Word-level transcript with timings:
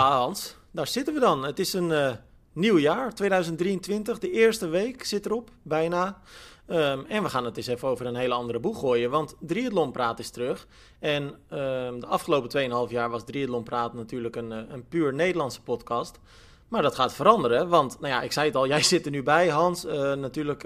ja, 0.00 0.16
Hans, 0.16 0.56
daar 0.70 0.86
zitten 0.86 1.14
we 1.14 1.20
dan. 1.20 1.44
Het 1.44 1.58
is 1.58 1.72
een 1.72 1.90
uh, 1.90 2.12
nieuw 2.52 2.78
jaar, 2.78 3.14
2023. 3.14 4.18
De 4.18 4.30
eerste 4.30 4.68
week 4.68 5.04
zit 5.04 5.26
erop, 5.26 5.50
bijna. 5.62 6.20
Um, 6.66 7.04
en 7.08 7.22
we 7.22 7.28
gaan 7.28 7.44
het 7.44 7.56
eens 7.56 7.66
even 7.66 7.88
over 7.88 8.06
een 8.06 8.14
hele 8.14 8.34
andere 8.34 8.58
boeg 8.58 8.78
gooien, 8.78 9.10
want 9.10 9.36
Praat 9.92 10.18
is 10.18 10.30
terug. 10.30 10.66
En 10.98 11.22
um, 11.22 12.00
de 12.00 12.06
afgelopen 12.06 12.86
2,5 12.88 12.92
jaar 12.92 13.10
was 13.10 13.24
Praat 13.64 13.94
natuurlijk 13.94 14.36
een, 14.36 14.50
een 14.50 14.88
puur 14.88 15.14
Nederlandse 15.14 15.62
podcast. 15.62 16.18
Maar 16.68 16.82
dat 16.82 16.94
gaat 16.94 17.14
veranderen, 17.14 17.68
want 17.68 18.00
nou 18.00 18.12
ja, 18.12 18.22
ik 18.22 18.32
zei 18.32 18.46
het 18.46 18.56
al, 18.56 18.66
jij 18.74 18.82
zit 18.82 19.04
er 19.04 19.10
nu 19.10 19.22
bij, 19.22 19.48
Hans. 19.48 19.84
Uh, 19.84 20.12
natuurlijk 20.12 20.62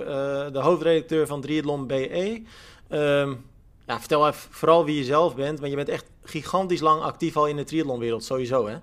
de 0.52 0.60
hoofdredacteur 0.60 1.26
van 1.26 1.40
Triathlon 1.40 1.86
BE. 1.86 2.42
Um, 2.90 3.44
ja, 3.86 3.98
vertel 3.98 4.26
even 4.26 4.50
vooral 4.50 4.84
wie 4.84 4.96
je 4.96 5.04
zelf 5.04 5.34
bent, 5.34 5.58
want 5.58 5.70
je 5.70 5.76
bent 5.76 5.88
echt 5.88 6.10
gigantisch 6.22 6.80
lang 6.80 7.02
actief 7.02 7.36
al 7.36 7.46
in 7.46 7.56
de 7.56 7.64
triathlonwereld, 7.64 8.24
sowieso 8.24 8.66
hè? 8.66 8.76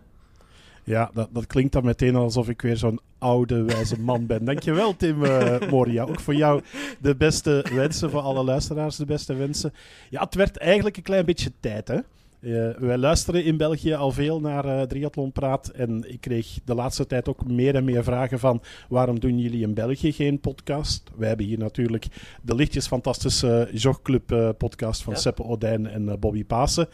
Ja, 0.92 1.10
dat, 1.14 1.30
dat 1.32 1.48
klinkt 1.48 1.74
dan 1.74 1.86
meteen 1.86 2.16
alsof 2.16 2.50
ik 2.50 2.62
weer 2.62 2.78
zo'n 2.78 3.00
oude, 3.18 3.64
wijze 3.64 4.00
man 4.00 4.26
ben. 4.26 4.46
Dankjewel, 4.46 4.96
Tim 4.96 5.24
uh, 5.24 5.60
Moria. 5.70 6.04
Ook 6.04 6.20
voor 6.20 6.36
jou 6.36 6.62
de 7.00 7.16
beste 7.16 7.66
wensen, 7.74 8.10
voor 8.10 8.20
alle 8.20 8.44
luisteraars 8.44 8.96
de 8.96 9.06
beste 9.06 9.34
wensen. 9.34 9.74
Ja, 10.10 10.22
het 10.22 10.36
werd 10.36 10.58
eigenlijk 10.58 10.98
een 10.98 11.04
klein 11.04 11.26
beetje 11.26 11.52
tijd, 11.60 11.88
hè? 11.88 12.00
Uh, 12.42 12.70
wij 12.78 12.98
luisteren 12.98 13.44
in 13.44 13.58
België 13.58 13.94
al 13.94 14.12
veel 14.12 14.40
naar 14.40 14.66
uh, 14.66 14.82
Triathlon 14.82 15.32
Praat. 15.32 15.68
En 15.68 16.12
ik 16.12 16.22
kreeg 16.22 16.60
de 16.66 16.76
laatste 16.76 17.08
tijd 17.08 17.28
ook 17.30 17.48
meer 17.48 17.76
en 17.76 17.84
meer 17.84 18.04
vragen 18.04 18.40
van 18.40 18.62
waarom 18.90 19.20
doen 19.20 19.40
jullie 19.40 19.62
in 19.62 19.74
België 19.74 20.12
geen 20.12 20.40
podcast? 20.40 21.12
Wij 21.16 21.28
hebben 21.28 21.46
hier 21.46 21.58
natuurlijk 21.58 22.08
de 22.42 22.56
lichtjes 22.56 22.88
fantastische 22.88 23.70
Jogclub 23.74 24.32
uh, 24.32 24.50
podcast 24.58 25.04
van 25.04 25.14
ja. 25.14 25.20
Seppe 25.20 25.44
Odijn 25.44 25.88
en 25.88 26.20
Bobby 26.20 26.46
Pasen. 26.46 26.88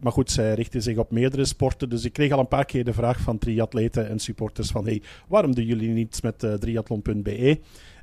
maar 0.00 0.12
goed, 0.12 0.30
zij 0.30 0.54
richten 0.54 0.82
zich 0.82 0.96
op 0.96 1.10
meerdere 1.10 1.44
sporten. 1.44 1.88
Dus 1.88 2.04
ik 2.04 2.12
kreeg 2.12 2.32
al 2.32 2.38
een 2.38 2.48
paar 2.48 2.64
keer 2.64 2.84
de 2.84 2.92
vraag 2.92 3.20
van 3.20 3.38
triatleten 3.38 4.08
en 4.08 4.18
supporters 4.18 4.70
van 4.70 4.84
hey, 4.84 5.02
waarom 5.28 5.54
doen 5.54 5.64
jullie 5.64 5.90
niets 5.90 6.20
met 6.20 6.38
triathlon.be? 6.60 7.58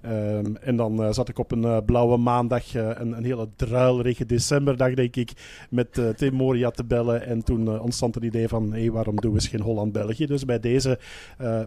Um, 0.05 0.57
en 0.57 0.75
dan 0.75 1.01
uh, 1.01 1.11
zat 1.11 1.29
ik 1.29 1.39
op 1.39 1.51
een 1.51 1.63
uh, 1.63 1.77
blauwe 1.85 2.17
maandag, 2.17 2.75
uh, 2.75 2.89
een, 2.93 3.17
een, 3.17 3.23
hele 3.23 3.49
druilerige 3.55 4.25
decemberdag, 4.25 4.93
denk 4.93 5.15
ik, 5.15 5.31
met 5.69 6.01
Tim 6.15 6.33
Moria 6.33 6.71
te 6.71 6.85
bellen. 6.85 7.25
En 7.25 7.43
toen 7.43 7.79
ontstond 7.79 8.15
het 8.15 8.23
idee 8.23 8.47
van, 8.47 8.73
hé, 8.73 8.79
hey, 8.79 8.91
waarom 8.91 9.15
doen 9.15 9.31
we 9.31 9.37
eens 9.37 9.47
geen 9.47 9.61
Holland-België? 9.61 10.25
Dus 10.25 10.45
bij 10.45 10.59
deze 10.59 10.99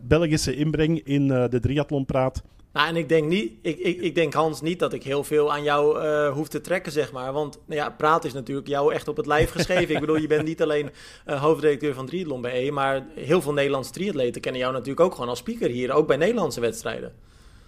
Belgische 0.02 0.56
inbreng 0.56 1.00
in 1.04 1.28
de 1.28 1.60
triathlonpraat 1.60 2.42
nou, 2.72 2.88
en 2.88 2.96
ik 2.96 3.08
denk, 3.08 3.28
niet, 3.28 3.52
ik, 3.62 3.78
ik, 3.78 4.00
ik 4.00 4.14
denk 4.14 4.34
Hans 4.34 4.60
niet 4.60 4.78
dat 4.78 4.92
ik 4.92 5.02
heel 5.02 5.24
veel 5.24 5.52
aan 5.52 5.62
jou 5.62 6.06
hoef 6.28 6.48
te 6.48 6.60
trekken, 6.60 6.92
zeg 6.92 7.12
maar. 7.12 7.32
Want 7.32 7.58
nou 7.66 7.80
ja, 7.80 7.90
praat 7.90 8.24
is 8.24 8.32
natuurlijk 8.32 8.68
jou 8.68 8.94
echt 8.94 9.08
op 9.08 9.16
het 9.16 9.26
lijf 9.26 9.50
geschreven. 9.50 9.94
ik 9.94 10.00
bedoel, 10.00 10.16
je 10.16 10.26
bent 10.26 10.44
niet 10.44 10.62
alleen 10.62 10.90
uh, 11.26 11.42
hoofdredacteur 11.42 11.94
van 11.94 12.06
Triathlon 12.06 12.40
bij 12.40 12.66
E, 12.66 12.70
maar 12.70 13.06
heel 13.14 13.42
veel 13.42 13.52
Nederlandse 13.52 13.92
triatleten 13.92 14.40
kennen 14.40 14.60
jou 14.60 14.72
natuurlijk 14.72 15.00
ook 15.00 15.12
gewoon 15.12 15.28
als 15.28 15.38
speaker 15.38 15.70
hier, 15.70 15.92
ook 15.92 16.06
bij 16.06 16.16
Nederlandse 16.16 16.60
wedstrijden. 16.60 17.12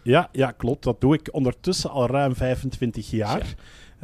Ja, 0.05 0.29
ja, 0.33 0.51
klopt. 0.51 0.83
Dat 0.83 1.01
doe 1.01 1.15
ik 1.15 1.29
ondertussen 1.33 1.91
al 1.91 2.07
ruim 2.07 2.35
25 2.35 3.11
jaar. 3.11 3.55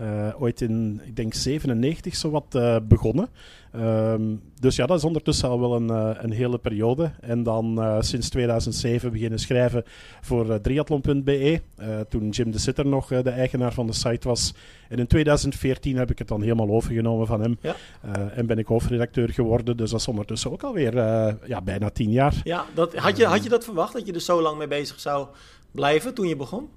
Uh, 0.01 0.43
ooit 0.43 0.61
in, 0.61 1.01
ik 1.05 1.17
denk 1.17 1.35
97 1.35 2.17
zo 2.17 2.31
wat 2.31 2.55
uh, 2.57 2.77
begonnen. 2.83 3.29
Um, 3.77 4.43
dus 4.61 4.77
ja, 4.77 4.87
dat 4.87 4.99
is 4.99 5.05
ondertussen 5.05 5.49
al 5.49 5.61
wel 5.61 5.75
een, 5.75 5.91
uh, 5.91 6.11
een 6.15 6.31
hele 6.31 6.59
periode. 6.59 7.11
En 7.21 7.43
dan 7.43 7.97
sinds 8.01 8.29
2007 8.29 9.13
beginnen 9.13 9.39
schrijven 9.39 9.85
voor 10.21 10.61
triathlon.be. 10.61 11.61
toen 12.09 12.29
Jim 12.29 12.51
de 12.51 12.59
Sitter 12.59 12.87
nog 12.87 13.09
de 13.09 13.31
eigenaar 13.31 13.73
van 13.73 13.87
de 13.87 13.93
site 13.93 14.29
was. 14.29 14.55
En 14.89 14.99
in 14.99 15.07
2014 15.07 15.97
heb 15.97 16.11
ik 16.11 16.19
het 16.19 16.29
dan 16.29 16.43
helemaal 16.43 16.71
overgenomen 16.71 17.27
van 17.27 17.41
hem. 17.41 17.59
Ja. 17.61 17.75
en 18.35 18.47
ben 18.47 18.59
ik 18.59 18.67
hoofdredacteur 18.67 19.29
geworden. 19.29 19.77
Dus 19.77 19.91
dat 19.91 20.01
is 20.01 20.09
ondertussen 20.09 20.51
ook 20.51 20.63
alweer 20.63 20.95
ja, 21.47 21.61
bijna 21.65 21.91
tien 21.91 22.11
jaar. 22.11 22.41
Ja, 22.45 22.65
dat, 22.75 22.95
had, 22.95 23.17
je, 23.17 23.25
had 23.27 23.43
je 23.43 23.49
dat 23.49 23.65
verwacht, 23.65 23.93
dat 23.93 24.07
je 24.07 24.13
er 24.13 24.21
zo 24.21 24.43
lang 24.43 24.59
mee 24.59 24.69
bezig 24.69 25.01
zou 25.01 25.27
blijven 25.71 26.15
toen 26.15 26.29
je 26.29 26.37
begon? 26.37 26.69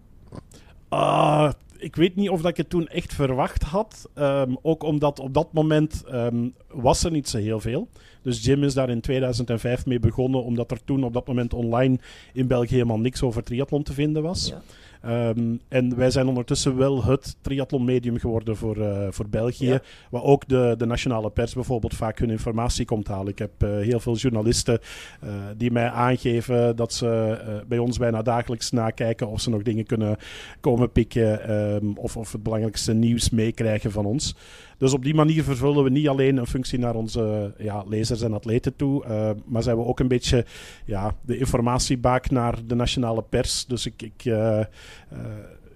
Uh, 0.93 1.51
ik 1.77 1.95
weet 1.95 2.15
niet 2.15 2.29
of 2.29 2.41
dat 2.41 2.51
ik 2.51 2.57
het 2.57 2.69
toen 2.69 2.87
echt 2.87 3.13
verwacht 3.13 3.63
had. 3.63 4.09
Um, 4.15 4.57
ook 4.61 4.83
omdat 4.83 5.19
op 5.19 5.33
dat 5.33 5.53
moment 5.53 6.03
um, 6.11 6.53
was 6.67 7.03
er 7.03 7.11
niet 7.11 7.29
zo 7.29 7.37
heel 7.37 7.59
veel. 7.59 7.87
Dus 8.21 8.43
Jim 8.45 8.63
is 8.63 8.73
daar 8.73 8.89
in 8.89 9.01
2005 9.01 9.85
mee 9.85 9.99
begonnen, 9.99 10.43
omdat 10.43 10.71
er 10.71 10.83
toen 10.83 11.03
op 11.03 11.13
dat 11.13 11.27
moment 11.27 11.53
online 11.53 11.99
in 12.33 12.47
België 12.47 12.73
helemaal 12.73 12.99
niks 12.99 13.21
over 13.21 13.43
triathlon 13.43 13.83
te 13.83 13.93
vinden 13.93 14.23
was. 14.23 14.47
Ja. 14.47 14.61
Um, 15.05 15.59
en 15.67 15.95
wij 15.95 16.11
zijn 16.11 16.27
ondertussen 16.27 16.77
wel 16.77 17.03
het 17.03 17.35
triathlon-medium 17.41 18.17
geworden 18.17 18.55
voor, 18.55 18.77
uh, 18.77 19.07
voor 19.09 19.29
België. 19.29 19.65
Ja. 19.65 19.81
Waar 20.09 20.23
ook 20.23 20.47
de, 20.47 20.75
de 20.77 20.85
nationale 20.85 21.29
pers 21.29 21.53
bijvoorbeeld 21.53 21.95
vaak 21.95 22.19
hun 22.19 22.29
informatie 22.29 22.85
komt 22.85 23.07
halen. 23.07 23.31
Ik 23.31 23.39
heb 23.39 23.63
uh, 23.63 23.69
heel 23.69 23.99
veel 23.99 24.15
journalisten 24.15 24.79
uh, 25.23 25.29
die 25.57 25.71
mij 25.71 25.89
aangeven 25.89 26.75
dat 26.75 26.93
ze 26.93 27.39
bij 27.67 27.77
ons 27.77 27.97
bijna 27.97 28.21
dagelijks 28.21 28.71
nakijken 28.71 29.27
of 29.27 29.41
ze 29.41 29.49
nog 29.49 29.61
dingen 29.61 29.85
kunnen 29.85 30.17
komen 30.59 30.91
pikken. 30.91 31.51
Um, 31.51 31.97
of, 31.97 32.17
of 32.17 32.31
het 32.31 32.43
belangrijkste 32.43 32.93
nieuws 32.93 33.29
meekrijgen 33.29 33.91
van 33.91 34.05
ons. 34.05 34.35
Dus 34.77 34.93
op 34.93 35.03
die 35.03 35.13
manier 35.13 35.43
vervullen 35.43 35.83
we 35.83 35.89
niet 35.89 36.07
alleen 36.07 36.37
een 36.37 36.47
functie 36.47 36.79
naar 36.79 36.95
onze 36.95 37.53
ja, 37.57 37.83
lezers 37.87 38.21
en 38.21 38.33
atleten 38.33 38.75
toe, 38.75 39.05
uh, 39.05 39.29
maar 39.45 39.63
zijn 39.63 39.77
we 39.77 39.85
ook 39.85 39.99
een 39.99 40.07
beetje 40.07 40.45
ja, 40.85 41.15
de 41.21 41.37
informatiebaak 41.37 42.29
naar 42.29 42.55
de 42.65 42.75
nationale 42.75 43.21
pers. 43.21 43.65
Dus 43.65 43.85
ik, 43.85 44.01
ik 44.01 44.25
uh, 44.25 44.59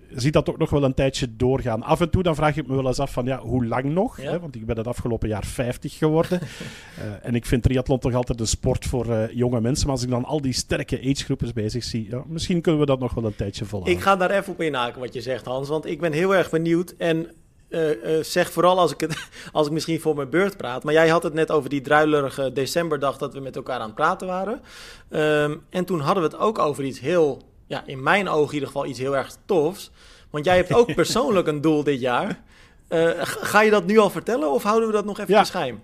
zie 0.09 0.31
dat 0.31 0.49
ook 0.49 0.57
nog 0.57 0.69
wel 0.69 0.83
een 0.83 0.93
tijdje 0.93 1.35
doorgaan. 1.35 1.83
Af 1.83 2.01
en 2.01 2.09
toe 2.09 2.23
dan 2.23 2.35
vraag 2.35 2.57
ik 2.57 2.67
me 2.67 2.75
wel 2.75 2.87
eens 2.87 2.99
af 2.99 3.11
van 3.11 3.25
ja, 3.25 3.39
hoe 3.39 3.65
lang 3.65 3.83
nog? 3.83 4.21
Ja. 4.21 4.31
Hè? 4.31 4.39
Want 4.39 4.55
ik 4.55 4.65
ben 4.65 4.77
het 4.77 4.87
afgelopen 4.87 5.29
jaar 5.29 5.45
50 5.45 5.97
geworden. 5.97 6.39
en 7.21 7.35
ik 7.35 7.45
vind 7.45 7.63
triathlon 7.63 7.99
toch 7.99 8.13
altijd 8.13 8.39
een 8.39 8.47
sport 8.47 8.85
voor 8.85 9.29
jonge 9.33 9.61
mensen. 9.61 9.85
Maar 9.85 9.95
als 9.95 10.03
ik 10.03 10.09
dan 10.09 10.25
al 10.25 10.41
die 10.41 10.53
sterke 10.53 10.99
agegroepers 10.99 11.53
bezig 11.53 11.83
zie, 11.83 12.07
ja, 12.09 12.23
misschien 12.27 12.61
kunnen 12.61 12.81
we 12.81 12.87
dat 12.87 12.99
nog 12.99 13.13
wel 13.13 13.25
een 13.25 13.35
tijdje 13.35 13.65
volhouden. 13.65 13.99
Ik 13.99 14.05
ga 14.05 14.15
daar 14.15 14.31
even 14.31 14.53
op 14.53 14.61
inhaken 14.61 14.99
wat 14.99 15.13
je 15.13 15.21
zegt 15.21 15.45
Hans, 15.45 15.69
want 15.69 15.85
ik 15.85 15.99
ben 15.99 16.11
heel 16.11 16.35
erg 16.35 16.49
benieuwd 16.49 16.93
en 16.97 17.27
uh, 17.69 18.17
uh, 18.17 18.23
zeg 18.23 18.51
vooral 18.51 18.79
als 18.79 18.91
ik, 18.91 18.99
het, 18.99 19.29
als 19.51 19.67
ik 19.67 19.73
misschien 19.73 19.99
voor 19.99 20.15
mijn 20.15 20.29
beurt 20.29 20.57
praat. 20.57 20.83
Maar 20.83 20.93
jij 20.93 21.07
had 21.07 21.23
het 21.23 21.33
net 21.33 21.51
over 21.51 21.69
die 21.69 21.81
druilerige 21.81 22.53
decemberdag 22.53 23.17
dat 23.17 23.33
we 23.33 23.39
met 23.39 23.55
elkaar 23.55 23.79
aan 23.79 23.85
het 23.85 23.95
praten 23.95 24.27
waren. 24.27 24.61
Um, 25.09 25.63
en 25.69 25.85
toen 25.85 25.99
hadden 25.99 26.23
we 26.23 26.29
het 26.29 26.39
ook 26.39 26.59
over 26.59 26.83
iets 26.83 26.99
heel, 26.99 27.41
ja, 27.67 27.83
in 27.85 28.03
mijn 28.03 28.29
ogen 28.29 28.47
in 28.47 28.53
ieder 28.53 28.67
geval 28.67 28.85
iets 28.85 28.99
heel 28.99 29.15
erg 29.15 29.35
tofs. 29.45 29.91
Want 30.29 30.45
jij 30.45 30.55
hebt 30.55 30.73
ook 30.73 30.95
persoonlijk 31.03 31.47
een 31.47 31.61
doel 31.61 31.83
dit 31.83 31.99
jaar. 31.99 32.43
Uh, 32.89 33.11
ga 33.21 33.61
je 33.61 33.71
dat 33.71 33.85
nu 33.85 33.97
al 33.97 34.09
vertellen 34.09 34.51
of 34.51 34.63
houden 34.63 34.87
we 34.87 34.93
dat 34.93 35.05
nog 35.05 35.19
even 35.19 35.33
ja. 35.33 35.43
geheim? 35.43 35.81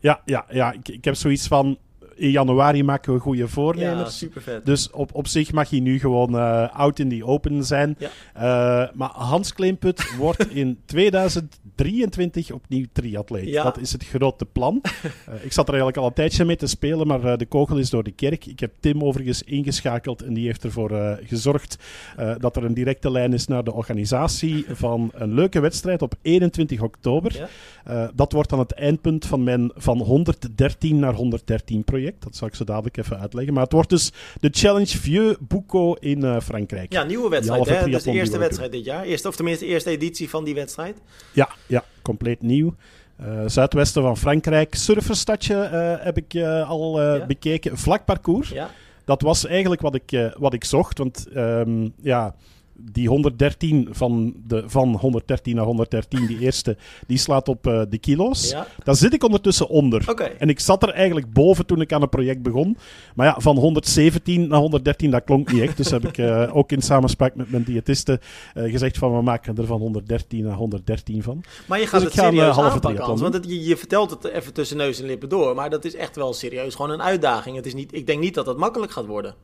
Ja, 0.00 0.20
ja, 0.24 0.44
ja. 0.48 0.72
Ik, 0.72 0.88
ik 0.88 1.04
heb 1.04 1.14
zoiets 1.14 1.46
van 1.46 1.78
in 2.16 2.30
januari 2.30 2.82
maken 2.82 3.12
we 3.12 3.18
goede 3.18 3.48
voornemens. 3.48 4.00
Ja, 4.00 4.26
super 4.26 4.42
vet. 4.42 4.66
Dus 4.66 4.90
op, 4.90 5.14
op 5.14 5.26
zich 5.26 5.52
mag 5.52 5.70
hij 5.70 5.80
nu 5.80 5.98
gewoon 5.98 6.34
uh, 6.34 6.68
out 6.76 6.98
in 6.98 7.08
die 7.08 7.26
open 7.26 7.64
zijn. 7.64 7.96
Ja. 7.98 8.10
Uh, 8.36 8.94
maar 8.94 9.10
Hans 9.12 9.52
Kleemput 9.52 10.10
wordt 10.18 10.50
in 10.50 10.78
2023 10.84 12.52
opnieuw 12.52 12.84
triatleet. 12.92 13.48
Ja. 13.48 13.62
Dat 13.62 13.78
is 13.78 13.92
het 13.92 14.04
grote 14.04 14.44
plan. 14.44 14.82
uh, 15.28 15.34
ik 15.44 15.52
zat 15.52 15.68
er 15.68 15.74
eigenlijk 15.74 15.96
al 15.96 16.06
een 16.06 16.12
tijdje 16.12 16.44
mee 16.44 16.56
te 16.56 16.66
spelen, 16.66 17.06
maar 17.06 17.38
de 17.38 17.46
kogel 17.46 17.76
is 17.76 17.90
door 17.90 18.02
de 18.04 18.10
kerk. 18.10 18.46
Ik 18.46 18.60
heb 18.60 18.72
Tim 18.80 19.02
overigens 19.02 19.42
ingeschakeld 19.42 20.22
en 20.22 20.34
die 20.34 20.46
heeft 20.46 20.64
ervoor 20.64 21.18
gezorgd 21.24 21.76
dat 22.38 22.56
er 22.56 22.64
een 22.64 22.74
directe 22.74 23.10
lijn 23.10 23.32
is 23.32 23.46
naar 23.46 23.64
de 23.64 23.72
organisatie 23.72 24.64
van 24.84 25.10
een 25.14 25.34
leuke 25.34 25.60
wedstrijd 25.60 26.02
op 26.02 26.14
21 26.22 26.80
oktober. 26.80 27.48
Dat 28.14 28.32
wordt 28.32 28.50
dan 28.50 28.58
het 28.58 28.72
eindpunt 28.72 29.26
van 29.26 29.42
mijn 29.42 29.70
van 29.74 29.98
113 29.98 30.98
naar 30.98 31.14
113 31.14 31.84
project. 31.84 32.03
Dat 32.18 32.36
zal 32.36 32.48
ik 32.48 32.54
zo 32.54 32.64
dadelijk 32.64 32.96
even 32.96 33.20
uitleggen. 33.20 33.54
Maar 33.54 33.62
het 33.62 33.72
wordt 33.72 33.88
dus 33.88 34.12
de 34.40 34.48
Challenge 34.52 34.98
Vieux 34.98 35.36
Bouco 35.40 35.92
in 35.92 36.24
uh, 36.24 36.40
Frankrijk. 36.40 36.92
Ja, 36.92 37.02
nieuwe 37.02 37.28
wedstrijd. 37.28 37.68
Hè? 37.68 37.80
Dat 37.80 37.88
is 37.88 38.02
de 38.02 38.12
eerste 38.12 38.38
wedstrijd 38.38 38.72
dit 38.72 38.84
jaar. 38.84 39.04
Eerste, 39.04 39.28
of 39.28 39.36
tenminste 39.36 39.64
de 39.64 39.70
eerste 39.70 39.90
editie 39.90 40.30
van 40.30 40.44
die 40.44 40.54
wedstrijd. 40.54 41.00
Ja, 41.32 41.48
ja 41.66 41.84
compleet 42.02 42.42
nieuw. 42.42 42.74
Uh, 43.20 43.42
zuidwesten 43.46 44.02
van 44.02 44.16
Frankrijk. 44.16 44.74
Surferstadje 44.74 45.70
uh, 45.72 46.04
heb 46.04 46.16
ik 46.16 46.42
al 46.66 47.02
ja. 47.02 47.26
bekeken. 47.26 47.78
Vlak 47.78 48.04
parcours. 48.04 48.48
Ja. 48.48 48.70
Dat 49.04 49.22
was 49.22 49.46
eigenlijk 49.46 49.80
wat 49.80 49.94
ik, 49.94 50.32
wat 50.38 50.52
ik 50.54 50.64
zocht. 50.64 50.98
Want 50.98 51.26
um, 51.36 51.92
ja 52.02 52.34
die 52.76 53.08
113 53.08 53.88
van, 53.90 54.34
de, 54.46 54.62
van 54.66 54.96
113 54.96 55.54
naar 55.56 55.64
113, 55.64 56.26
die 56.26 56.38
eerste, 56.38 56.76
die 57.06 57.18
slaat 57.18 57.48
op 57.48 57.66
uh, 57.66 57.82
de 57.88 57.98
kilo's. 57.98 58.50
Ja. 58.50 58.66
Daar 58.84 58.96
zit 58.96 59.14
ik 59.14 59.24
ondertussen 59.24 59.68
onder. 59.68 60.10
Okay. 60.10 60.34
En 60.38 60.48
ik 60.48 60.60
zat 60.60 60.82
er 60.82 60.88
eigenlijk 60.88 61.32
boven 61.32 61.66
toen 61.66 61.80
ik 61.80 61.92
aan 61.92 62.00
het 62.00 62.10
project 62.10 62.42
begon. 62.42 62.76
Maar 63.14 63.26
ja, 63.26 63.34
van 63.38 63.56
117 63.56 64.48
naar 64.48 64.58
113, 64.58 65.10
dat 65.10 65.24
klonk 65.24 65.52
niet 65.52 65.62
echt. 65.62 65.76
Dus 65.76 65.90
heb 65.90 66.04
ik 66.04 66.18
uh, 66.18 66.56
ook 66.56 66.72
in 66.72 66.82
samenspraak 66.82 67.34
met 67.34 67.50
mijn 67.50 67.64
diëtiste 67.64 68.20
uh, 68.54 68.70
gezegd 68.70 68.98
van 68.98 69.16
we 69.16 69.22
maken 69.22 69.56
er 69.56 69.66
van 69.66 69.80
113 69.80 70.44
naar 70.44 70.56
113 70.56 71.22
van. 71.22 71.44
Maar 71.66 71.80
je 71.80 71.86
gaat 71.86 72.00
dus 72.00 72.10
het 72.12 72.20
ga 72.20 72.30
serieus 72.30 72.58
aanpakken, 72.58 73.18
want 73.18 73.34
het, 73.34 73.44
je, 73.48 73.64
je, 73.64 73.76
vertelt 73.76 74.10
het 74.10 74.24
even 74.24 74.52
tussen 74.52 74.76
neus 74.76 75.00
en 75.00 75.06
lippen 75.06 75.28
door. 75.28 75.54
Maar 75.54 75.70
dat 75.70 75.84
is 75.84 75.94
echt 75.94 76.16
wel 76.16 76.32
serieus 76.32 76.74
gewoon 76.74 76.90
een 76.90 77.02
uitdaging. 77.02 77.56
Het 77.56 77.66
is 77.66 77.74
niet, 77.74 77.94
ik 77.94 78.06
denk 78.06 78.20
niet 78.20 78.34
dat 78.34 78.44
dat 78.44 78.56
makkelijk 78.56 78.92
gaat 78.92 79.06
worden. 79.06 79.34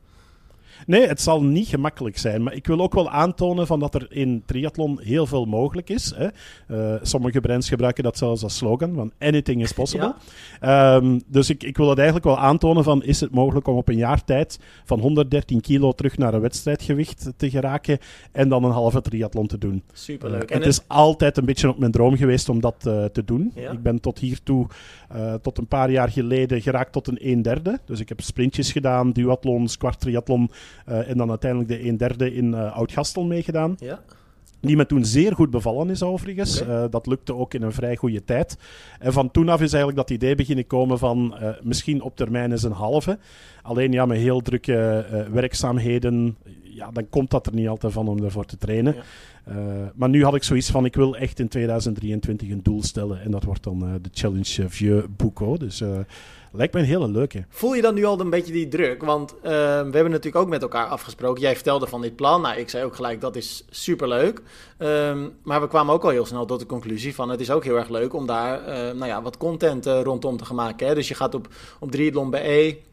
Nee, 0.86 1.06
het 1.06 1.20
zal 1.20 1.42
niet 1.42 1.68
gemakkelijk 1.68 2.18
zijn. 2.18 2.42
Maar 2.42 2.54
ik 2.54 2.66
wil 2.66 2.80
ook 2.80 2.94
wel 2.94 3.10
aantonen 3.10 3.66
van 3.66 3.80
dat 3.80 3.94
er 3.94 4.06
in 4.08 4.42
triathlon 4.46 5.00
heel 5.02 5.26
veel 5.26 5.44
mogelijk 5.44 5.90
is. 5.90 6.14
Hè. 6.16 6.28
Uh, 6.68 7.00
sommige 7.02 7.40
brands 7.40 7.68
gebruiken 7.68 8.04
dat 8.04 8.18
zelfs 8.18 8.42
als 8.42 8.56
slogan, 8.56 8.94
van 8.94 9.12
anything 9.18 9.62
is 9.62 9.72
possible. 9.72 10.14
Ehm, 10.60 11.18
dus 11.26 11.50
ik, 11.50 11.62
ik 11.62 11.76
wil 11.76 11.88
het 11.88 11.98
eigenlijk 11.98 12.26
wel 12.26 12.38
aantonen 12.38 12.84
van, 12.84 13.02
is 13.02 13.20
het 13.20 13.30
mogelijk 13.30 13.66
om 13.66 13.76
op 13.76 13.88
een 13.88 13.96
jaar 13.96 14.24
tijd 14.24 14.58
van 14.84 15.00
113 15.00 15.60
kilo 15.60 15.92
terug 15.92 16.18
naar 16.18 16.34
een 16.34 16.40
wedstrijdgewicht 16.40 17.32
te 17.36 17.50
geraken 17.50 17.98
en 18.32 18.48
dan 18.48 18.64
een 18.64 18.70
halve 18.70 19.00
triathlon 19.00 19.46
te 19.46 19.58
doen. 19.58 19.82
Superleuk. 19.92 20.50
Uh, 20.50 20.56
het 20.56 20.66
is 20.66 20.80
altijd 20.86 21.36
een 21.36 21.44
beetje 21.44 21.68
op 21.68 21.78
mijn 21.78 21.92
droom 21.92 22.16
geweest 22.16 22.48
om 22.48 22.60
dat 22.60 22.84
uh, 22.86 23.04
te 23.04 23.24
doen. 23.24 23.52
Ik 23.54 23.82
ben 23.82 24.00
tot 24.00 24.18
hiertoe, 24.18 24.66
tot 25.42 25.58
een 25.58 25.66
paar 25.66 25.90
jaar 25.90 26.08
geleden, 26.08 26.62
geraakt 26.62 26.92
tot 26.92 27.08
een 27.08 27.18
1 27.18 27.42
derde. 27.42 27.80
Dus 27.84 28.00
ik 28.00 28.08
heb 28.08 28.20
sprintjes 28.20 28.72
gedaan, 28.72 29.12
duathlons, 29.12 29.76
kwart 29.76 30.00
triathlon 30.00 30.50
en 30.84 31.16
dan 31.16 31.28
uiteindelijk 31.28 31.70
de 31.70 31.78
1 31.78 31.96
derde 31.96 32.34
in 32.34 32.46
uh, 32.46 32.76
Oud-Gastel 32.76 33.24
meegedaan. 33.24 33.76
Ja. 33.78 34.00
Die 34.60 34.76
me 34.76 34.86
toen 34.86 35.04
zeer 35.04 35.34
goed 35.34 35.50
bevallen 35.50 35.90
is, 35.90 36.02
overigens. 36.02 36.62
Okay. 36.62 36.84
Uh, 36.84 36.90
dat 36.90 37.06
lukte 37.06 37.34
ook 37.34 37.54
in 37.54 37.62
een 37.62 37.72
vrij 37.72 37.96
goede 37.96 38.24
tijd. 38.24 38.58
En 38.98 39.12
van 39.12 39.30
toen 39.30 39.48
af 39.48 39.60
is 39.60 39.72
eigenlijk 39.72 39.96
dat 39.96 40.10
idee 40.10 40.34
beginnen 40.34 40.66
komen 40.66 40.98
van 40.98 41.34
misschien 41.62 42.02
op 42.02 42.16
termijn 42.16 42.50
eens 42.50 42.62
een 42.62 42.72
halve. 42.72 43.18
Alleen 43.62 43.92
ja, 43.92 44.06
met 44.06 44.18
heel 44.18 44.40
drukke 44.40 45.06
werkzaamheden, 45.32 46.36
ja, 46.62 46.90
dan 46.90 47.08
komt 47.08 47.30
dat 47.30 47.46
er 47.46 47.54
niet 47.54 47.68
altijd 47.68 47.92
van 47.92 48.08
om 48.08 48.24
ervoor 48.24 48.44
te 48.44 48.56
trainen. 48.56 48.94
Ja. 48.94 49.02
Maar 49.94 50.08
nu 50.08 50.24
had 50.24 50.34
ik 50.34 50.42
zoiets 50.42 50.70
van, 50.70 50.84
ik 50.84 50.94
wil 50.94 51.16
echt 51.16 51.38
in 51.38 51.48
2023 51.48 52.50
een 52.50 52.62
doel 52.62 52.82
stellen. 52.82 53.22
En 53.22 53.30
dat 53.30 53.44
wordt 53.44 53.62
dan 53.62 53.78
de 53.78 54.10
Challenge 54.12 54.68
Vieux 54.68 55.06
Bouco. 55.16 55.56
Dus 55.56 55.82
lijkt 56.52 56.74
me 56.74 56.80
een 56.80 56.86
hele 56.86 57.08
leuke. 57.08 57.44
Voel 57.48 57.74
je 57.74 57.82
dan 57.82 57.94
nu 57.94 58.04
al 58.04 58.20
een 58.20 58.30
beetje 58.30 58.52
die 58.52 58.68
druk? 58.68 59.02
Want 59.02 59.34
we 59.42 59.48
hebben 59.48 60.10
natuurlijk 60.10 60.36
ook 60.36 60.48
met 60.48 60.62
elkaar 60.62 60.86
afgesproken. 60.86 61.42
Jij 61.42 61.54
vertelde 61.54 61.86
van 61.86 62.00
dit 62.00 62.16
plan. 62.16 62.42
Nou, 62.42 62.58
ik 62.58 62.68
zei 62.68 62.84
ook 62.84 62.94
gelijk, 62.94 63.20
dat 63.20 63.36
is 63.36 63.64
superleuk. 63.70 64.42
Um, 64.78 65.32
maar 65.42 65.60
we 65.60 65.68
kwamen 65.68 65.94
ook 65.94 66.04
al 66.04 66.10
heel 66.10 66.26
snel 66.26 66.46
tot 66.46 66.60
de 66.60 66.66
conclusie 66.66 67.14
van... 67.14 67.28
het 67.28 67.40
is 67.40 67.50
ook 67.50 67.64
heel 67.64 67.76
erg 67.76 67.88
leuk 67.88 68.14
om 68.14 68.26
daar 68.26 68.62
nou 68.94 69.06
ja, 69.06 69.22
wat 69.22 69.36
content 69.36 69.86
rondom 69.86 70.36
te 70.36 70.44
gaan 70.44 70.56
maken. 70.56 70.86
Hè? 70.86 70.94
Dus 70.94 71.08
je 71.08 71.14
gaat 71.14 71.34
op, 71.34 71.48
op 71.80 71.90
Triathlon 71.90 72.30
BE... 72.30 72.88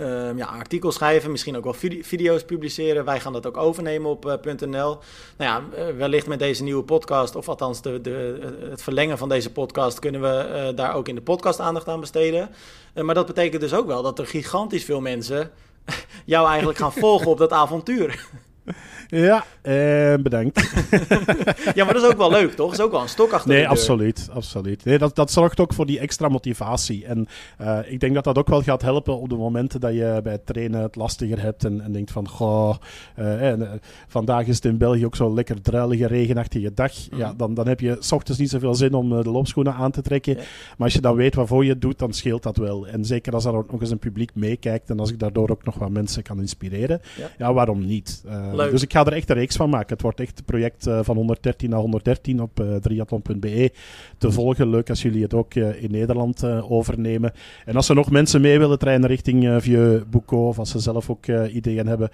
Um, 0.00 0.36
ja, 0.36 0.46
artikels 0.46 0.94
schrijven, 0.94 1.30
misschien 1.30 1.56
ook 1.56 1.64
wel 1.64 1.72
video 1.72 2.02
video's 2.02 2.44
publiceren. 2.44 3.04
Wij 3.04 3.20
gaan 3.20 3.32
dat 3.32 3.46
ook 3.46 3.56
overnemen 3.56 4.10
op 4.10 4.26
uh, 4.26 4.54
.nl. 4.58 4.68
Nou 4.68 4.98
ja, 5.36 5.62
uh, 5.78 5.96
wellicht 5.96 6.26
met 6.26 6.38
deze 6.38 6.62
nieuwe 6.62 6.82
podcast, 6.82 7.36
of 7.36 7.48
althans 7.48 7.82
de, 7.82 8.00
de, 8.00 8.38
het 8.70 8.82
verlengen 8.82 9.18
van 9.18 9.28
deze 9.28 9.52
podcast, 9.52 9.98
kunnen 9.98 10.20
we 10.20 10.72
daar 10.74 10.94
ook 10.94 11.08
in 11.08 11.14
de 11.14 11.20
podcast 11.20 11.60
aandacht 11.60 11.88
aan 11.88 12.00
besteden. 12.00 12.50
maar 12.94 13.14
dat 13.14 13.26
betekent 13.26 13.60
dus 13.60 13.74
ook 13.74 13.86
wel 13.86 14.02
dat 14.02 14.18
er 14.18 14.26
gigantisch 14.26 14.84
veel 14.84 15.00
mensen 15.00 15.50
jou 16.24 16.48
eigenlijk 16.48 16.78
gaan 16.78 16.92
volgen 16.92 17.26
op 17.26 17.38
dat 17.38 17.52
avontuur. 17.52 18.26
Ja, 19.10 19.44
eh, 19.62 20.14
bedankt. 20.22 20.60
ja, 21.74 21.84
maar 21.84 21.94
dat 21.94 22.02
is 22.02 22.08
ook 22.10 22.16
wel 22.16 22.30
leuk, 22.30 22.54
toch? 22.54 22.70
Dat 22.70 22.78
is 22.78 22.84
ook 22.84 22.90
wel 22.90 23.00
een 23.00 23.08
stok 23.08 23.32
achter 23.32 23.48
nee, 23.48 23.58
de 23.58 23.62
deur. 23.62 23.72
absoluut, 23.72 24.28
absoluut. 24.32 24.84
Nee, 24.84 24.98
dat, 24.98 25.16
dat 25.16 25.30
zorgt 25.30 25.60
ook 25.60 25.72
voor 25.72 25.86
die 25.86 25.98
extra 25.98 26.28
motivatie. 26.28 27.04
En 27.04 27.26
uh, 27.60 27.78
ik 27.86 28.00
denk 28.00 28.14
dat 28.14 28.24
dat 28.24 28.38
ook 28.38 28.48
wel 28.48 28.62
gaat 28.62 28.82
helpen 28.82 29.18
op 29.18 29.28
de 29.28 29.36
momenten 29.36 29.80
dat 29.80 29.92
je 29.92 30.20
bij 30.22 30.32
het 30.32 30.46
trainen 30.46 30.82
het 30.82 30.96
lastiger 30.96 31.40
hebt 31.40 31.64
en, 31.64 31.80
en 31.80 31.92
denkt 31.92 32.10
van, 32.10 32.28
goh, 32.28 32.74
uh, 33.18 33.50
en, 33.50 33.60
uh, 33.60 33.70
vandaag 34.08 34.46
is 34.46 34.54
het 34.54 34.64
in 34.64 34.78
België 34.78 35.04
ook 35.04 35.16
zo'n 35.16 35.34
lekker 35.34 35.62
druilige, 35.62 36.06
regenachtige 36.06 36.74
dag. 36.74 36.92
Mm. 37.10 37.18
Ja, 37.18 37.34
dan, 37.36 37.54
dan 37.54 37.68
heb 37.68 37.80
je 37.80 37.96
s 37.98 38.12
ochtends 38.12 38.40
niet 38.40 38.50
zoveel 38.50 38.74
zin 38.74 38.94
om 38.94 39.22
de 39.22 39.30
loopschoenen 39.30 39.74
aan 39.74 39.90
te 39.90 40.02
trekken. 40.02 40.32
Ja. 40.36 40.38
Maar 40.76 40.86
als 40.86 40.92
je 40.92 41.00
dan 41.00 41.16
weet 41.16 41.34
waarvoor 41.34 41.64
je 41.64 41.70
het 41.70 41.80
doet, 41.80 41.98
dan 41.98 42.12
scheelt 42.12 42.42
dat 42.42 42.56
wel. 42.56 42.86
En 42.86 43.04
zeker 43.04 43.32
als 43.32 43.44
er 43.44 43.54
ook 43.54 43.72
nog 43.72 43.80
eens 43.80 43.90
een 43.90 43.98
publiek 43.98 44.34
meekijkt 44.34 44.90
en 44.90 45.00
als 45.00 45.10
ik 45.10 45.18
daardoor 45.18 45.50
ook 45.50 45.64
nog 45.64 45.74
wat 45.74 45.90
mensen 45.90 46.22
kan 46.22 46.40
inspireren, 46.40 47.00
Ja. 47.16 47.30
ja, 47.38 47.52
waarom 47.52 47.86
niet? 47.86 48.22
Leuk. 48.52 48.70
dus 48.70 48.82
ik 48.82 48.92
ga 48.92 48.97
er 49.06 49.12
echt 49.12 49.30
een 49.30 49.36
reeks 49.36 49.56
van 49.56 49.70
maken. 49.70 49.92
Het 49.92 50.02
wordt 50.02 50.20
echt 50.20 50.38
een 50.38 50.44
project 50.44 50.86
uh, 50.86 51.00
van 51.02 51.16
113 51.16 51.70
naar 51.70 51.80
113 51.80 52.42
op 52.42 52.64
triathlon.be 52.80 53.72
te 54.18 54.32
volgen. 54.32 54.70
Leuk 54.70 54.90
als 54.90 55.02
jullie 55.02 55.22
het 55.22 55.34
ook 55.34 55.54
uh, 55.54 55.82
in 55.82 55.90
Nederland 55.90 56.42
eh, 56.42 56.70
overnemen. 56.72 57.32
En 57.64 57.76
als 57.76 57.88
er 57.88 57.94
nog 57.94 58.10
mensen 58.10 58.40
mee 58.40 58.58
willen 58.58 58.78
trainen 58.78 59.08
richting 59.08 59.62
Vieux 59.62 60.08
Bouco, 60.10 60.48
of 60.48 60.58
als 60.58 60.70
ze 60.70 60.78
zelf 60.78 61.10
ook 61.10 61.26
ideeën 61.26 61.86
hebben 61.86 62.10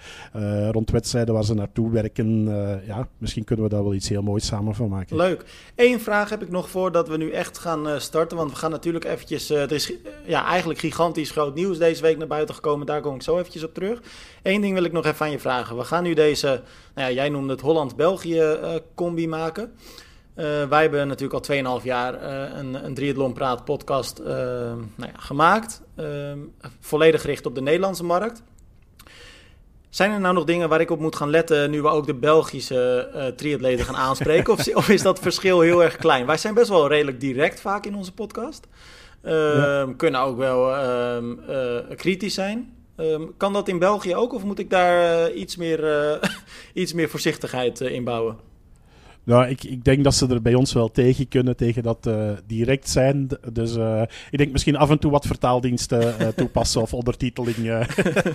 rond 0.71 0.91
wedstrijden 0.91 1.33
waar 1.33 1.43
ze 1.43 1.53
naartoe 1.53 1.91
werken, 1.91 2.45
ja, 2.87 3.07
misschien 3.17 3.43
kunnen 3.43 3.65
we 3.65 3.71
daar 3.71 3.83
wel 3.83 3.93
iets 3.93 4.09
heel 4.09 4.21
moois 4.21 4.45
samen 4.45 4.75
van 4.75 4.89
maken. 4.89 5.15
Leuk. 5.15 5.45
Eén 5.75 5.99
vraag 5.99 6.29
heb 6.29 6.41
ik 6.41 6.49
nog 6.49 6.69
voordat 6.69 7.07
we 7.07 7.17
nu 7.17 7.31
echt 7.31 7.57
gaan 7.57 8.01
starten. 8.01 8.37
Want 8.37 8.51
we 8.51 8.57
gaan 8.57 8.71
natuurlijk 8.71 9.05
eventjes... 9.05 9.49
Er 9.49 9.71
is 9.71 9.93
ja, 10.25 10.45
eigenlijk 10.45 10.79
gigantisch 10.79 11.31
groot 11.31 11.55
nieuws 11.55 11.77
deze 11.77 12.01
week 12.01 12.17
naar 12.17 12.27
buiten 12.27 12.55
gekomen. 12.55 12.85
Daar 12.85 13.01
kom 13.01 13.15
ik 13.15 13.21
zo 13.21 13.37
eventjes 13.37 13.63
op 13.63 13.73
terug. 13.73 14.01
Eén 14.43 14.61
ding 14.61 14.73
wil 14.73 14.83
ik 14.83 14.91
nog 14.91 15.05
even 15.05 15.25
aan 15.25 15.31
je 15.31 15.39
vragen. 15.39 15.77
We 15.77 15.83
gaan 15.83 16.03
nu 16.03 16.13
deze... 16.13 16.61
Nou 16.95 17.09
ja, 17.09 17.15
jij 17.15 17.29
noemde 17.29 17.53
het 17.53 17.61
Holland-België-combi 17.61 19.27
maken. 19.27 19.63
Uh, 20.35 20.45
wij 20.67 20.81
hebben 20.81 21.07
natuurlijk 21.07 21.49
al 21.49 21.79
2,5 21.79 21.83
jaar 21.83 22.13
uh, 22.13 22.57
een, 22.57 22.85
een 22.85 22.93
Triathlon 22.93 23.33
Praat 23.33 23.65
podcast 23.65 24.19
uh, 24.19 24.27
nou 24.27 25.11
ja, 25.11 25.17
gemaakt. 25.17 25.81
volledig 26.79 27.21
gericht 27.21 27.45
op 27.45 27.55
de 27.55 27.61
Nederlandse 27.61 28.03
markt. 28.03 28.43
Zijn 29.95 30.11
er 30.11 30.19
nou 30.19 30.33
nog 30.33 30.43
dingen 30.43 30.69
waar 30.69 30.81
ik 30.81 30.91
op 30.91 30.99
moet 30.99 31.15
gaan 31.15 31.29
letten 31.29 31.69
nu 31.69 31.81
we 31.81 31.87
ook 31.87 32.05
de 32.05 32.13
Belgische 32.13 33.11
uh, 33.15 33.25
triatleten 33.25 33.85
gaan 33.85 33.95
aanspreken? 33.95 34.53
of, 34.53 34.75
of, 34.75 34.89
is 34.89 35.01
dat 35.01 35.19
verschil 35.19 35.59
heel 35.59 35.83
erg 35.83 35.95
klein? 35.95 36.25
Wij 36.25 36.37
zijn 36.37 36.53
best 36.53 36.69
wel 36.69 36.87
redelijk 36.87 37.19
direct 37.19 37.59
vaak 37.59 37.85
in 37.85 37.95
onze 37.95 38.13
podcast. 38.13 38.67
Uh, 39.23 39.31
ja. 39.31 39.93
Kunnen 39.97 40.21
ook 40.21 40.37
wel 40.37 40.69
uh, 40.69 41.77
kritisch 41.95 42.33
zijn. 42.33 42.73
Um, 42.97 43.37
kan 43.37 43.53
dat 43.53 43.67
in 43.67 43.79
België 43.79 44.15
ook 44.15 44.33
of 44.33 44.43
moet 44.43 44.59
ik 44.59 44.69
daar 44.69 45.29
uh, 45.29 45.39
iets, 45.39 45.55
meer, 45.55 45.83
uh, 45.83 46.29
iets 46.83 46.93
meer 46.93 47.09
voorzichtigheid 47.09 47.81
uh, 47.81 47.91
in 47.91 48.03
bouwen? 48.03 48.37
Nou, 49.25 49.47
ik, 49.47 49.63
ik 49.63 49.83
denk 49.83 50.03
dat 50.03 50.15
ze 50.15 50.27
er 50.27 50.41
bij 50.41 50.53
ons 50.53 50.73
wel 50.73 50.91
tegen 50.91 51.27
kunnen, 51.27 51.55
tegen 51.55 51.83
dat 51.83 52.07
uh, 52.07 52.29
direct 52.47 52.89
zijn. 52.89 53.27
Dus 53.53 53.75
uh, 53.75 54.01
ik 54.29 54.37
denk 54.37 54.51
misschien 54.51 54.75
af 54.75 54.89
en 54.89 54.99
toe 54.99 55.11
wat 55.11 55.25
vertaaldiensten 55.25 56.15
uh, 56.21 56.27
toepassen 56.35 56.81
of 56.81 56.93
ondertiteling 56.93 57.57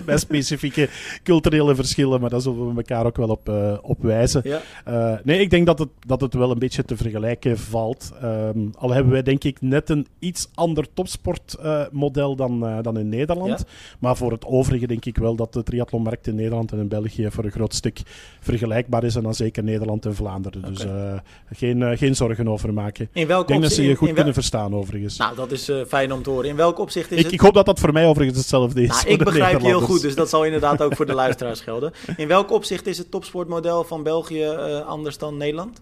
bij 0.05 0.17
specifieke 0.17 0.89
culturele 1.23 1.75
verschillen, 1.75 2.21
maar 2.21 2.29
daar 2.29 2.41
zullen 2.41 2.67
we 2.67 2.75
elkaar 2.75 3.05
ook 3.05 3.17
wel 3.17 3.29
op, 3.29 3.51
op 3.81 4.01
wijzen. 4.01 4.41
Ja. 4.43 5.21
nee, 5.23 5.39
ik 5.39 5.49
denk 5.49 5.65
dat 5.65 5.79
het, 5.79 5.89
dat 6.07 6.21
het 6.21 6.33
wel 6.33 6.51
een 6.51 6.59
beetje 6.59 6.83
te 6.83 6.97
vergelijken 6.97 7.57
valt. 7.57 8.11
Um, 8.23 8.71
al 8.77 8.91
hebben 8.91 9.11
wij 9.11 9.23
denk 9.23 9.43
ik 9.43 9.61
net 9.61 9.89
een 9.89 10.07
iets 10.19 10.49
ander 10.53 10.85
topsportmodel 10.93 12.35
dan, 12.35 12.81
dan 12.81 12.97
in 12.97 13.09
Nederland. 13.09 13.59
Ja. 13.59 13.65
Maar 13.99 14.17
voor 14.17 14.31
het 14.31 14.45
overige 14.45 14.87
denk 14.87 15.05
ik 15.05 15.17
wel 15.17 15.35
dat 15.35 15.53
de 15.53 15.63
triathlonmarkt 15.63 16.27
in 16.27 16.35
Nederland 16.35 16.71
en 16.71 16.79
in 16.79 16.87
België 16.87 17.27
voor 17.31 17.43
een 17.43 17.51
groot 17.51 17.73
stuk 17.73 18.01
vergelijkbaar 18.39 19.03
is 19.03 19.15
en 19.15 19.23
dan 19.23 19.35
zeker 19.35 19.63
Nederland 19.63 20.05
en 20.05 20.15
Vlaanderen. 20.15 20.61
Dus 20.61 20.80
dus 20.83 20.91
uh, 20.91 21.13
geen, 21.51 21.79
uh, 21.79 21.97
geen 21.97 22.15
zorgen 22.15 22.47
over 22.47 22.73
maken. 22.73 23.09
In 23.13 23.27
welk 23.27 23.41
ik 23.41 23.47
denk 23.47 23.61
dat 23.61 23.71
ze 23.71 23.83
je 23.83 23.95
goed 23.95 24.13
kunnen 24.13 24.33
verstaan, 24.33 24.75
overigens. 24.75 25.17
Nou, 25.17 25.35
dat 25.35 25.51
is 25.51 25.69
uh, 25.69 25.85
fijn 25.87 26.13
om 26.13 26.23
te 26.23 26.29
horen. 26.29 26.49
In 26.49 26.55
welk 26.55 26.79
opzicht 26.79 27.11
is 27.11 27.17
ik, 27.17 27.23
het? 27.23 27.33
ik 27.33 27.39
hoop 27.39 27.53
dat 27.53 27.65
dat 27.65 27.79
voor 27.79 27.93
mij 27.93 28.07
overigens 28.07 28.37
hetzelfde 28.37 28.81
is. 28.81 28.89
Nou, 28.89 29.07
ik 29.07 29.23
begrijp 29.23 29.59
je 29.59 29.65
heel 29.65 29.81
goed, 29.81 30.01
dus 30.01 30.15
dat 30.15 30.29
zal 30.29 30.45
inderdaad 30.45 30.81
ook 30.81 30.95
voor 30.95 31.05
de 31.05 31.13
luisteraars 31.23 31.61
gelden. 31.61 31.93
In 32.17 32.27
welk 32.27 32.51
opzicht 32.51 32.87
is 32.87 32.97
het 32.97 33.11
topsportmodel 33.11 33.83
van 33.83 34.03
België 34.03 34.45
anders 34.85 35.17
dan 35.17 35.37
Nederland? 35.37 35.81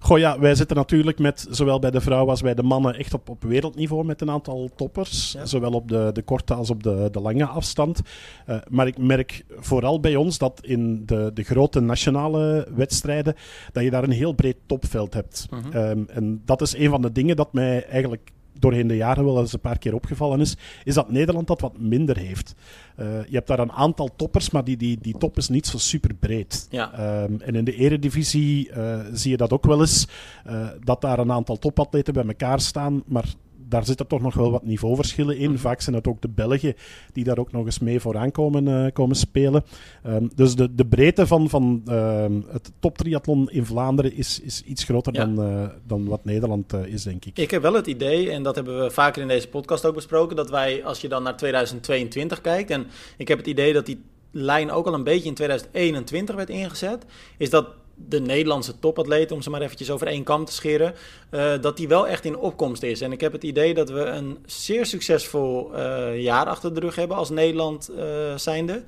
Goh 0.00 0.18
ja, 0.18 0.38
wij 0.38 0.54
zitten 0.54 0.76
natuurlijk 0.76 1.18
met, 1.18 1.46
zowel 1.50 1.78
bij 1.78 1.90
de 1.90 2.00
vrouwen 2.00 2.30
als 2.30 2.40
bij 2.40 2.54
de 2.54 2.62
mannen, 2.62 2.94
echt 2.94 3.14
op, 3.14 3.28
op 3.28 3.42
wereldniveau 3.42 4.04
met 4.04 4.20
een 4.20 4.30
aantal 4.30 4.70
toppers. 4.76 5.32
Ja. 5.32 5.46
Zowel 5.46 5.72
op 5.72 5.88
de, 5.88 6.10
de 6.12 6.22
korte 6.22 6.54
als 6.54 6.70
op 6.70 6.82
de, 6.82 7.08
de 7.12 7.20
lange 7.20 7.46
afstand. 7.46 8.00
Uh, 8.46 8.56
maar 8.68 8.86
ik 8.86 8.98
merk 8.98 9.44
vooral 9.58 10.00
bij 10.00 10.16
ons 10.16 10.38
dat 10.38 10.60
in 10.62 11.02
de, 11.06 11.30
de 11.34 11.42
grote 11.42 11.80
nationale 11.80 12.68
wedstrijden, 12.74 13.34
dat 13.72 13.82
je 13.82 13.90
daar 13.90 14.04
een 14.04 14.10
heel 14.10 14.32
breed 14.32 14.56
topveld 14.66 15.14
hebt. 15.14 15.46
Mhm. 15.50 15.76
Um, 15.76 16.06
en 16.08 16.42
dat 16.44 16.60
is 16.60 16.76
een 16.76 16.90
van 16.90 17.02
de 17.02 17.12
dingen 17.12 17.36
dat 17.36 17.52
mij 17.52 17.86
eigenlijk 17.86 18.30
doorheen 18.60 18.86
de 18.86 18.96
jaren 18.96 19.24
wel 19.24 19.38
eens 19.38 19.52
een 19.52 19.60
paar 19.60 19.78
keer 19.78 19.94
opgevallen 19.94 20.40
is, 20.40 20.56
is 20.84 20.94
dat 20.94 21.10
Nederland 21.10 21.46
dat 21.46 21.60
wat 21.60 21.78
minder 21.78 22.16
heeft. 22.16 22.54
Uh, 22.96 23.06
je 23.28 23.34
hebt 23.34 23.46
daar 23.46 23.58
een 23.58 23.72
aantal 23.72 24.08
toppers, 24.16 24.50
maar 24.50 24.64
die, 24.64 24.76
die, 24.76 24.98
die 25.00 25.18
top 25.18 25.36
is 25.36 25.48
niet 25.48 25.66
zo 25.66 25.78
super 25.78 26.14
breed. 26.14 26.66
Ja. 26.70 27.22
Um, 27.22 27.40
en 27.40 27.54
in 27.54 27.64
de 27.64 27.74
eredivisie 27.74 28.70
uh, 28.70 29.00
zie 29.12 29.30
je 29.30 29.36
dat 29.36 29.52
ook 29.52 29.64
wel 29.64 29.80
eens, 29.80 30.08
uh, 30.46 30.68
dat 30.84 31.00
daar 31.00 31.18
een 31.18 31.32
aantal 31.32 31.58
topatleten 31.58 32.14
bij 32.14 32.26
elkaar 32.26 32.60
staan, 32.60 33.02
maar 33.06 33.24
daar 33.68 33.84
zitten 33.84 34.06
toch 34.06 34.20
nog 34.20 34.34
wel 34.34 34.50
wat 34.50 34.64
niveauverschillen 34.64 35.38
in. 35.38 35.50
Mhm. 35.50 35.60
Vaak 35.60 35.80
zijn 35.80 35.96
het 35.96 36.06
ook 36.06 36.20
de 36.20 36.28
Belgen 36.28 36.74
die 37.12 37.24
daar 37.24 37.38
ook 37.38 37.52
nog 37.52 37.64
eens 37.64 37.78
mee 37.78 38.00
vooraan 38.00 38.30
komen, 38.30 38.66
uh, 38.66 38.92
komen 38.92 39.16
spelen. 39.16 39.64
Um, 40.06 40.30
dus 40.34 40.54
de, 40.54 40.74
de 40.74 40.86
breedte 40.86 41.26
van, 41.26 41.48
van 41.48 41.82
uh, 41.88 42.24
het 42.48 42.70
toptriathlon 42.80 43.50
in 43.50 43.64
Vlaanderen 43.64 44.16
is, 44.16 44.40
is 44.40 44.62
iets 44.62 44.84
groter 44.84 45.14
Ja. 45.14 45.24
dan, 45.24 45.50
uh, 45.50 45.68
dan 45.86 46.04
wat 46.04 46.24
Nederland 46.24 46.72
uh, 46.72 46.84
is, 46.84 47.02
denk 47.02 47.24
ik. 47.24 47.38
Ik 47.38 47.50
heb 47.50 47.62
wel 47.62 47.74
het 47.74 47.86
idee, 47.86 48.30
en 48.30 48.42
dat 48.42 48.54
hebben 48.54 48.82
we 48.82 48.90
vaker 48.90 49.22
in 49.22 49.28
deze 49.28 49.48
podcast 49.48 49.86
ook 49.86 49.94
besproken, 49.94 50.36
dat 50.36 50.50
wij, 50.50 50.84
als 50.84 51.00
je 51.00 51.08
dan 51.08 51.22
naar 51.22 51.36
2022 51.36 52.40
kijkt, 52.40 52.70
en 52.70 52.86
ik 53.16 53.28
heb 53.28 53.38
het 53.38 53.46
idee 53.46 53.72
dat 53.72 53.86
die 53.86 54.00
lijn 54.30 54.70
ook 54.70 54.86
al 54.86 54.94
een 54.94 55.04
beetje 55.04 55.28
in 55.28 55.34
2021 55.34 56.34
werd 56.34 56.50
ingezet, 56.50 57.04
is 57.36 57.50
dat 57.50 57.66
de 58.06 58.20
Nederlandse 58.20 58.78
topatleten, 58.78 59.36
om 59.36 59.42
ze 59.42 59.50
maar 59.50 59.60
eventjes 59.60 59.90
over 59.90 60.06
één 60.06 60.24
kam 60.24 60.44
te 60.44 60.52
scheren, 60.52 60.94
uh, 61.30 61.52
dat 61.60 61.76
die 61.76 61.88
wel 61.88 62.08
echt 62.08 62.24
in 62.24 62.36
opkomst 62.36 62.82
is. 62.82 63.00
En 63.00 63.12
ik 63.12 63.20
heb 63.20 63.32
het 63.32 63.44
idee 63.44 63.74
dat 63.74 63.90
we 63.90 64.00
een 64.00 64.38
zeer 64.46 64.86
succesvol 64.86 65.70
uh, 65.74 66.22
jaar 66.22 66.46
achter 66.46 66.74
de 66.74 66.80
rug 66.80 66.94
hebben 66.94 67.16
als 67.16 67.30
Nederland 67.30 67.90
uh, 67.90 68.04
zijnde. 68.36 68.82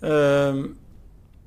Ehm, 0.00 0.64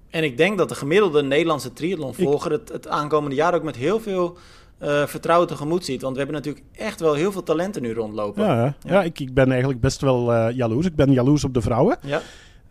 en 0.09 0.23
ik 0.23 0.37
denk 0.37 0.57
dat 0.57 0.69
de 0.69 0.75
gemiddelde 0.75 1.23
Nederlandse 1.23 1.73
triathlonvolger 1.73 2.51
het, 2.51 2.69
het 2.69 2.87
aankomende 2.87 3.35
jaar 3.35 3.53
ook 3.53 3.63
met 3.63 3.75
heel 3.75 3.99
veel 3.99 4.37
uh, 4.83 5.05
vertrouwen 5.05 5.47
tegemoet 5.47 5.85
ziet. 5.85 6.01
Want 6.01 6.13
we 6.13 6.17
hebben 6.21 6.37
natuurlijk 6.37 6.65
echt 6.71 6.99
wel 6.99 7.13
heel 7.13 7.31
veel 7.31 7.43
talenten 7.43 7.81
nu 7.81 7.93
rondlopen. 7.93 8.43
Ja, 8.43 8.63
ja. 8.63 8.75
ja 8.85 9.03
ik, 9.03 9.19
ik 9.19 9.33
ben 9.33 9.49
eigenlijk 9.49 9.81
best 9.81 10.01
wel 10.01 10.33
uh, 10.33 10.47
jaloers. 10.55 10.85
Ik 10.85 10.95
ben 10.95 11.11
jaloers 11.11 11.43
op 11.43 11.53
de 11.53 11.61
vrouwen. 11.61 11.97
Ja. 12.01 12.21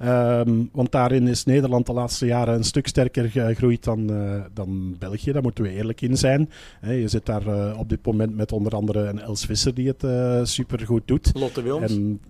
Um, 0.05 0.69
want 0.73 0.93
daarin 0.93 1.29
is 1.29 1.45
Nederland 1.45 1.87
de 1.87 1.93
laatste 1.93 2.27
jaren 2.27 2.55
een 2.55 2.65
stuk 2.65 2.87
sterker 2.87 3.31
gegroeid 3.31 3.85
dan, 3.85 4.11
uh, 4.11 4.41
dan 4.55 4.97
België. 4.99 5.33
Daar 5.33 5.43
moeten 5.43 5.65
we 5.65 5.71
eerlijk 5.71 6.01
in 6.01 6.17
zijn. 6.17 6.51
He, 6.81 6.93
je 6.93 7.09
zit 7.09 7.27
daar 7.27 7.47
uh, 7.47 7.79
op 7.79 7.89
dit 7.89 8.07
moment 8.07 8.37
met 8.37 8.53
onder 8.53 8.75
andere 8.75 9.01
een 9.01 9.21
Els 9.21 9.47
Visser 9.47 9.75
die 9.75 9.89
het 9.89 10.03
uh, 10.03 10.41
supergoed 10.43 11.03
doet. 11.05 11.31
Lotte 11.35 11.63
Wilms. 11.63 11.93
En, 11.93 12.21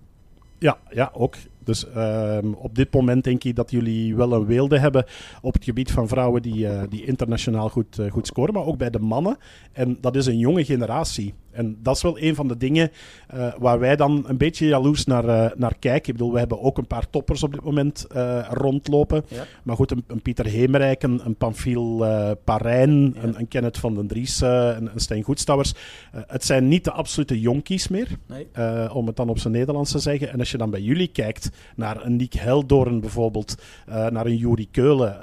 ja, 0.59 0.77
ja, 0.89 1.11
ook. 1.13 1.35
Dus 1.63 1.85
um, 1.97 2.53
op 2.53 2.75
dit 2.75 2.93
moment 2.93 3.23
denk 3.23 3.43
ik 3.43 3.55
dat 3.55 3.71
jullie 3.71 4.15
wel 4.15 4.33
een 4.33 4.45
weelde 4.45 4.79
hebben 4.79 5.05
op 5.41 5.53
het 5.53 5.63
gebied 5.63 5.91
van 5.91 6.07
vrouwen 6.07 6.41
die, 6.41 6.67
die 6.89 7.05
internationaal 7.05 7.69
goed, 7.69 7.99
goed 8.09 8.27
scoren, 8.27 8.53
maar 8.53 8.65
ook 8.65 8.77
bij 8.77 8.89
de 8.89 8.99
mannen. 8.99 9.37
En 9.71 9.97
dat 10.01 10.15
is 10.15 10.25
een 10.25 10.37
jonge 10.37 10.65
generatie. 10.65 11.33
En 11.53 11.77
dat 11.81 11.95
is 11.95 12.01
wel 12.01 12.19
een 12.19 12.35
van 12.35 12.47
de 12.47 12.57
dingen 12.57 12.91
uh, 13.35 13.53
waar 13.57 13.79
wij 13.79 13.95
dan 13.95 14.23
een 14.27 14.37
beetje 14.37 14.67
jaloers 14.67 15.05
naar, 15.05 15.53
naar 15.55 15.75
kijken. 15.79 16.11
Ik 16.11 16.17
bedoel, 16.17 16.33
we 16.33 16.39
hebben 16.39 16.61
ook 16.61 16.77
een 16.77 16.87
paar 16.87 17.09
toppers 17.09 17.43
op 17.43 17.51
dit 17.51 17.63
moment 17.63 18.07
rondlopen. 18.49 19.25
Ja. 19.27 19.43
Maar 19.63 19.75
goed, 19.75 19.91
een, 19.91 20.03
een 20.07 20.21
Pieter 20.21 20.45
Hemerijk, 20.45 21.03
een, 21.03 21.21
een 21.25 21.35
Pamphile 21.35 22.37
Parijn, 22.43 23.13
ja. 23.15 23.23
een, 23.23 23.39
een, 23.39 23.47
Kenneth 23.47 23.77
van 23.77 23.95
den 23.95 24.07
Dries, 24.07 24.41
een, 24.41 24.89
een 24.93 24.99
Stijn 24.99 25.23
Goedstouwers. 25.23 25.73
het 26.11 26.45
zijn 26.45 26.67
niet 26.67 26.83
de 26.83 26.91
absolute 26.91 27.39
jonkies 27.39 27.87
meer, 27.87 28.07
nee. 28.27 28.47
om 28.91 29.07
het 29.07 29.15
dan 29.15 29.29
op 29.29 29.39
zijn 29.39 29.53
Nederlands 29.53 29.91
te 29.91 29.99
zeggen. 29.99 30.31
En 30.31 30.39
als 30.39 30.51
je 30.51 30.57
dan 30.57 30.69
bij 30.69 30.81
jullie 30.81 31.07
kijkt, 31.07 31.49
naar 31.75 32.05
een 32.05 32.15
Nick 32.15 32.33
Heldoorn 32.33 32.99
bijvoorbeeld, 32.99 33.55
naar 33.85 34.25
een 34.25 34.37
Juri 34.37 34.67
Keulen. 34.71 35.17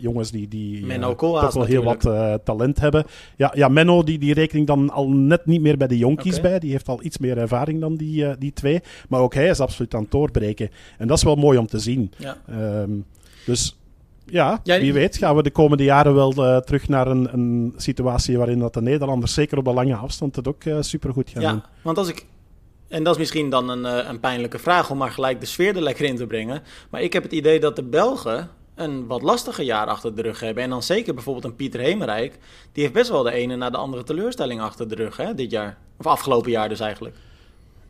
Jongens 0.00 0.30
die, 0.30 0.48
die 0.48 0.86
toch 1.16 1.54
wel 1.54 1.64
heel 1.64 1.84
wat 1.84 2.00
talent 2.44 2.80
hebben. 2.80 3.04
Ja, 3.36 3.52
ja 3.54 3.68
Menno 3.68 4.02
die, 4.02 4.18
die 4.18 4.34
rekening 4.34 4.66
dan 4.66 4.90
al 4.90 5.08
net 5.08 5.46
niet 5.46 5.60
meer 5.64 5.76
bij 5.76 5.86
de 5.86 5.98
jonkies 5.98 6.40
bij. 6.40 6.58
Die 6.58 6.70
heeft 6.70 6.88
al 6.88 7.02
iets 7.02 7.18
meer 7.18 7.38
ervaring 7.38 7.80
dan 7.80 7.96
die, 7.96 8.38
die 8.38 8.52
twee. 8.52 8.80
Maar 9.08 9.20
ook 9.20 9.34
hij 9.34 9.48
is 9.48 9.60
absoluut 9.60 9.94
aan 9.94 10.02
het 10.02 10.10
doorbreken. 10.10 10.70
En 10.98 11.06
dat 11.06 11.16
is 11.16 11.22
wel 11.22 11.36
mooi 11.36 11.58
om 11.58 11.66
te 11.66 11.78
zien. 11.78 12.12
Ja. 12.18 12.36
Um, 12.50 13.04
dus 13.46 13.76
ja, 14.26 14.60
wie 14.64 14.92
weet 14.92 15.16
gaan 15.16 15.36
we 15.36 15.42
de 15.42 15.50
komende 15.50 15.84
jaren 15.84 16.14
wel 16.14 16.32
uh, 16.36 16.56
terug 16.56 16.88
naar 16.88 17.06
een, 17.06 17.28
een 17.32 17.72
situatie 17.76 18.38
waarin 18.38 18.58
dat 18.58 18.74
de 18.74 18.82
Nederlanders 18.82 19.34
zeker 19.34 19.58
op 19.58 19.66
een 19.66 19.74
lange 19.74 19.94
afstand 19.94 20.36
het 20.36 20.48
ook 20.48 20.64
uh, 20.64 20.76
supergoed 20.80 21.30
gaan 21.30 21.42
doen. 21.42 21.52
Ja, 21.52 21.70
want 21.82 21.98
als 21.98 22.08
ik. 22.08 22.26
En 22.88 23.04
dat 23.04 23.12
is 23.14 23.18
misschien 23.18 23.50
dan 23.50 23.68
een, 23.68 23.84
uh, 23.84 24.08
een 24.08 24.20
pijnlijke 24.20 24.58
vraag 24.58 24.90
om 24.90 24.98
maar 24.98 25.10
gelijk 25.10 25.40
de 25.40 25.46
sfeer 25.46 25.76
er 25.76 25.82
lekker 25.82 26.04
in 26.04 26.16
te 26.16 26.26
brengen. 26.26 26.62
Maar 26.90 27.02
ik 27.02 27.12
heb 27.12 27.22
het 27.22 27.32
idee 27.32 27.60
dat 27.60 27.76
de 27.76 27.82
Belgen 27.82 28.48
een 28.74 29.06
wat 29.06 29.22
lastiger 29.22 29.64
jaar 29.64 29.86
achter 29.86 30.14
de 30.14 30.22
rug 30.22 30.40
hebben. 30.40 30.62
En 30.62 30.70
dan 30.70 30.82
zeker 30.82 31.14
bijvoorbeeld 31.14 31.44
een 31.44 31.56
Pieter 31.56 31.80
Hemerijk. 31.80 32.38
Die 32.72 32.82
heeft 32.82 32.94
best 32.94 33.10
wel 33.10 33.22
de 33.22 33.32
ene 33.32 33.56
na 33.56 33.70
de 33.70 33.76
andere 33.76 34.02
teleurstelling 34.02 34.60
achter 34.60 34.88
de 34.88 34.94
rug 34.94 35.16
hè, 35.16 35.34
dit 35.34 35.50
jaar. 35.50 35.78
Of 35.98 36.06
afgelopen 36.06 36.50
jaar 36.50 36.68
dus 36.68 36.80
eigenlijk. 36.80 37.16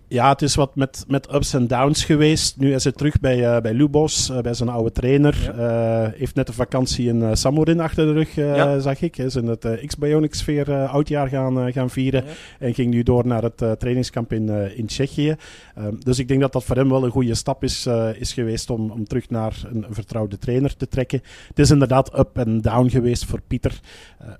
Ja, 0.08 0.28
het 0.28 0.42
is 0.42 0.54
wat 0.54 0.76
met, 0.76 1.04
met 1.08 1.34
ups 1.34 1.54
en 1.54 1.66
downs 1.66 2.04
geweest. 2.04 2.56
Nu 2.58 2.75
is 2.75 2.84
hij 2.84 2.92
terug 2.92 3.20
bij, 3.20 3.38
uh, 3.38 3.61
bij 3.61 3.75
Lubos, 3.75 4.30
uh, 4.30 4.40
bij 4.40 4.54
zijn 4.54 4.68
oude 4.68 4.92
trainer. 4.92 5.52
Ja. 5.56 6.04
Uh, 6.04 6.12
heeft 6.18 6.34
net 6.34 6.49
een 6.49 6.54
vakantie 6.54 7.08
in 7.08 7.37
Samorin 7.37 7.80
achter 7.80 8.06
de 8.06 8.12
rug, 8.12 8.34
Ja. 8.34 8.78
zag 8.78 9.00
ik. 9.00 9.18
Is 9.18 9.37
in 9.37 9.46
het 9.46 9.66
X-Bionics 9.87 10.38
sfeer 10.38 10.87
oudjaar 10.87 11.28
gaan, 11.28 11.73
gaan 11.73 11.90
vieren. 11.90 12.25
Ja. 12.25 12.30
En 12.58 12.75
ging 12.75 12.90
nu 12.90 13.02
door 13.02 13.26
naar 13.26 13.42
het 13.42 13.56
trainingskamp 13.56 14.32
in, 14.32 14.49
in 14.76 14.87
Tsjechië. 14.87 15.37
Um, 15.78 15.99
dus 16.04 16.18
ik 16.18 16.28
denk 16.28 16.40
dat 16.40 16.52
dat 16.52 16.64
voor 16.64 16.76
hem 16.76 16.88
wel 16.88 17.04
een 17.04 17.11
goede 17.11 17.34
stap 17.34 17.62
is, 17.62 17.88
is 18.18 18.32
geweest 18.32 18.70
om, 18.70 18.90
om 18.90 19.04
terug 19.04 19.30
naar 19.30 19.62
een, 19.73 19.84
een 19.88 19.94
vertrouwde 19.94 20.38
trainer 20.38 20.76
te 20.76 20.88
trekken. 20.88 21.23
Het 21.49 21.58
is 21.58 21.70
inderdaad 21.70 22.18
up 22.18 22.38
en 22.38 22.61
down 22.61 22.88
geweest 22.88 23.25
voor 23.25 23.40
Pieter. 23.46 23.80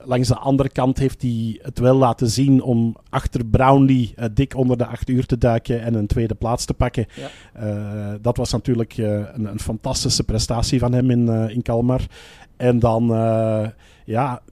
Langs 0.05 0.29
de 0.29 0.37
andere 0.37 0.69
kant 0.69 0.99
heeft 0.99 1.23
hij 1.23 1.59
het 1.63 1.79
wel 1.79 1.97
laten 1.97 2.29
zien 2.29 2.63
om 2.63 2.97
achter 3.09 3.45
Brownlee 3.47 4.15
dik 4.35 4.57
onder 4.57 4.77
de 4.77 4.87
acht 4.87 5.09
uur 5.09 5.27
te 5.27 5.39
duiken 5.39 5.54
en 5.63 5.95
een 5.95 6.07
tweede 6.07 6.35
plaats 6.35 6.65
te 6.65 6.75
pakken. 6.75 7.07
Ja. 7.15 7.29
Uh, 7.67 8.15
dat 8.21 8.37
was 8.37 8.53
natuurlijk 8.53 8.97
uh, 8.97 9.07
een, 9.07 9.45
een, 9.45 9.61
fantastische 9.61 10.25
prestatie 10.25 10.79
van 10.79 10.93
hem 10.93 11.11
in, 11.11 11.27
uh, 11.27 11.49
in 11.49 11.63
Kalmar. 11.63 12.01
En 12.57 12.79
dan, 12.79 13.07
ja, 14.05 14.43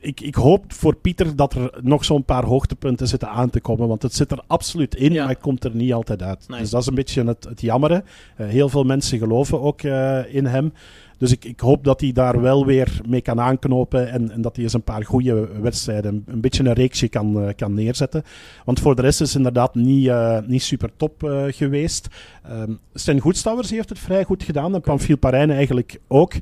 ik, 0.00 0.20
ik, 0.20 0.34
hoop 0.34 0.72
voor 0.72 0.96
Pieter 0.96 1.36
dat 1.36 1.54
er 1.54 1.78
nog 1.82 2.04
zo'n 2.04 2.24
paar 2.24 2.44
hoogtepunten 2.44 3.08
zitten 3.08 3.28
aan 3.28 3.50
te 3.50 3.60
komen. 3.60 3.88
Want 3.88 4.02
het 4.02 4.14
zit 4.14 4.30
er 4.30 4.42
absoluut 4.46 4.94
in, 4.94 5.12
Ja. 5.12 5.20
maar 5.20 5.32
het 5.32 5.42
komt 5.42 5.64
er 5.64 5.74
niet 5.74 5.92
altijd 5.92 6.22
uit. 6.22 6.48
Nee. 6.48 6.60
Dus 6.60 6.70
dat 6.70 6.80
is 6.80 6.86
een 6.86 6.94
beetje 6.94 7.24
het, 7.24 7.44
het 7.44 7.60
jammere. 7.60 8.04
Uh, 8.40 8.48
heel 8.48 8.68
veel 8.68 8.84
mensen 8.84 9.18
geloven 9.18 9.60
ook 9.60 9.82
uh, 9.82 10.34
in 10.34 10.46
hem. 10.46 10.72
Dus 11.18 11.32
ik, 11.32 11.44
ik, 11.44 11.60
hoop 11.60 11.84
dat 11.84 12.00
hij 12.00 12.12
daar 12.12 12.40
wel 12.40 12.66
weer 12.66 13.00
mee 13.06 13.20
kan 13.20 13.40
aanknopen. 13.40 14.10
En, 14.10 14.30
en 14.30 14.42
dat 14.42 14.54
hij 14.54 14.64
eens 14.64 14.72
een 14.72 14.82
paar 14.82 15.04
goede 15.04 15.48
wedstrijden, 15.60 16.24
een, 16.26 16.40
beetje 16.40 16.64
een 16.64 16.72
reeksje 16.72 17.08
kan, 17.08 17.42
uh, 17.42 17.48
kan 17.56 17.74
neerzetten. 17.74 18.22
Want 18.64 18.80
voor 18.80 18.94
de 18.94 19.02
rest 19.02 19.20
is 19.20 19.28
het 19.28 19.36
inderdaad 19.36 19.74
niet, 19.74 20.06
uh, 20.06 20.38
niet 20.46 20.62
super 20.62 20.90
top 20.96 21.22
uh, 21.22 21.44
geweest. 21.48 22.08
Um, 22.50 22.78
Sten 22.94 23.20
Goedstouwers 23.20 23.70
heeft 23.70 23.88
het 23.88 23.98
vrij 23.98 24.24
goed 24.24 24.42
gedaan. 24.42 24.74
En 24.74 24.80
Pamphile 24.80 25.18
Parijn 25.18 25.50
eigenlijk 25.50 26.00
ook. 26.08 26.32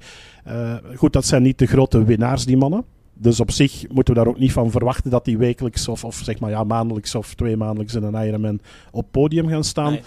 Goed, 0.95 1.13
dat 1.13 1.25
zijn 1.25 1.43
niet 1.43 1.59
de 1.59 1.67
grote 1.67 2.05
winnaars, 2.05 2.45
die 2.45 2.57
mannen. 2.57 2.85
Dus 3.19 3.41
op 3.41 3.51
zich 3.51 3.89
moeten 3.89 4.15
we 4.15 4.21
daar 4.21 4.29
ook 4.29 4.39
niet 4.39 4.53
van 4.53 4.71
verwachten 4.71 5.11
dat 5.11 5.25
die 5.25 5.39
wekelijks 5.39 5.89
of, 5.89 6.05
of 6.05 6.15
zeg 6.25 6.39
maar 6.39 6.51
ja, 6.51 6.65
maandelijks 6.65 7.15
of 7.15 7.35
twee 7.35 7.57
maandelijks 7.57 7.95
in 7.95 8.03
een 8.03 8.27
Ironman 8.27 8.61
op 8.91 9.07
podium 9.11 9.49
gaan 9.49 9.65
staan. 9.65 9.99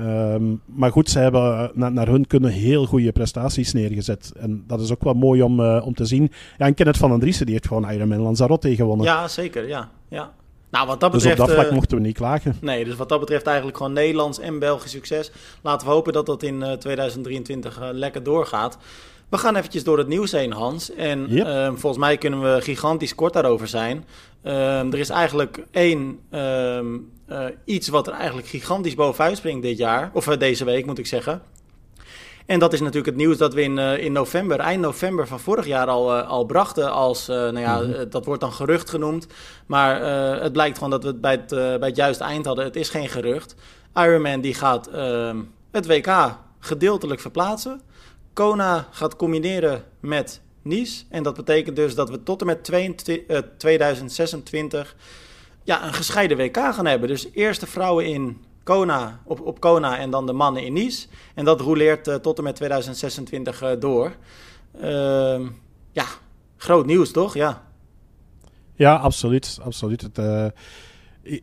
Um, 0.00 0.60
maar 0.64 0.92
goed, 0.92 1.10
ze 1.10 1.18
hebben 1.18 1.70
na, 1.74 1.88
naar 1.88 2.08
hun 2.08 2.26
kunnen 2.26 2.50
heel 2.50 2.86
goede 2.86 3.12
prestaties 3.12 3.72
neergezet. 3.72 4.32
En 4.38 4.64
dat 4.66 4.80
is 4.80 4.92
ook 4.92 5.04
wel 5.04 5.14
mooi 5.14 5.42
om, 5.42 5.60
uh, 5.60 5.82
om 5.86 5.94
te 5.94 6.04
zien. 6.04 6.32
Ja, 6.58 6.66
en 6.66 6.74
Kenneth 6.74 6.96
van 6.96 7.10
den 7.10 7.20
Driessen, 7.20 7.44
die 7.46 7.54
heeft 7.54 7.66
gewoon 7.68 7.90
Ironman 7.90 8.20
Lanzarote 8.20 8.74
gewonnen. 8.74 9.06
Ja, 9.06 9.28
zeker. 9.28 9.68
Ja. 9.68 9.90
ja. 10.08 10.32
Nou, 10.70 10.86
wat 10.86 11.00
dat 11.00 11.12
dus 11.12 11.22
betreft, 11.22 11.40
op 11.40 11.46
dat 11.46 11.56
vlak 11.56 11.68
uh, 11.70 11.74
mochten 11.74 11.96
we 11.96 12.02
niet 12.02 12.16
klagen. 12.16 12.56
Nee, 12.60 12.84
dus 12.84 12.96
wat 12.96 13.08
dat 13.08 13.20
betreft 13.20 13.46
eigenlijk 13.46 13.76
gewoon 13.76 13.92
Nederlands 13.92 14.38
en 14.38 14.58
Belgisch 14.58 14.90
succes. 14.90 15.30
Laten 15.62 15.86
we 15.86 15.92
hopen 15.92 16.12
dat 16.12 16.26
dat 16.26 16.42
in 16.42 16.60
uh, 16.60 16.72
2023 16.72 17.80
uh, 17.80 17.88
lekker 17.92 18.22
doorgaat. 18.22 18.78
We 19.28 19.38
gaan 19.38 19.56
eventjes 19.56 19.84
door 19.84 19.98
het 19.98 20.08
nieuws 20.08 20.32
heen, 20.32 20.52
Hans. 20.52 20.94
En 20.94 21.26
Yep. 21.28 21.46
uh, 21.46 21.66
volgens 21.66 21.96
mij 21.96 22.16
kunnen 22.16 22.42
we 22.42 22.60
gigantisch 22.60 23.14
kort 23.14 23.32
daarover 23.32 23.68
zijn. 23.68 24.04
Uh, 24.46 24.78
er 24.92 24.98
is 24.98 25.08
eigenlijk 25.08 25.64
één 25.70 26.20
uh, 26.30 26.78
iets 27.64 27.88
wat 27.88 28.06
er 28.06 28.12
eigenlijk 28.12 28.46
gigantisch 28.48 28.94
bovenuit 28.94 29.36
springt 29.36 29.62
dit 29.62 29.78
jaar. 29.78 30.10
Of 30.12 30.26
uh, 30.26 30.36
deze 30.38 30.64
week, 30.64 30.86
moet 30.86 30.98
ik 30.98 31.06
zeggen. 31.06 31.42
En 32.46 32.58
dat 32.58 32.72
is 32.72 32.80
natuurlijk 32.80 33.06
het 33.06 33.16
nieuws 33.16 33.36
dat 33.36 33.54
we 33.54 33.62
in, 33.62 33.78
uh, 33.78 33.98
in 34.04 34.12
november, 34.12 34.58
eind 34.58 34.80
november 34.80 35.26
van 35.26 35.40
vorig 35.40 35.66
jaar 35.66 35.86
al, 35.86 36.14
al 36.14 36.44
brachten. 36.44 36.92
Als, 36.92 37.26
nou 37.26 37.58
ja, 37.58 37.80
Mhm. 37.80 38.08
dat 38.08 38.24
wordt 38.24 38.40
dan 38.40 38.52
gerucht 38.52 38.90
genoemd. 38.90 39.26
Maar 39.66 40.00
het 40.42 40.52
blijkt 40.52 40.76
gewoon 40.76 40.90
dat 40.90 41.02
we 41.02 41.08
het 41.08 41.20
bij 41.20 41.32
het, 41.32 41.48
bij 41.48 41.88
het 41.88 41.96
juiste 41.96 42.24
eind 42.24 42.44
hadden. 42.46 42.64
Het 42.64 42.76
is 42.76 42.88
geen 42.88 43.08
gerucht. 43.08 43.54
Ironman 43.94 44.40
die 44.40 44.54
gaat 44.54 44.88
uh, 44.94 45.30
het 45.70 45.86
WK 45.86 46.38
gedeeltelijk 46.60 47.20
verplaatsen. 47.20 47.80
Kona 48.32 48.86
gaat 48.90 49.16
combineren 49.16 49.84
met 50.00 50.40
Nice. 50.66 51.04
En 51.08 51.22
dat 51.22 51.36
betekent 51.36 51.76
dus 51.76 51.94
dat 51.94 52.10
we 52.10 52.22
tot 52.22 52.40
en 52.40 52.46
met 52.46 52.64
22, 52.64 53.36
uh, 53.36 53.38
2026 53.58 54.96
ja, 55.64 55.86
een 55.86 55.94
gescheiden 55.94 56.36
WK 56.36 56.56
gaan 56.56 56.86
hebben. 56.86 57.08
Dus 57.08 57.28
eerst 57.32 57.60
de 57.60 57.66
vrouwen 57.66 58.06
in 58.06 58.44
Kona, 58.62 59.20
op, 59.24 59.40
op 59.40 59.60
Kona 59.60 59.98
en 59.98 60.10
dan 60.10 60.26
de 60.26 60.32
mannen 60.32 60.64
in 60.64 60.72
Nice. 60.72 61.06
En 61.34 61.44
dat 61.44 61.60
roleert 61.60 62.08
uh, 62.08 62.14
tot 62.14 62.38
en 62.38 62.44
met 62.44 62.56
2026 62.56 63.62
uh, 63.62 63.70
door. 63.78 64.12
Uh, 64.82 65.40
ja, 65.92 66.04
groot 66.56 66.86
nieuws 66.86 67.10
toch? 67.10 67.34
Ja. 67.34 67.64
Ja, 68.74 68.94
absoluut. 68.94 69.58
absoluut. 69.62 70.00
Het 70.00 70.18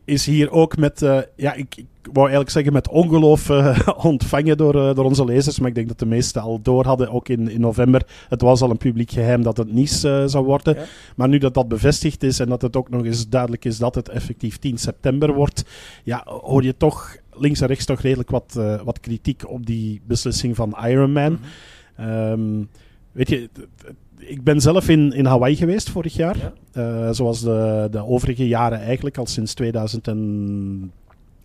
is 0.04 0.26
hier 0.26 0.50
ook 0.50 0.76
met, 0.76 1.02
uh, 1.02 1.18
ja, 1.36 1.52
ik, 1.52 1.76
ik 1.76 1.86
wou 2.02 2.20
eigenlijk 2.20 2.50
zeggen 2.50 2.72
met 2.72 2.88
ongeloof 2.88 3.48
uh, 3.48 3.78
ontvangen 3.96 4.56
door, 4.56 4.72
door 4.72 5.04
onze 5.04 5.24
lezers. 5.24 5.58
Maar 5.58 5.68
ik 5.68 5.74
denk 5.74 5.88
dat 5.88 5.98
de 5.98 6.06
meesten 6.06 6.42
al 6.42 6.60
door 6.62 6.84
hadden, 6.84 7.10
ook 7.10 7.28
in, 7.28 7.50
in 7.50 7.60
november. 7.60 8.06
Het 8.28 8.40
was 8.40 8.60
al 8.60 8.70
een 8.70 8.76
publiek 8.76 9.10
geheim 9.10 9.42
dat 9.42 9.56
het 9.56 9.72
Nice 9.72 10.24
zou 10.26 10.44
worden. 10.44 10.74
Ja. 10.74 10.84
Maar 11.16 11.28
nu 11.28 11.38
dat 11.38 11.54
dat 11.54 11.68
bevestigd 11.68 12.22
is 12.22 12.40
en 12.40 12.48
dat 12.48 12.62
het 12.62 12.76
ook 12.76 12.90
nog 12.90 13.04
eens 13.04 13.28
duidelijk 13.28 13.64
is 13.64 13.78
dat 13.78 13.94
het 13.94 14.08
effectief 14.08 14.58
10 14.58 14.78
september 14.78 15.32
wordt, 15.32 15.64
ja, 16.04 16.22
hoor 16.24 16.62
je 16.62 16.76
toch 16.76 17.16
links 17.32 17.60
en 17.60 17.66
rechts 17.66 17.84
toch 17.84 18.00
redelijk 18.00 18.30
wat, 18.30 18.60
wat 18.84 19.00
kritiek 19.00 19.50
op 19.50 19.66
die 19.66 20.00
beslissing 20.06 20.56
van 20.56 20.76
Ironman. 20.86 21.32
Mm 21.32 21.38
-hmm. 21.96 22.30
um, 22.30 22.68
weet 23.12 23.28
je, 23.28 23.48
ik 24.26 24.42
ben 24.42 24.60
zelf 24.60 24.88
in, 24.88 25.12
in 25.12 25.24
Hawaii 25.24 25.56
geweest 25.56 25.90
vorig 25.90 26.14
jaar. 26.14 26.36
Ja. 26.36 27.06
Uh, 27.06 27.08
zoals 27.12 27.40
de, 27.40 27.88
de 27.90 28.06
overige 28.06 28.48
jaren 28.48 28.80
eigenlijk, 28.80 29.18
al 29.18 29.26
sinds 29.26 29.54
2010 29.54 30.92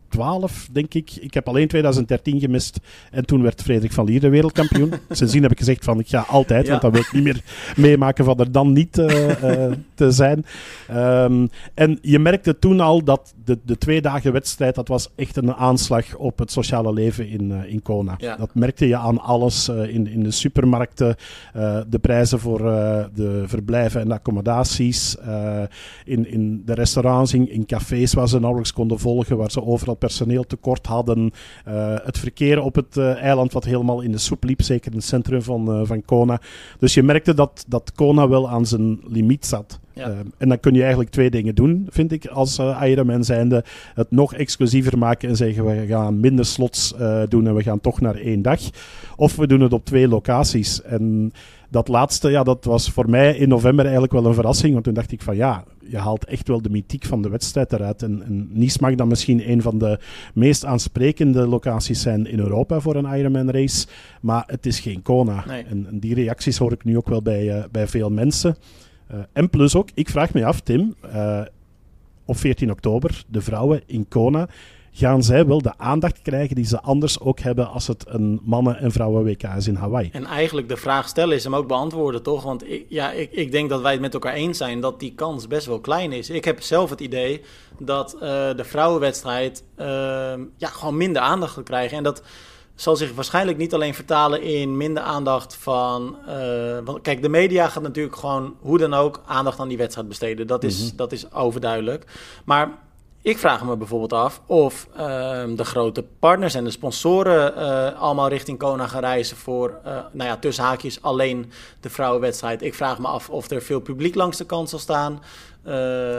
2012, 0.10 0.68
denk 0.72 0.94
ik. 0.94 1.12
Ik 1.22 1.34
heb 1.34 1.48
alleen 1.48 1.68
2013 1.68 2.40
gemist. 2.40 2.80
En 3.12 3.26
toen 3.26 3.42
werd 3.42 3.62
Frederik 3.62 3.92
van 3.92 4.06
Lier 4.06 4.20
de 4.20 4.30
wereldkampioen. 4.30 4.94
Sindsdien 5.10 5.42
heb 5.42 5.52
ik 5.52 5.58
gezegd 5.58 5.84
van 5.84 6.00
ik 6.00 6.08
ga 6.08 6.26
altijd, 6.28 6.70
want 6.70 6.82
dan 6.82 6.92
wil 6.92 7.02
ik 7.02 7.12
niet 7.12 7.24
meer 7.24 7.42
meemaken 7.76 8.26
van 8.26 8.40
er 8.40 8.52
dan 8.52 8.74
niet 8.74 8.98
uh, 8.98 9.28
uh, 9.44 9.72
te 9.94 10.12
zijn. 10.12 10.46
Um, 10.92 11.50
en 11.74 12.00
je 12.02 12.20
merkte 12.20 12.60
toen 12.60 12.80
al 12.80 13.04
dat 13.04 13.34
de, 13.46 13.60
de 13.64 13.78
twee 13.78 14.02
dagen 14.02 14.34
wedstrijd, 14.34 14.76
dat 14.76 14.88
was 14.88 15.10
echt 15.16 15.38
een 15.38 15.54
aanslag 15.54 16.16
op 16.16 16.40
het 16.40 16.52
sociale 16.52 16.94
leven 16.94 17.30
in, 17.30 17.50
uh, 17.50 17.72
in 17.72 17.82
Kona. 17.82 18.16
Ja. 18.18 18.36
Dat 18.36 18.56
merkte 18.56 18.88
je 18.88 18.96
aan 18.96 19.20
alles, 19.20 19.70
in, 19.70 20.08
in 20.08 20.24
de 20.24 20.32
supermarkten, 20.32 21.16
de 21.88 22.00
prijzen 22.02 22.40
voor 22.40 22.58
de 23.14 23.44
verblijven 23.46 24.02
en 24.02 24.12
accommodaties, 24.12 25.16
in, 26.06 26.32
in 26.32 26.62
de 26.66 26.74
restaurants, 26.74 27.34
in, 27.34 27.52
in 27.52 27.66
cafés 27.66 28.14
waar 28.14 28.28
ze 28.28 28.40
nauwelijks 28.40 28.74
konden 28.74 29.00
volgen, 29.00 29.38
waar 29.38 29.52
ze 29.52 29.64
overal 29.64 29.96
personeel 30.00 30.44
tekort 30.44 30.86
hadden. 30.86 31.32
Uh, 31.68 31.96
het 32.04 32.18
verkeer 32.18 32.62
op 32.62 32.76
het 32.76 32.98
uh, 32.98 33.16
eiland 33.16 33.54
wat 33.54 33.64
helemaal 33.64 34.02
in 34.02 34.12
de 34.12 34.18
soep 34.18 34.44
liep, 34.44 34.62
zeker 34.62 34.92
in 34.92 34.98
het 34.98 35.06
centrum 35.06 35.42
van, 35.42 35.80
uh, 35.80 35.88
van 35.88 36.06
Kona. 36.06 36.42
Dus 36.80 36.94
je 36.94 37.04
merkte 37.04 37.34
dat, 37.34 37.66
dat 37.68 37.92
Kona 37.96 38.28
wel 38.28 38.50
aan 38.50 38.66
zijn 38.66 39.00
limiet 39.08 39.46
zat. 39.46 39.80
Ja. 39.94 40.14
en 40.38 40.50
dan 40.50 40.60
kun 40.60 40.74
je 40.74 40.80
eigenlijk 40.80 41.12
twee 41.12 41.30
dingen 41.30 41.56
doen, 41.56 41.88
vind 41.90 42.12
ik, 42.12 42.28
als 42.28 42.60
uh, 42.60 42.82
Ironman 42.84 43.24
zijnde. 43.24 43.64
Het 43.94 44.12
nog 44.12 44.34
exclusiever 44.34 44.98
maken 44.98 45.30
en 45.30 45.36
zeggen 45.36 45.66
we 45.66 45.86
gaan 45.88 46.20
minder 46.20 46.46
slots 46.46 46.94
doen 47.28 47.48
en 47.48 47.56
we 47.56 47.64
gaan 47.64 47.82
toch 47.82 48.02
naar 48.02 48.16
één 48.16 48.42
dag. 48.42 48.60
Of 49.16 49.36
we 49.36 49.48
doen 49.48 49.62
het 49.62 49.74
op 49.74 49.86
twee 49.86 50.08
locaties. 50.08 50.82
En 50.82 51.34
dat 51.70 51.88
laatste, 51.88 52.30
ja, 52.30 52.44
dat 52.44 52.66
was 52.66 52.90
voor 52.90 53.10
mij 53.10 53.36
in 53.36 53.50
november 53.50 53.84
eigenlijk 53.84 54.14
wel 54.14 54.26
een 54.26 54.34
verrassing. 54.34 54.74
Want 54.74 54.84
toen 54.84 54.94
dacht 54.94 55.12
ik 55.12 55.22
van 55.22 55.36
ja, 55.36 55.64
je 55.80 55.98
haalt 55.98 56.26
echt 56.26 56.48
wel 56.48 56.62
de 56.62 56.70
mythiek 56.70 57.06
van 57.06 57.22
de 57.22 57.30
wedstrijd 57.30 57.74
eruit. 57.74 58.04
En, 58.04 58.24
en 58.24 58.48
Nice 58.52 58.78
mag 58.82 58.96
dan 58.96 59.08
misschien 59.08 59.52
een 59.52 59.62
van 59.62 59.78
de 59.78 60.00
meest 60.34 60.66
aansprekende 60.66 61.48
locaties 61.48 62.02
zijn 62.02 62.28
in 62.28 62.40
Europa 62.40 62.80
voor 62.80 62.96
een 62.96 63.18
Ironman 63.18 63.50
race. 63.50 63.88
Maar 64.22 64.44
het 64.48 64.66
is 64.66 64.80
geen 64.80 65.02
Kona. 65.02 65.44
Nee. 65.48 65.64
En, 65.64 65.88
en, 65.88 66.00
die 66.00 66.14
reacties 66.14 66.58
hoor 66.58 66.72
ik 66.72 66.84
nu 66.84 66.98
ook 66.98 67.10
wel 67.10 67.22
bij, 67.22 67.58
uh, 67.58 67.64
bij 67.72 67.88
veel 67.88 68.10
mensen. 68.10 68.56
Uh, 69.12 69.20
en 69.34 69.50
plus 69.50 69.76
ook, 69.76 69.90
ik 69.94 70.10
vraag 70.10 70.34
me 70.34 70.46
af, 70.46 70.60
Tim, 70.60 70.96
uh, 71.14 71.42
op 72.26 72.38
14 72.38 72.72
oktober, 72.72 73.24
de 73.28 73.42
vrouwen 73.42 73.82
in 73.86 74.08
Kona 74.08 74.48
gaan 74.92 75.24
zij 75.24 75.46
wel 75.46 75.62
de 75.62 75.78
aandacht 75.78 76.22
krijgen 76.22 76.56
die 76.56 76.66
ze 76.66 76.82
anders 76.82 77.20
ook 77.20 77.40
hebben 77.40 77.70
als 77.70 77.88
het 77.88 78.06
een 78.08 78.40
mannen- 78.44 78.78
en 78.78 78.92
vrouwen-WK 78.92 79.44
is 79.44 79.68
in 79.68 79.76
Hawaii. 79.76 80.10
En 80.12 80.26
eigenlijk 80.26 80.70
de 80.70 80.78
vraag 80.78 81.08
stellen 81.08 81.36
is 81.36 81.44
hem 81.44 81.56
ook 81.56 81.68
beantwoorden, 81.68 82.24
toch? 82.24 82.44
Want 82.44 82.70
ik, 82.70 82.86
ja, 82.90 83.12
ik, 83.12 83.32
ik 83.32 83.52
denk 83.52 83.70
dat 83.70 83.82
wij 83.82 83.92
het 83.92 84.02
met 84.02 84.14
elkaar 84.14 84.34
eens 84.34 84.58
zijn 84.58 84.82
dat 84.82 85.00
die 85.00 85.14
kans 85.16 85.48
best 85.48 85.66
wel 85.66 85.80
klein 85.80 86.12
is. 86.12 86.30
Ik 86.30 86.46
heb 86.46 86.62
zelf 86.62 86.90
het 86.90 87.02
idee 87.02 87.42
dat 87.80 88.14
uh, 88.16 88.22
de 88.56 88.64
vrouwenwedstrijd 88.64 89.64
uh, 89.80 89.86
ja, 90.58 90.68
gewoon 90.68 90.98
minder 90.98 91.22
aandacht 91.22 91.54
gaat 91.54 91.64
krijgen. 91.64 91.98
En 91.98 92.04
dat 92.04 92.22
zal 92.76 92.96
zich 92.96 93.14
waarschijnlijk 93.14 93.58
niet 93.58 93.74
alleen 93.74 93.94
vertalen 93.94 94.42
in 94.42 94.78
minder 94.78 95.04
aandacht 95.04 95.56
van. 95.56 96.18
Uh, 96.28 96.78
want 96.84 97.02
kijk, 97.02 97.22
de 97.22 97.30
media 97.30 97.68
gaat 97.68 97.84
natuurlijk 97.84 98.16
gewoon 98.16 98.56
hoe 98.60 98.78
dan 98.78 98.94
ook 98.94 99.22
aandacht 99.26 99.60
aan 99.60 99.68
die 99.68 99.78
wedstrijd 99.78 100.08
besteden. 100.08 100.48
Dat 100.48 100.64
is, 100.64 100.80
mm-hmm. 100.82 100.98
dat 100.98 101.12
is 101.12 101.32
overduidelijk. 101.32 102.06
Maar 102.46 102.78
ik 103.22 103.38
vraag 103.38 103.64
me 103.64 103.78
bijvoorbeeld 103.78 104.14
af 104.14 104.42
of 104.46 104.88
uh, 104.98 105.00
de 105.56 105.66
grote 105.66 106.04
partners 106.20 106.54
en 106.54 106.64
de 106.64 106.72
sponsoren 106.72 107.54
uh, 107.58 108.02
allemaal 108.02 108.28
richting 108.28 108.58
Kona 108.58 108.88
gaan 108.88 109.02
reizen 109.02 109.38
voor, 109.38 109.80
uh, 109.86 109.92
nou 110.12 110.30
ja, 110.30 110.38
tussen 110.38 110.64
haakjes 110.64 111.02
alleen 111.02 111.52
de 111.80 111.90
vrouwenwedstrijd. 111.90 112.62
Ik 112.62 112.74
vraag 112.74 113.00
me 113.00 113.08
af 113.08 113.30
of 113.30 113.50
er 113.50 113.62
veel 113.62 113.80
publiek 113.80 114.16
langs 114.16 114.38
de 114.38 114.46
kant 114.46 114.70
zal 114.70 114.80
staan. 114.80 115.24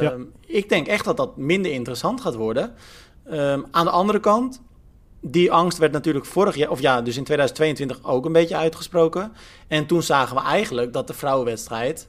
Ja. 0.00 0.16
Ik 0.47 0.69
denk 0.69 0.87
echt 0.87 1.04
dat 1.04 1.16
dat 1.16 1.37
minder 1.37 1.73
interessant 1.73 2.21
gaat 2.21 2.35
worden. 2.35 2.75
Um, 3.33 3.66
aan 3.71 3.85
de 3.85 3.90
andere 3.90 4.21
kant, 4.21 4.61
die 5.21 5.52
angst 5.52 5.78
werd 5.78 5.92
natuurlijk 5.92 6.26
vorig 6.26 6.57
jaar, 6.57 6.71
of 6.71 6.80
ja, 6.80 7.02
dus 7.02 7.16
in 7.16 7.25
2022 7.25 8.04
ook 8.04 8.25
een 8.25 8.33
beetje 8.33 8.57
uitgesproken. 8.57 9.33
En 9.69 9.87
toen 9.87 10.02
zagen 10.02 10.37
we 10.37 10.42
eigenlijk 10.42 10.92
dat 10.92 11.07
de 11.07 11.14
vrouwenwedstrijd 11.14 12.09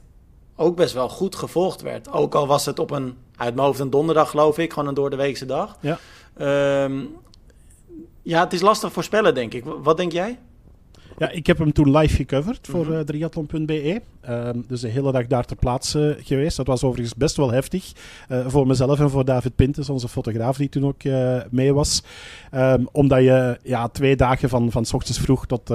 ook 0.62 0.76
best 0.76 0.94
wel 0.94 1.08
goed 1.08 1.36
gevolgd 1.36 1.82
werd. 1.82 2.12
Ook 2.12 2.34
al 2.34 2.46
was 2.46 2.66
het 2.66 2.78
op 2.78 2.90
een, 2.90 3.14
uit 3.36 3.54
mijn 3.54 3.66
hoofd 3.66 3.80
een 3.80 3.90
donderdag 3.90 4.30
geloof 4.30 4.58
ik, 4.58 4.72
gewoon 4.72 4.88
een 4.88 4.94
door 4.94 5.10
de 5.10 5.16
weekse 5.16 5.46
dag. 5.46 5.78
Ja. 5.80 5.98
Um, 6.84 7.16
ja, 8.22 8.40
het 8.40 8.52
is 8.52 8.60
lastig 8.60 8.92
voorspellen 8.92 9.34
denk 9.34 9.54
ik. 9.54 9.64
Wat 9.82 9.96
denk 9.96 10.12
jij? 10.12 10.38
Ja, 11.18 11.30
ik 11.30 11.46
heb 11.46 11.58
hem 11.58 11.72
toen 11.72 11.96
live 11.96 12.16
gecoverd 12.16 12.68
voor 12.68 12.86
uh, 12.86 13.00
triathlon.be. 13.00 14.02
Um, 14.28 14.64
dus 14.68 14.80
de 14.80 14.88
hele 14.88 15.12
dag 15.12 15.26
daar 15.26 15.44
ter 15.44 15.56
plaatse 15.56 16.18
geweest. 16.22 16.56
Dat 16.56 16.66
was 16.66 16.84
overigens 16.84 17.14
best 17.14 17.36
wel 17.36 17.50
heftig. 17.50 17.92
Uh, 18.28 18.46
voor 18.46 18.66
mezelf 18.66 19.00
en 19.00 19.10
voor 19.10 19.24
David 19.24 19.56
Pintes, 19.56 19.88
onze 19.88 20.08
fotograaf 20.08 20.56
die 20.56 20.68
toen 20.68 20.86
ook 20.86 21.02
mee 21.50 21.74
was. 21.74 22.02
Um, 22.54 22.88
omdat 22.92 23.22
je 23.22 23.58
ja, 23.62 23.88
twee 23.88 24.16
dagen 24.16 24.48
van, 24.48 24.70
van 24.70 24.84
s 24.84 24.92
ochtends 24.92 25.20
vroeg 25.20 25.46
tot, 25.46 25.66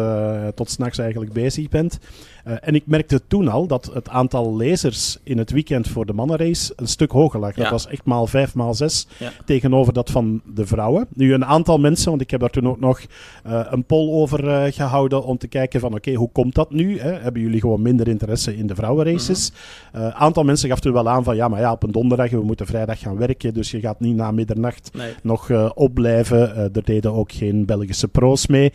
tot 0.56 0.70
s'nachts 0.70 0.98
eigenlijk 0.98 1.34
bezig 1.34 1.70
bent. 1.70 2.00
En 2.48 2.76
ik 2.76 2.84
merkte 2.86 3.22
toen 3.28 3.48
al 3.48 3.68
dat 3.68 3.90
het 3.94 4.10
aantal 4.10 4.56
lezers 4.56 5.18
in 5.24 5.38
het 5.38 5.52
weekend 5.52 5.88
voor 5.88 6.06
de 6.06 6.14
mannenrace 6.14 6.74
een 6.76 6.88
stuk 6.88 7.12
hoger 7.12 7.40
lag. 7.40 7.56
Ja. 7.56 7.62
Dat 7.62 7.72
was 7.72 7.88
echt 7.88 8.06
maal 8.06 8.28
vijf, 8.28 8.56
maal 8.56 8.74
zes 8.74 9.08
ja. 9.20 9.32
tegenover 9.46 9.94
dat 9.94 10.12
van 10.12 10.42
de 10.54 10.66
vrouwen. 10.66 11.08
Nu 11.14 11.34
een 11.34 11.46
aantal 11.46 11.80
mensen, 11.80 12.10
want 12.10 12.22
ik 12.22 12.32
heb 12.32 12.40
daar 12.40 12.50
toen 12.50 12.68
ook 12.68 12.80
nog 12.80 13.02
een 13.44 13.84
poll 13.84 14.12
over 14.12 14.72
gehouden 14.74 15.24
om 15.24 15.38
te 15.38 15.48
kijken 15.48 15.80
van 15.80 15.90
oké, 15.90 15.98
okay, 15.98 16.14
hoe 16.14 16.30
komt 16.32 16.56
dat 16.56 16.72
nu? 16.72 17.00
Hè? 17.00 17.12
Hebben 17.12 17.42
jullie 17.42 17.60
gewoon 17.60 17.82
minder 17.82 18.08
interesse 18.08 18.58
in 18.58 18.68
de 18.68 18.76
vrouwenraces? 18.76 19.52
Een 19.92 20.00
mm-hmm. 20.00 20.10
uh, 20.10 20.22
aantal 20.22 20.44
mensen 20.44 20.70
gaf 20.70 20.80
toen 20.80 20.94
wel 20.94 21.10
aan 21.10 21.24
van 21.24 21.36
ja, 21.36 21.48
maar 21.48 21.60
ja, 21.60 21.72
op 21.72 21.84
een 21.84 21.92
donderdag, 21.92 22.30
we 22.30 22.44
moeten 22.44 22.66
vrijdag 22.66 23.00
gaan 23.00 23.18
werken, 23.18 23.54
dus 23.54 23.72
je 23.72 23.80
gaat 23.80 24.00
niet 24.00 24.16
na 24.16 24.32
middernacht 24.32 24.90
nee. 24.94 25.14
nog 25.24 25.74
opblijven. 25.74 26.56
Er 26.56 26.84
deden 26.84 27.14
ook 27.14 27.32
geen 27.32 27.66
Belgische 27.66 28.08
pro's 28.08 28.48
mee. 28.48 28.74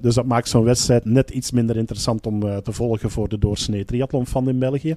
dus 0.00 0.14
dat 0.14 0.24
maakt 0.24 0.48
zo'n 0.48 0.64
wedstrijd 0.64 1.04
net 1.04 1.30
iets 1.30 1.50
minder 1.50 1.76
interessant 1.76 2.26
om 2.26 2.40
te 2.40 2.72
volgen 2.72 3.09
voor 3.10 3.28
de 3.28 3.38
doorsnee 3.38 3.84
triathlon 3.84 4.48
in 4.48 4.58
België. 4.58 4.96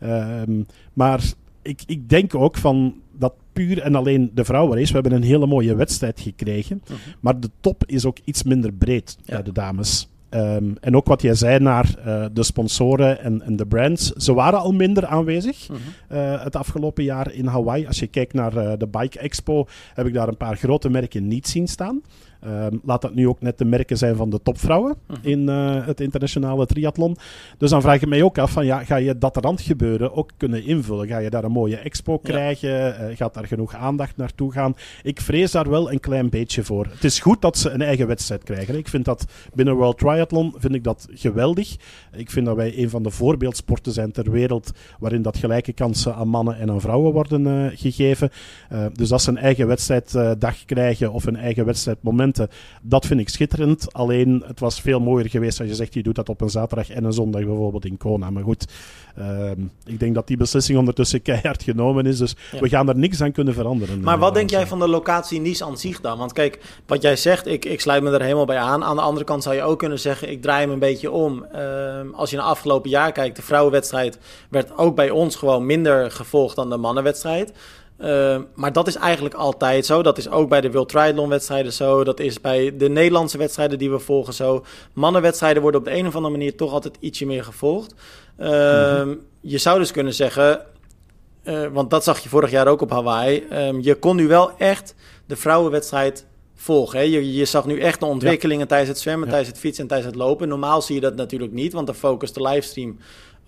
Ehm, 0.00 0.62
maar 0.92 1.32
ik, 1.62 1.82
ik 1.86 2.08
denk 2.08 2.34
ook 2.34 2.56
van 2.56 2.94
dat 3.18 3.34
puur 3.52 3.80
en 3.80 3.94
alleen 3.94 4.30
de 4.34 4.44
vrouwenrace. 4.44 4.92
We 4.92 4.98
hebben 4.98 5.12
een 5.12 5.22
hele 5.28 5.46
mooie 5.46 5.74
wedstrijd 5.74 6.20
gekregen. 6.20 6.82
Mhm. 6.84 6.98
Maar 7.20 7.40
de 7.40 7.50
top 7.60 7.84
is 7.86 8.04
ook 8.04 8.18
iets 8.24 8.42
minder 8.42 8.72
breed 8.72 9.16
ja. 9.24 9.34
bij 9.34 9.42
de 9.42 9.52
dames. 9.52 10.08
Um, 10.30 10.76
en 10.80 10.96
ook 10.96 11.06
wat 11.06 11.22
jij 11.22 11.34
zei 11.34 11.58
naar 11.58 11.94
uh, 12.06 12.24
de 12.32 12.42
sponsoren 12.42 13.20
en, 13.20 13.42
en, 13.42 13.56
de 13.56 13.66
brands. 13.66 14.12
Ze 14.12 14.34
waren 14.34 14.58
al 14.58 14.72
minder 14.72 15.06
aanwezig 15.06 15.68
Mhm. 15.68 15.78
uh, 16.12 16.42
het 16.44 16.56
afgelopen 16.56 17.04
jaar 17.04 17.32
in 17.32 17.46
Hawaii. 17.46 17.86
Als 17.86 17.98
je 17.98 18.06
kijkt 18.06 18.32
naar 18.32 18.56
uh, 18.56 18.72
de 18.78 18.86
Bike 18.86 19.18
Expo, 19.18 19.66
heb 19.94 20.06
ik 20.06 20.14
daar 20.14 20.28
een 20.28 20.36
paar 20.36 20.56
grote 20.56 20.90
merken 20.90 21.28
niet 21.28 21.48
zien 21.48 21.66
staan. 21.68 22.02
Um, 22.46 22.80
laat 22.84 23.02
dat 23.02 23.14
nu 23.14 23.28
ook 23.28 23.40
net 23.40 23.58
de 23.58 23.64
merken 23.64 23.96
zijn 23.98 24.16
van 24.16 24.30
de 24.30 24.40
topvrouwen 24.42 24.96
Mhm. 25.06 25.18
in 25.28 25.40
uh, 25.48 25.86
het 25.86 26.00
internationale 26.00 26.66
triathlon. 26.66 27.16
Dus 27.58 27.70
dan 27.70 27.80
vraag 27.82 28.02
ik 28.02 28.08
mij 28.08 28.22
ook 28.22 28.38
af: 28.38 28.50
van, 28.50 28.66
ja, 28.66 28.84
ga 28.84 28.96
je 28.96 29.18
dat 29.18 29.36
randgebeuren 29.36 30.14
ook 30.14 30.30
kunnen 30.36 30.64
invullen? 30.64 31.06
Ga 31.08 31.18
je 31.18 31.30
daar 31.30 31.44
een 31.44 31.52
mooie 31.52 31.76
expo 31.76 32.12
Ja. 32.12 32.18
krijgen? 32.22 32.70
Uh, 33.10 33.16
gaat 33.16 33.34
daar 33.34 33.46
genoeg 33.46 33.74
aandacht 33.74 34.16
naartoe 34.16 34.52
gaan? 34.52 34.74
Ik 35.02 35.20
vrees 35.20 35.50
daar 35.50 35.70
wel 35.70 35.92
een 35.92 36.00
klein 36.00 36.28
beetje 36.30 36.62
voor. 36.64 36.86
Het 36.90 37.04
is 37.04 37.20
goed 37.20 37.42
dat 37.42 37.58
ze 37.58 37.70
een 37.70 37.82
eigen 37.82 38.06
wedstrijd 38.06 38.42
krijgen. 38.44 38.76
Ik 38.78 38.88
vind 38.88 39.04
dat 39.04 39.24
binnen 39.54 39.74
World 39.74 39.98
Triathlon 39.98 40.54
vind 40.58 40.74
ik 40.74 40.84
dat 40.84 41.08
geweldig. 41.12 41.76
Ik 42.12 42.30
vind 42.30 42.46
dat 42.46 42.56
wij 42.56 42.78
een 42.78 42.90
van 42.90 43.02
de 43.02 43.10
voorbeeldsporten 43.10 43.92
zijn 43.92 44.12
ter 44.12 44.30
wereld 44.30 44.70
waarin 44.98 45.22
dat 45.22 45.36
gelijke 45.38 45.72
kansen 45.72 46.14
aan 46.14 46.28
mannen 46.28 46.58
en 46.58 46.70
aan 46.70 46.80
vrouwen 46.80 47.12
worden 47.12 47.46
uh, 47.46 47.66
gegeven. 47.74 48.30
Dus 48.92 49.08
dat 49.08 49.22
ze 49.22 49.30
een 49.30 49.36
eigen 49.38 49.66
wedstrijddag 49.66 50.64
krijgen 50.64 51.12
of 51.12 51.26
een 51.26 51.36
eigen 51.36 51.64
wedstrijdmoment 51.64 52.26
dat 52.82 53.06
vind 53.06 53.20
ik 53.20 53.28
schitterend. 53.28 53.92
Alleen, 53.92 54.42
het 54.46 54.60
was 54.60 54.80
veel 54.80 55.00
mooier 55.00 55.30
geweest 55.30 55.60
als 55.60 55.68
je 55.68 55.74
zegt, 55.74 55.94
je 55.94 56.02
doet 56.02 56.14
dat 56.14 56.28
op 56.28 56.40
een 56.40 56.50
zaterdag 56.50 56.90
en 56.90 57.04
een 57.04 57.12
zondag 57.12 57.44
bijvoorbeeld 57.44 57.84
in 57.84 57.96
Kona. 57.96 58.30
Maar 58.30 58.42
goed, 58.42 58.66
um, 59.18 59.70
ik 59.84 60.00
denk 60.00 60.14
dat 60.14 60.26
die 60.26 60.36
beslissing 60.36 60.78
ondertussen 60.78 61.22
keihard 61.28 61.62
genomen 61.62 62.06
is. 62.06 62.18
Dus 62.18 62.36
Ja. 62.52 62.60
we 62.60 62.68
gaan 62.68 62.88
er 62.88 62.96
niks 62.98 63.22
aan 63.22 63.32
kunnen 63.32 63.54
veranderen. 63.54 64.00
Maar 64.00 64.14
eh, 64.14 64.20
wat 64.20 64.34
denk 64.34 64.50
Hans. 64.50 64.62
jij 64.62 64.70
van 64.70 64.78
de 64.78 64.88
locatie 64.88 65.40
Nice 65.40 65.64
aan 65.64 65.78
zich 65.78 66.00
dan? 66.00 66.18
Want 66.18 66.32
kijk, 66.32 66.80
wat 66.86 67.02
jij 67.02 67.16
zegt, 67.16 67.46
ik, 67.46 67.64
ik 67.64 67.80
sluit 67.80 68.02
me 68.02 68.10
er 68.10 68.22
helemaal 68.22 68.44
bij 68.44 68.58
aan. 68.58 68.84
Aan 68.84 68.96
de 68.96 69.02
andere 69.02 69.24
kant 69.24 69.42
zou 69.42 69.54
je 69.54 69.62
ook 69.62 69.78
kunnen 69.78 70.00
zeggen, 70.00 70.30
ik 70.30 70.42
draai 70.42 70.60
hem 70.60 70.70
een 70.70 70.78
beetje 70.78 71.10
om. 71.10 71.44
Ehm, 71.44 72.06
als 72.12 72.30
je 72.30 72.36
naar 72.36 72.44
afgelopen 72.44 72.90
jaar 72.90 73.12
kijkt, 73.12 73.36
de 73.36 73.42
vrouwenwedstrijd 73.42 74.18
werd 74.50 74.76
ook 74.78 74.94
bij 74.96 75.10
ons 75.10 75.36
gewoon 75.36 75.66
minder 75.66 76.10
gevolgd 76.10 76.56
dan 76.56 76.70
de 76.70 76.76
mannenwedstrijd. 76.76 77.52
Uh, 78.00 78.38
maar 78.54 78.72
dat 78.72 78.86
is 78.86 78.94
eigenlijk 78.94 79.34
altijd 79.34 79.86
zo. 79.86 80.02
Dat 80.02 80.18
is 80.18 80.28
ook 80.28 80.48
bij 80.48 80.60
de 80.60 80.70
World 80.70 80.88
Triathlon 80.88 81.28
wedstrijden 81.28 81.72
zo. 81.72 82.04
Dat 82.04 82.20
is 82.20 82.40
bij 82.40 82.76
de 82.76 82.88
Nederlandse 82.88 83.38
wedstrijden 83.38 83.78
die 83.78 83.90
we 83.90 83.98
volgen 83.98 84.34
zo. 84.34 84.64
Mannenwedstrijden 84.92 85.62
worden 85.62 85.80
op 85.80 85.86
de 85.86 85.94
een 85.94 86.06
of 86.06 86.14
andere 86.14 86.36
manier 86.36 86.56
toch 86.56 86.72
altijd 86.72 86.96
ietsje 87.00 87.26
meer 87.26 87.44
gevolgd. 87.44 87.94
Uh, 88.40 88.48
mm-hmm. 88.48 89.18
Je 89.40 89.58
zou 89.58 89.78
dus 89.78 89.90
kunnen 89.90 90.14
zeggen, 90.14 90.60
uh, 91.44 91.66
want 91.72 91.90
dat 91.90 92.04
zag 92.04 92.18
je 92.18 92.28
vorig 92.28 92.50
jaar 92.50 92.66
ook 92.66 92.80
op 92.80 92.90
Hawaii. 92.90 93.46
Um, 93.52 93.80
je 93.80 93.94
kon 93.94 94.16
nu 94.16 94.28
wel 94.28 94.50
echt 94.58 94.94
de 95.26 95.36
vrouwenwedstrijd 95.36 96.26
volgen. 96.54 96.98
Hè? 96.98 97.04
Je, 97.04 97.34
je 97.34 97.44
zag 97.44 97.66
nu 97.66 97.80
echt 97.80 98.00
de 98.00 98.06
ontwikkelingen 98.06 98.62
ja. 98.62 98.66
tijdens 98.66 98.90
het 98.90 98.98
zwemmen, 98.98 99.24
ja. 99.24 99.30
tijdens 99.30 99.52
het 99.52 99.60
fietsen 99.60 99.82
en 99.82 99.88
tijdens 99.88 100.10
het 100.10 100.20
lopen. 100.20 100.48
Normaal 100.48 100.82
zie 100.82 100.94
je 100.94 101.00
dat 101.00 101.16
natuurlijk 101.16 101.52
niet, 101.52 101.72
want 101.72 101.86
dan 101.86 101.96
focust 101.96 102.34
de 102.34 102.42
livestream 102.42 102.98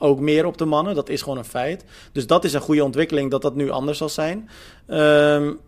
ook 0.00 0.20
meer 0.20 0.46
op 0.46 0.58
de 0.58 0.64
mannen. 0.64 0.94
Dat 0.94 1.08
is 1.08 1.22
gewoon 1.22 1.38
een 1.38 1.44
feit. 1.44 1.84
Dus 2.12 2.26
dat 2.26 2.44
is 2.44 2.52
een 2.52 2.60
goede 2.60 2.84
ontwikkeling 2.84 3.30
dat 3.30 3.42
dat 3.42 3.54
nu 3.54 3.70
anders 3.70 3.98
zal 3.98 4.08
zijn. 4.08 4.48
Um, 4.86 5.58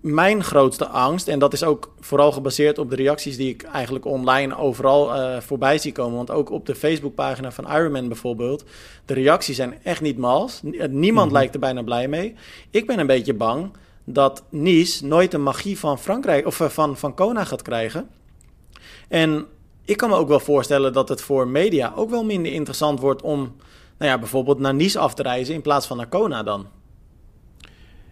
mijn 0.00 0.44
grootste 0.44 0.86
angst, 0.86 1.28
en 1.28 1.38
dat 1.38 1.52
is 1.52 1.64
ook 1.64 1.94
vooral 2.00 2.32
gebaseerd 2.32 2.78
op 2.78 2.90
de 2.90 2.96
reacties 2.96 3.36
die 3.36 3.48
ik 3.48 3.62
eigenlijk 3.62 4.04
online 4.04 4.56
overal 4.56 5.16
uh, 5.16 5.40
voorbij 5.40 5.78
zie 5.78 5.92
komen. 5.92 6.16
Want 6.16 6.30
ook 6.30 6.50
op 6.50 6.66
de 6.66 6.74
Facebookpagina 6.74 7.52
van 7.52 7.72
Ironman 7.72 8.08
bijvoorbeeld, 8.08 8.64
de 9.04 9.14
reacties 9.14 9.56
zijn 9.56 9.74
echt 9.82 10.00
niet 10.00 10.18
mals. 10.18 10.60
Niemand 10.90 11.26
mhm. 11.26 11.36
lijkt 11.36 11.54
er 11.54 11.60
bijna 11.60 11.82
blij 11.82 12.08
mee. 12.08 12.34
Ik 12.70 12.86
ben 12.86 12.98
een 12.98 13.06
beetje 13.06 13.34
bang 13.34 13.70
dat 14.04 14.42
Nice 14.48 15.06
nooit 15.06 15.30
de 15.30 15.38
magie 15.38 15.78
van 15.78 15.98
Frankrijk 15.98 16.46
of 16.46 16.60
van, 16.68 16.96
van 16.96 17.14
Kona 17.14 17.44
gaat 17.44 17.62
krijgen. 17.62 18.08
En 19.08 19.46
ik 19.88 19.96
kan 19.96 20.08
me 20.08 20.16
ook 20.16 20.28
wel 20.28 20.40
voorstellen 20.40 20.92
dat 20.92 21.08
het 21.08 21.20
voor 21.20 21.48
media 21.48 21.92
ook 21.96 22.10
wel 22.10 22.24
minder 22.24 22.52
interessant 22.52 23.00
wordt 23.00 23.22
om 23.22 23.38
nou 23.98 24.10
ja, 24.10 24.18
bijvoorbeeld 24.18 24.58
naar 24.58 24.74
Nice 24.74 24.98
af 24.98 25.14
te 25.14 25.22
reizen 25.22 25.54
in 25.54 25.62
plaats 25.62 25.86
van 25.86 25.96
naar 25.96 26.08
Kona 26.08 26.42
dan. 26.42 26.66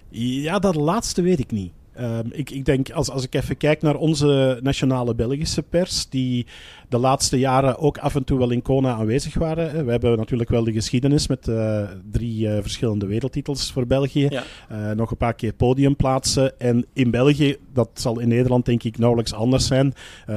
Ja, 0.09 0.59
dat 0.59 0.75
laatste 0.75 1.23
weet 1.23 1.39
ik 1.39 1.51
niet. 1.51 1.73
Ehm, 1.93 2.27
ik, 2.31 2.51
ik, 2.51 2.65
denk, 2.65 2.91
als, 2.91 3.11
als 3.11 3.25
ik 3.25 3.35
even 3.35 3.57
kijk 3.57 3.83
naar 3.83 3.95
onze 3.95 4.59
nationale 4.63 5.15
Belgische 5.15 5.63
pers, 5.63 6.09
die 6.09 6.47
de 6.89 6.99
laatste 6.99 7.39
jaren 7.39 7.79
ook 7.79 7.99
af 7.99 8.15
en 8.15 8.25
toe 8.25 8.39
wel 8.39 8.51
in 8.51 8.63
Kona 8.63 8.95
aanwezig 8.95 9.35
waren. 9.35 9.85
We 9.85 9.91
hebben 9.91 10.17
natuurlijk 10.17 10.51
wel 10.51 10.65
de 10.65 10.73
geschiedenis 10.73 11.27
met 11.27 11.49
uh, 11.49 11.83
drie 12.11 12.47
uh, 12.47 12.59
verschillende 12.61 13.07
wereldtitels 13.07 13.73
voor 13.73 13.87
België. 13.87 14.27
Ja. 14.31 14.43
Uh, 14.73 14.91
nog 14.91 15.11
een 15.11 15.17
paar 15.17 15.35
keer 15.35 15.53
podiumplaatsen. 15.53 16.61
En 16.61 16.87
in 16.93 17.11
België, 17.11 17.57
dat 17.73 17.89
zal 17.95 18.19
in 18.19 18.29
Nederland 18.29 18.65
denk 18.65 18.83
ik 18.83 18.99
nauwelijks 18.99 19.33
anders 19.35 19.67
zijn. 19.67 19.95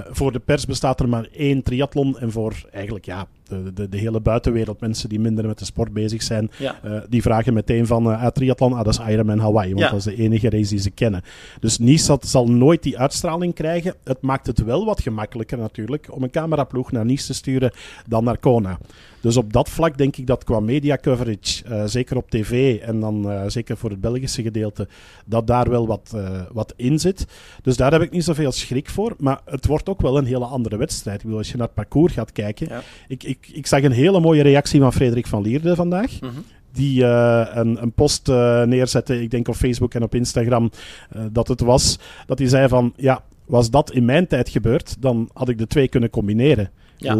voor 0.09 0.31
de 0.31 0.39
pers 0.39 0.65
bestaat 0.65 0.99
er 0.99 1.09
maar 1.09 1.27
één 1.31 1.63
triathlon. 1.63 2.19
En 2.19 2.31
voor 2.31 2.53
eigenlijk 2.71 3.05
ja, 3.05 3.27
de, 3.49 3.73
de, 3.73 3.89
de, 3.89 3.97
hele 3.97 4.19
buitenwereld, 4.19 4.79
mensen 4.79 5.09
die 5.09 5.19
minder 5.19 5.47
met 5.47 5.59
de 5.59 5.65
sport 5.65 5.93
bezig 5.93 6.21
zijn, 6.21 6.51
ja. 6.57 7.05
die 7.09 7.21
vragen 7.21 7.53
meteen 7.53 7.88
van 7.88 8.07
uh, 8.07 8.27
triathlon, 8.27 8.73
ah, 8.73 8.83
dat 8.83 8.93
is 8.93 9.13
Ironman 9.13 9.39
Hawaii, 9.39 9.69
want 9.69 9.85
ja. 9.85 9.89
dat 9.89 9.99
is 9.99 10.03
de 10.03 10.23
enige 10.23 10.49
race 10.49 10.69
die 10.69 10.79
ze 10.79 10.89
kennen. 10.89 11.21
Dus 11.59 11.77
Nice 11.77 12.17
zal 12.21 12.47
nooit 12.47 12.83
die 12.83 12.99
uitstraling 12.99 13.53
krijgen. 13.53 13.95
Het 14.03 14.21
maakt 14.21 14.47
het 14.47 14.63
wel 14.63 14.85
wat 14.85 15.01
gemakkelijker 15.01 15.57
natuurlijk 15.57 16.07
om 16.12 16.23
een 16.23 16.29
cameraploeg 16.39 16.91
naar 16.91 17.06
Nice 17.06 17.25
te 17.25 17.34
sturen 17.34 17.71
dan 18.08 18.23
naar 18.23 18.38
Kona. 18.38 18.78
Dus 19.21 19.38
op 19.38 19.54
dat 19.54 19.69
vlak 19.69 19.97
denk 19.97 20.17
ik 20.17 20.28
dat 20.28 20.43
qua 20.43 20.60
media 20.60 20.97
coverage, 20.97 21.63
uh, 21.69 21.84
zeker 21.86 22.17
op 22.17 22.30
tv 22.30 22.80
en 22.80 22.99
dan 22.99 23.32
uh, 23.32 23.41
zeker 23.47 23.78
voor 23.78 23.89
het 23.89 24.02
Belgische 24.02 24.41
gedeelte, 24.41 24.88
dat 25.25 25.47
daar 25.47 25.69
wel 25.69 25.88
wat, 25.88 26.12
uh, 26.15 26.41
wat 26.52 26.73
in 26.75 26.99
zit. 26.99 27.28
Dus 27.62 27.78
daar 27.78 27.91
heb 27.91 28.02
ik 28.02 28.12
niet 28.12 28.23
zoveel 28.23 28.52
schrik 28.52 28.89
voor. 28.89 29.15
Maar 29.17 29.41
het 29.45 29.65
wordt 29.65 29.89
ook 29.89 30.02
wel 30.02 30.17
een 30.17 30.25
hele 30.25 30.45
andere 30.45 30.78
wedstrijd. 30.78 31.17
Ik 31.17 31.23
bedoel, 31.23 31.38
als 31.38 31.52
je 31.52 31.58
naar 31.58 31.65
het 31.65 31.75
parcours 31.75 32.13
gaat 32.13 32.32
kijken. 32.32 32.67
Ja. 32.69 32.82
Ik, 33.08 33.23
ik, 33.23 33.49
ik 33.54 33.67
zag 33.67 33.84
een 33.84 33.91
hele 33.91 34.19
mooie 34.19 34.43
reactie 34.43 34.80
van 34.80 34.93
Frederik 34.93 35.28
van 35.28 35.41
Lierde 35.41 35.75
vandaag. 35.75 36.21
Mm 36.21 36.30
-hmm 36.30 36.43
die 36.71 37.02
uh, 37.02 37.47
een, 37.54 37.82
een, 37.82 37.91
post 37.91 38.30
uh, 38.30 38.63
neerzette, 38.63 39.21
ik 39.21 39.32
denk 39.32 39.47
op 39.47 39.56
Facebook 39.56 39.93
en 39.93 40.04
op 40.04 40.15
Instagram 40.15 40.71
uh, 41.15 41.21
dat 41.32 41.47
het 41.47 41.62
was, 41.62 41.99
dat 42.25 42.39
hij 42.39 42.47
zei 42.47 42.67
van, 42.67 42.93
ja, 42.95 43.23
was 43.49 43.69
dat 43.69 43.91
in 43.91 44.05
mijn 44.05 44.27
tijd 44.27 44.49
gebeurd, 44.49 44.95
dan 44.99 45.29
had 45.33 45.49
ik 45.49 45.57
de 45.57 45.67
twee 45.67 45.88
kunnen 45.88 46.09
combineren. 46.09 46.69
Ja. 46.97 47.15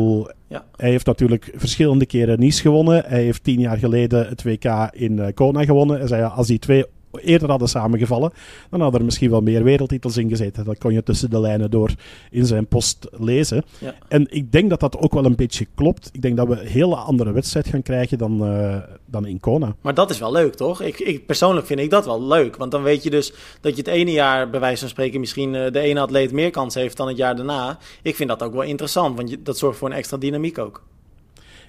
ja. 0.48 0.66
Hij 0.76 0.90
heeft 0.90 1.06
natuurlijk 1.06 1.52
verschillende 1.56 2.06
keren 2.06 2.40
Nice 2.40 2.62
gewonnen. 2.62 3.04
Hij 3.06 3.24
heeft 3.24 3.44
tien 3.44 3.60
jaar 3.60 3.78
geleden 3.78 4.28
het 4.28 4.44
WK 4.44 4.90
in 4.92 5.34
Kona 5.34 5.64
gewonnen. 5.64 5.98
Hij 5.98 6.08
zei, 6.08 6.24
als 6.24 6.48
die 6.48 6.60
twee 6.60 6.86
eerder 7.12 7.50
hadden 7.50 7.70
samengevallen, 7.70 8.32
dan 8.70 8.82
hadden 8.82 9.00
er 9.00 9.06
misschien 9.06 9.30
wel 9.30 9.42
meer 9.42 9.64
wereldtitels 9.64 10.18
in 10.18 10.30
gezeten. 10.30 10.66
Dat 10.66 10.78
kon 10.78 10.94
je 10.94 11.04
tussen 11.04 11.30
de 11.30 11.40
lijnen 11.40 11.72
door 11.72 11.92
in 12.32 12.46
zijn 12.46 12.68
post 12.68 13.08
lezen. 13.12 13.64
Ja. 13.80 13.96
En 14.08 14.28
ik 14.30 14.52
denk 14.52 14.70
dat 14.70 14.80
dat 14.80 14.98
ook 14.98 15.14
wel 15.14 15.26
een 15.26 15.36
beetje 15.36 15.68
klopt. 15.76 16.10
Ik 16.12 16.22
denk 16.22 16.38
dat 16.38 16.48
we 16.48 16.60
een 16.60 16.68
hele 16.68 16.96
andere 16.96 17.32
wedstrijd 17.32 17.68
gaan 17.68 17.82
krijgen 17.82 18.18
dan, 18.18 18.48
uh, 18.48 18.78
dan 19.06 19.26
in 19.26 19.40
Kona. 19.40 19.76
Maar 19.82 19.94
dat 19.94 20.10
is 20.10 20.20
wel 20.20 20.32
leuk, 20.32 20.54
toch? 20.54 20.82
Ik, 20.82 21.00
ik, 21.00 21.26
persoonlijk 21.26 21.66
vind 21.66 21.80
ik 21.80 21.90
dat 21.90 22.06
wel 22.06 22.24
leuk. 22.24 22.56
Want 22.56 22.72
dan 22.72 22.84
weet 22.84 23.04
je 23.04 23.10
dus 23.10 23.34
dat 23.62 23.72
je 23.72 23.82
het 23.82 23.88
ene 23.88 24.12
jaar, 24.12 24.50
bij 24.50 24.60
wijze 24.60 24.80
van 24.80 24.90
spreken, 24.90 25.20
misschien 25.20 25.54
uh, 25.54 25.72
de 25.72 25.80
ene 25.80 26.00
atleet 26.00 26.32
meer 26.32 26.52
kans 26.52 26.74
heeft 26.74 26.98
dan 26.98 27.08
het 27.08 27.18
jaar 27.18 27.36
daarna. 27.36 27.78
Ik 28.02 28.16
vind 28.16 28.30
dat 28.30 28.44
ook 28.44 28.54
wel 28.54 28.62
interessant, 28.62 29.16
want 29.16 29.30
je, 29.30 29.42
dat 29.42 29.58
zorgt 29.58 29.78
voor 29.78 29.90
een 29.90 29.96
extra 29.96 30.18
dynamiek 30.18 30.58
ook. 30.58 30.84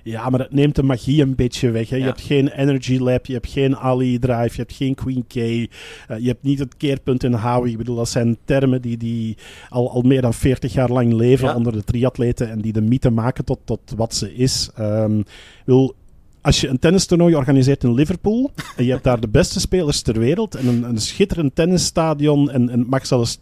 Ja, 0.02 0.30
maar 0.30 0.38
dat 0.38 0.52
neemt 0.52 0.74
de 0.74 0.82
magie 0.82 1.22
een 1.22 1.34
beetje 1.34 1.70
weg. 1.70 1.88
Hè. 1.88 1.96
Je 1.96 2.04
hebt 2.04 2.20
geen 2.20 2.48
Energy 2.48 2.98
Lab, 2.98 3.26
je 3.26 3.32
hebt 3.32 3.48
geen 3.48 3.76
Ali 3.76 4.18
Drive, 4.18 4.50
je 4.50 4.60
hebt 4.60 4.72
geen 4.72 4.94
Queen 4.94 5.24
K. 5.26 5.34
Uh, 5.34 5.66
je 6.06 6.28
hebt 6.28 6.42
niet 6.42 6.58
het 6.58 6.76
keerpunt 6.76 7.24
in 7.24 7.32
Howie. 7.32 7.72
Ik 7.72 7.78
bedoel, 7.78 7.96
dat 7.96 8.08
zijn 8.08 8.36
termen 8.44 8.82
die, 8.82 8.96
die 8.96 9.36
al, 9.68 9.90
al 9.90 10.02
meer 10.02 10.22
dan 10.22 10.34
40 10.34 10.72
jaar 10.72 10.90
lang 10.90 11.12
leven 11.12 11.54
onder 11.54 11.72
de 11.72 11.84
triatleten 11.84 12.50
en 12.50 12.60
die 12.60 12.72
de 12.72 12.80
mythe 12.80 13.10
maken 13.10 13.44
tot, 13.44 13.58
tot 13.64 13.80
wat 13.96 14.14
ze 14.14 14.34
is. 14.34 14.70
Um, 14.78 15.24
wil, 15.64 15.94
als 16.40 16.60
je 16.60 16.68
een 16.68 16.78
tennistoernooi 16.78 17.34
organiseert 17.34 17.84
in 17.84 17.94
Liverpool 17.94 18.50
en 18.76 18.84
je 18.84 18.90
hebt 18.90 19.04
daar 19.04 19.20
de 19.20 19.28
beste 19.28 19.60
spelers 19.60 20.02
ter 20.02 20.18
wereld 20.18 20.54
en 20.54 20.66
een, 20.66 20.82
een 20.82 21.00
schitterend 21.00 21.54
tennisstadion 21.54 22.50
en, 22.50 22.68
en 22.68 22.86
mag 22.88 23.06
zelfs 23.06 23.38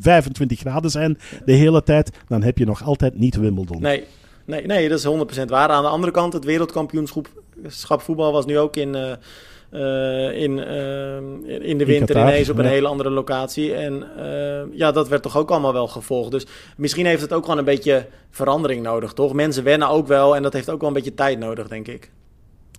25 0.00 0.58
graden 0.58 0.90
zijn 0.90 1.18
de 1.44 1.52
hele 1.52 1.82
tijd, 1.82 2.10
dan 2.28 2.42
heb 2.42 2.58
je 2.58 2.64
nog 2.64 2.82
altijd 2.82 3.18
niet 3.18 3.36
Wimbledon. 3.36 3.80
Nee, 3.80 4.04
Nee, 4.48 4.66
nee, 4.66 4.88
dat 4.88 4.98
is 4.98 5.42
100% 5.42 5.44
waar. 5.44 5.68
Aan 5.68 5.82
de 5.82 5.88
andere 5.88 6.12
kant, 6.12 6.32
het 6.32 6.44
wereldkampioenschap 6.44 8.00
voetbal 8.00 8.32
was 8.32 8.46
nu 8.46 8.58
ook 8.58 8.76
in, 8.76 8.96
uh, 8.96 9.12
uh, 9.72 10.42
in, 10.42 10.58
uh, 10.58 11.68
in 11.68 11.78
de 11.78 11.84
winter 11.84 12.16
in 12.16 12.22
ineens 12.22 12.48
op 12.48 12.58
een 12.58 12.64
hele 12.64 12.88
andere 12.88 13.10
locatie. 13.10 13.74
En 13.74 14.04
ja, 14.72 14.92
dat 14.92 15.08
werd 15.08 15.22
toch 15.22 15.36
ook 15.36 15.50
allemaal 15.50 15.72
wel 15.72 15.88
gevolgd. 15.88 16.30
Dus 16.30 16.46
misschien 16.76 17.06
heeft 17.06 17.22
het 17.22 17.32
ook 17.32 17.42
gewoon 17.42 17.58
een 17.58 17.64
beetje 17.64 18.06
verandering 18.30 18.82
nodig, 18.82 19.12
toch? 19.12 19.32
Mensen 19.32 19.64
wennen 19.64 19.88
ook 19.88 20.06
wel 20.06 20.36
en 20.36 20.42
dat 20.42 20.52
heeft 20.52 20.70
ook 20.70 20.80
wel 20.80 20.88
een 20.88 20.94
beetje 20.94 21.14
tijd 21.14 21.38
nodig, 21.38 21.68
denk 21.68 21.88
ik. 21.88 22.10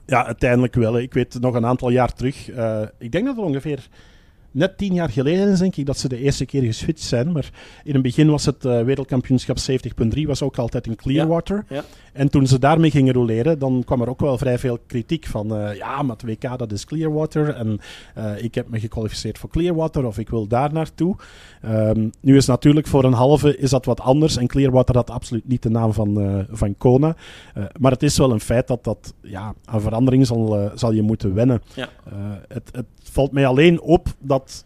Ja, 0.06 0.26
uiteindelijk 0.26 0.76
wel. 0.76 1.00
Ik 1.00 1.14
weet 1.14 1.38
nog 1.40 1.56
een 1.56 1.66
aantal 1.66 1.90
jaar 1.90 2.14
terug. 2.14 2.48
ik 2.98 3.12
denk 3.12 3.26
dat 3.26 3.36
het 3.36 3.46
ongeveer 3.46 3.88
net 4.52 4.78
tien 4.78 4.94
jaar 4.94 5.10
geleden 5.10 5.58
denk 5.58 5.76
ik 5.76 5.86
dat 5.86 5.98
ze 5.98 6.08
de 6.08 6.18
eerste 6.18 6.46
keer 6.46 6.64
geswitcht 6.64 7.04
zijn. 7.04 7.32
Maar 7.32 7.50
in 7.84 7.94
het 7.94 8.02
begin 8.02 8.30
was 8.30 8.46
het 8.46 8.66
uh, 8.66 8.82
wereldkampioenschap 8.82 9.58
70.3 10.18 10.22
was 10.22 10.42
ook 10.42 10.58
altijd 10.58 10.88
in 10.88 10.96
Clearwater. 10.96 11.66
Ja, 11.70 11.84
En 12.14 12.30
toen 12.30 12.48
ze 12.48 12.60
daarmee 12.60 12.92
gingen 12.92 13.14
roleren, 13.14 13.60
dan 13.60 13.84
kwam 13.86 14.02
er 14.02 14.10
ook 14.10 14.20
wel 14.20 14.38
vrij 14.38 14.60
veel 14.60 14.80
kritiek 14.88 15.26
van... 15.26 15.58
Uh, 15.58 15.76
ja, 15.76 16.02
maar 16.02 16.16
het 16.16 16.26
WK 16.26 16.58
dat 16.58 16.72
is 16.72 16.86
Clearwater 16.86 17.50
en 17.50 17.80
uh, 18.18 18.44
ik 18.44 18.56
heb 18.56 18.70
me 18.70 18.80
gekwalificeerd 18.80 19.38
voor 19.38 19.50
Clearwater 19.50 20.06
of 20.06 20.18
ik 20.18 20.30
wil 20.30 20.48
daar 20.48 20.74
naartoe. 20.74 21.16
Um, 21.66 22.10
nu 22.22 22.36
is 22.36 22.46
natuurlijk 22.46 22.88
voor 22.88 23.04
een 23.04 23.14
halve 23.14 23.58
is 23.58 23.70
dat 23.70 23.86
wat 23.86 24.00
anders 24.00 24.38
en 24.38 24.48
Clearwater 24.48 24.96
had 24.96 25.10
absoluut 25.10 25.48
niet 25.48 25.64
de 25.64 25.70
naam 25.70 25.94
van, 25.94 26.46
van 26.52 26.78
Kona. 26.78 27.16
maar 27.80 27.92
het 27.92 28.04
is 28.04 28.18
wel 28.18 28.32
een 28.32 28.40
feit 28.40 28.68
dat 28.68 28.84
dat 28.84 29.14
ja, 29.22 29.54
aan 29.66 29.82
verandering 29.82 30.28
zal, 30.28 30.72
zal 30.76 30.92
je 30.92 31.02
moeten 31.02 31.34
wennen. 31.34 31.62
Ja. 31.76 31.90
het, 32.48 32.70
het 32.72 32.86
valt 33.10 33.32
mij 33.32 33.48
alleen 33.48 33.82
op 33.82 34.08
dat 34.20 34.66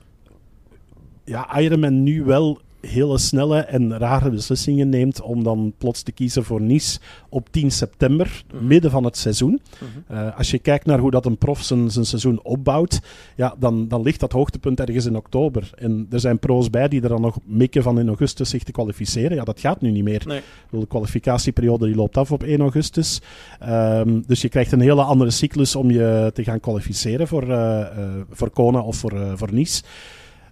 ja, 1.24 1.60
Ironman 1.60 2.04
nu 2.04 2.24
wel 2.24 2.60
hele 2.88 3.18
snelle 3.18 3.60
en 3.60 3.98
rare 3.98 4.30
beslissingen 4.30 4.90
neemt 4.90 5.22
om 5.22 5.44
dan 5.44 5.74
plots 5.78 6.02
te 6.02 6.12
kiezen 6.12 6.44
voor 6.44 6.62
Nice 6.62 7.00
op 7.30 7.50
10 7.52 7.72
september, 7.72 8.44
mhm. 8.54 8.68
midden 8.68 8.92
van 8.92 9.04
het 9.04 9.18
seizoen. 9.18 9.62
Mhm. 9.80 10.18
Eh, 10.18 10.38
als 10.38 10.52
je 10.52 10.60
kijkt 10.60 10.86
naar 10.86 11.00
hoe 11.00 11.12
dat 11.12 11.26
een 11.26 11.38
prof 11.38 11.62
zijn, 11.62 11.92
zijn 11.92 12.06
seizoen 12.06 12.44
opbouwt, 12.44 13.02
ja, 13.36 13.56
dan, 13.60 13.88
dan 13.88 14.02
ligt 14.02 14.20
dat 14.20 14.32
hoogtepunt 14.32 14.80
ergens 14.80 15.06
in 15.06 15.16
oktober. 15.16 15.70
En 15.76 16.08
er 16.10 16.20
zijn 16.20 16.40
pro's 16.40 16.70
bij 16.70 16.88
die 16.88 17.02
er 17.02 17.10
dan 17.10 17.22
nog 17.22 17.38
mikken 17.46 17.84
van 17.84 18.00
in 18.00 18.08
augustus 18.08 18.50
zich 18.50 18.64
te 18.64 18.72
kwalificeren. 18.72 19.36
Ja, 19.36 19.44
dat 19.44 19.60
gaat 19.60 19.82
nu 19.82 19.92
niet 19.92 20.04
meer. 20.04 20.42
De 20.70 20.88
kwalificatieperiode 20.88 21.86
die 21.86 21.96
loopt 21.96 22.18
af 22.18 22.32
op 22.32 22.44
1 22.44 22.60
augustus. 22.60 23.22
Um, 23.70 24.24
dus 24.28 24.42
je 24.42 24.50
krijgt 24.50 24.72
een 24.72 24.82
hele 24.82 25.04
andere 25.04 25.32
cyclus 25.32 25.76
om 25.76 25.92
je 25.92 26.32
te 26.34 26.44
gaan 26.44 26.60
kwalificeren 26.60 27.28
voor, 27.28 27.44
uh, 27.44 27.50
uh, 27.50 28.22
voor 28.30 28.50
Kona 28.50 28.80
of 28.80 28.96
voor, 28.96 29.38
voor 29.38 29.54
Nice. 29.54 29.84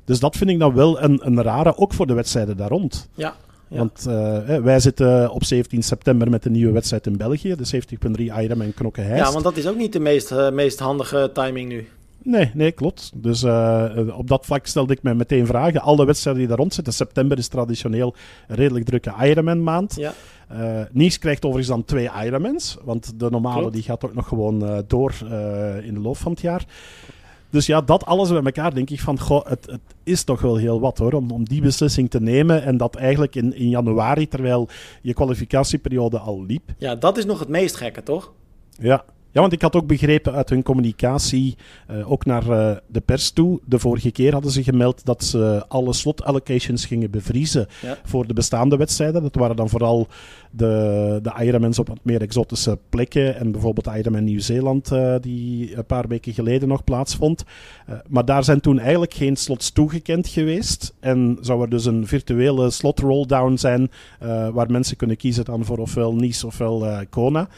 Dus 0.05 0.19
dat 0.19 0.35
vind 0.35 0.49
ik 0.49 0.59
dan 0.59 0.73
wel 0.73 1.01
een, 1.01 1.19
een 1.23 1.41
rare, 1.41 1.77
ook 1.77 1.93
voor 1.93 2.07
de 2.07 2.13
wedstrijden 2.13 2.57
daar 2.57 2.69
rond. 2.69 3.09
Ja, 3.13 3.35
Want 3.67 4.05
uh, 4.07 4.57
wij 4.57 4.79
zitten 4.79 5.31
op 5.31 5.43
17 5.43 5.83
september 5.83 6.29
met 6.29 6.45
een 6.45 6.51
nieuwe 6.51 6.71
wedstrijd 6.71 7.07
in 7.07 7.17
België, 7.17 7.55
de 7.55 7.81
70.3 8.17 8.21
Ironman 8.21 8.73
knokke 8.73 9.01
Ja, 9.01 9.31
want 9.31 9.43
dat 9.43 9.57
is 9.57 9.67
ook 9.67 9.77
niet 9.77 9.93
de 9.93 9.99
meest, 9.99 10.31
uh, 10.31 10.49
meest 10.49 10.79
handige 10.79 11.29
timing 11.33 11.69
nu. 11.69 11.87
Nee, 12.23 12.51
nee, 12.53 12.71
klopt. 12.71 13.11
Dus 13.15 13.43
uh, 13.43 14.17
op 14.17 14.27
dat 14.27 14.45
vlak 14.45 14.65
stelde 14.65 14.93
ik 14.93 15.03
me 15.03 15.13
meteen 15.13 15.45
vragen. 15.45 15.81
Alle 15.81 16.05
wedstrijden 16.05 16.41
die 16.41 16.49
daar 16.49 16.59
rond 16.59 16.73
zitten, 16.73 16.93
september 16.93 17.37
is 17.37 17.47
traditioneel 17.47 18.15
een 18.47 18.55
redelijk 18.55 18.85
drukke 18.85 19.13
Ironman 19.21 19.63
maand. 19.63 19.95
Ja. 19.95 20.13
Uh, 20.51 20.81
Nice 20.91 21.19
krijgt 21.19 21.45
overigens 21.45 21.75
dan 21.75 21.85
twee 21.85 22.09
Ironmans, 22.23 22.77
want 22.83 23.19
de 23.19 23.29
normale 23.29 23.71
die 23.71 23.81
gaat 23.81 24.05
ook 24.05 24.13
nog 24.13 24.27
gewoon 24.27 24.83
door 24.87 25.13
in 25.83 25.93
de 25.93 25.99
loop 25.99 26.17
van 26.17 26.31
het 26.31 26.41
jaar. 26.41 26.65
Dus 27.51 27.65
ja, 27.65 27.81
dat 27.81 28.05
alles 28.05 28.29
bij 28.29 28.41
elkaar 28.41 28.73
denk 28.73 28.89
ik 28.89 28.99
van, 28.99 29.19
goh, 29.19 29.45
het, 29.45 29.65
het 29.65 29.81
is 30.03 30.23
toch 30.23 30.41
wel 30.41 30.55
heel 30.55 30.79
wat 30.79 30.97
hoor, 30.97 31.13
om, 31.13 31.31
om 31.31 31.43
die 31.43 31.61
beslissing 31.61 32.09
te 32.09 32.21
nemen. 32.21 32.63
En 32.63 32.77
dat 32.77 32.95
eigenlijk 32.95 33.35
in, 33.35 33.55
in 33.55 33.69
januari, 33.69 34.27
terwijl 34.27 34.69
je 35.01 35.13
kwalificatieperiode 35.13 36.19
al 36.19 36.45
liep. 36.45 36.73
Ja, 36.77 36.95
dat 36.95 37.17
is 37.17 37.25
nog 37.25 37.39
het 37.39 37.49
meest 37.49 37.75
gekke, 37.75 38.03
toch? 38.03 38.33
Ja, 38.79 39.05
Ja, 39.33 39.41
want 39.41 39.53
ik 39.53 39.61
had 39.61 39.75
ook 39.75 39.87
begrepen 39.87 40.33
uit 40.33 40.49
hun 40.49 40.63
communicatie, 40.63 41.55
uh, 41.91 42.11
ook 42.11 42.25
naar 42.25 42.47
uh, 42.47 42.75
de 42.87 42.99
pers 42.99 43.31
toe. 43.31 43.59
De 43.65 43.79
vorige 43.79 44.11
keer 44.11 44.33
hadden 44.33 44.51
ze 44.51 44.63
gemeld 44.63 45.05
dat 45.05 45.23
ze 45.23 45.65
alle 45.67 45.93
slot 45.93 46.23
allocations 46.23 46.85
gingen 46.85 47.11
bevriezen 47.11 47.67
ja. 47.81 47.97
voor 48.03 48.27
de 48.27 48.33
bestaande 48.33 48.77
wedstrijden. 48.77 49.21
Dat 49.21 49.35
waren 49.35 49.55
dan 49.55 49.69
vooral 49.69 50.07
de, 50.51 51.19
de 51.21 51.33
Ironmans 51.43 51.79
op 51.79 51.87
wat 51.87 51.99
meer 52.01 52.21
exotische 52.21 52.77
plekken. 52.89 53.35
En 53.35 53.51
bijvoorbeeld 53.51 53.95
Ironman 53.97 54.23
Nieuw-Zeeland, 54.23 54.91
uh, 54.91 55.15
die 55.21 55.77
een 55.77 55.85
paar 55.85 56.07
weken 56.07 56.33
geleden 56.33 56.67
nog 56.67 56.83
plaatsvond. 56.83 57.43
maar 58.07 58.25
daar 58.25 58.43
zijn 58.43 58.59
toen 58.59 58.79
eigenlijk 58.79 59.13
geen 59.13 59.35
slots 59.35 59.71
toegekend 59.71 60.27
geweest. 60.27 60.93
En 60.99 61.37
zou 61.41 61.61
er 61.61 61.69
dus 61.69 61.85
een 61.85 62.07
virtuele 62.07 62.69
slot 62.69 62.99
rolldown 62.99 63.55
zijn, 63.55 63.91
waar 64.53 64.71
mensen 64.71 64.97
kunnen 64.97 65.17
kiezen 65.17 65.45
dan 65.45 65.65
voor 65.65 65.77
ofwel 65.77 66.15
Nice 66.15 66.47
ofwel 66.47 67.05
Kona. 67.09 67.49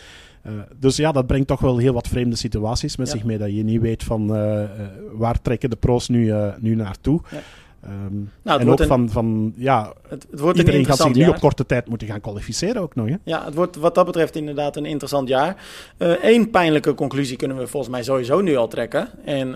Uh, 0.48 0.54
dus 0.80 0.96
ja, 0.96 1.12
dat 1.12 1.28
brengt 1.28 1.48
toch 1.48 1.60
wel 1.60 1.78
heel 1.78 1.94
wat 1.94 2.08
vreemde 2.08 2.36
situaties 2.36 2.98
met 2.98 3.10
zich 3.10 3.24
mee. 3.24 3.38
Dat 3.38 3.56
je 3.56 3.64
niet 3.64 3.82
weet 3.82 4.04
van 4.04 4.38
uh, 4.38 4.64
waar 5.12 5.42
trekken 5.42 5.70
de 5.70 5.76
pro's 5.76 6.08
nu, 6.08 6.34
nu 6.60 6.76
naartoe. 6.76 7.22
Ja. 7.32 7.38
Um, 7.86 8.32
nou, 8.42 8.60
en 8.60 8.70
ook 8.70 8.80
een, 8.80 8.88
van, 8.88 9.10
van 9.10 9.54
ja, 9.56 9.94
het, 10.08 10.28
het 10.32 10.40
wordt 10.40 10.58
iedereen 10.58 10.86
gaat 10.86 10.98
zich 10.98 11.14
nu 11.14 11.28
op 11.28 11.40
korte 11.40 11.66
tijd 11.66 11.88
moeten 11.88 12.08
gaan 12.08 12.22
kwalificeren 12.22 12.82
ook 12.82 12.96
nog. 12.96 13.08
Hè? 13.08 13.16
Ja, 13.24 13.46
het 13.46 13.54
wordt 13.54 13.76
wat 13.76 13.96
dat 13.96 14.06
betreft 14.06 14.36
inderdaad 14.36 14.76
een 14.76 14.86
interessant 14.86 15.28
jaar. 15.28 15.56
Eén 15.98 16.50
pijnlijke 16.50 16.94
conclusie 16.94 17.38
kunnen 17.38 17.58
we 17.58 17.68
volgens 17.68 17.92
mij 17.92 18.04
sowieso 18.04 18.42
nu 18.42 18.56
al 18.56 18.68
trekken. 18.68 19.10
En 19.26 19.48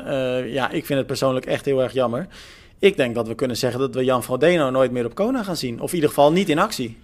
ja, 0.52 0.71
ik 0.71 0.86
vind 0.86 1.00
het 1.00 1.08
persoonlijk 1.08 1.45
echt 1.45 1.65
heel 1.65 1.84
erg 1.84 1.93
jammer. 1.93 2.28
Ik 2.80 2.97
denk 2.97 3.15
dat 3.15 3.28
we 3.28 3.36
kunnen 3.36 3.58
zeggen 3.58 3.80
dat 3.80 3.95
we 3.95 4.04
Jan 4.04 4.23
Frodeno 4.23 4.69
nooit 4.69 4.91
meer 4.91 5.06
op 5.06 5.15
Kona 5.15 5.43
gaan 5.43 5.58
zien. 5.58 5.82
Of 5.82 5.89
in 5.89 5.95
ieder 5.95 6.10
geval 6.10 6.32
niet 6.32 6.50
in 6.50 6.60
actie. 6.60 6.97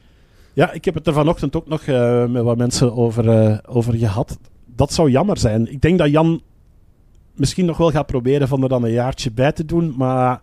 Ja, 0.54 0.72
ik 0.72 0.86
heb 0.86 0.94
het 0.94 1.08
er 1.08 1.14
vanochtend 1.14 1.56
ook 1.56 1.68
nog 1.68 1.86
uh, 1.86 2.26
met 2.26 2.44
wat 2.44 2.58
mensen 2.58 2.96
over, 2.96 3.26
uh, 3.26 3.58
over 3.66 3.94
gehad. 3.96 4.38
Dat 4.76 4.94
zou 4.94 5.10
jammer 5.10 5.38
zijn. 5.38 5.72
Ik 5.72 5.82
denk 5.82 5.98
dat 5.98 6.10
Jan 6.10 6.42
misschien 7.36 7.66
nog 7.66 7.78
wel 7.78 7.92
gaat 7.92 8.06
proberen 8.06 8.48
van 8.48 8.64
er 8.64 8.70
dan 8.70 8.84
een 8.84 8.92
jaartje 8.92 9.32
bij 9.32 9.52
te 9.52 9.66
doen. 9.66 9.94
Maar 9.98 10.42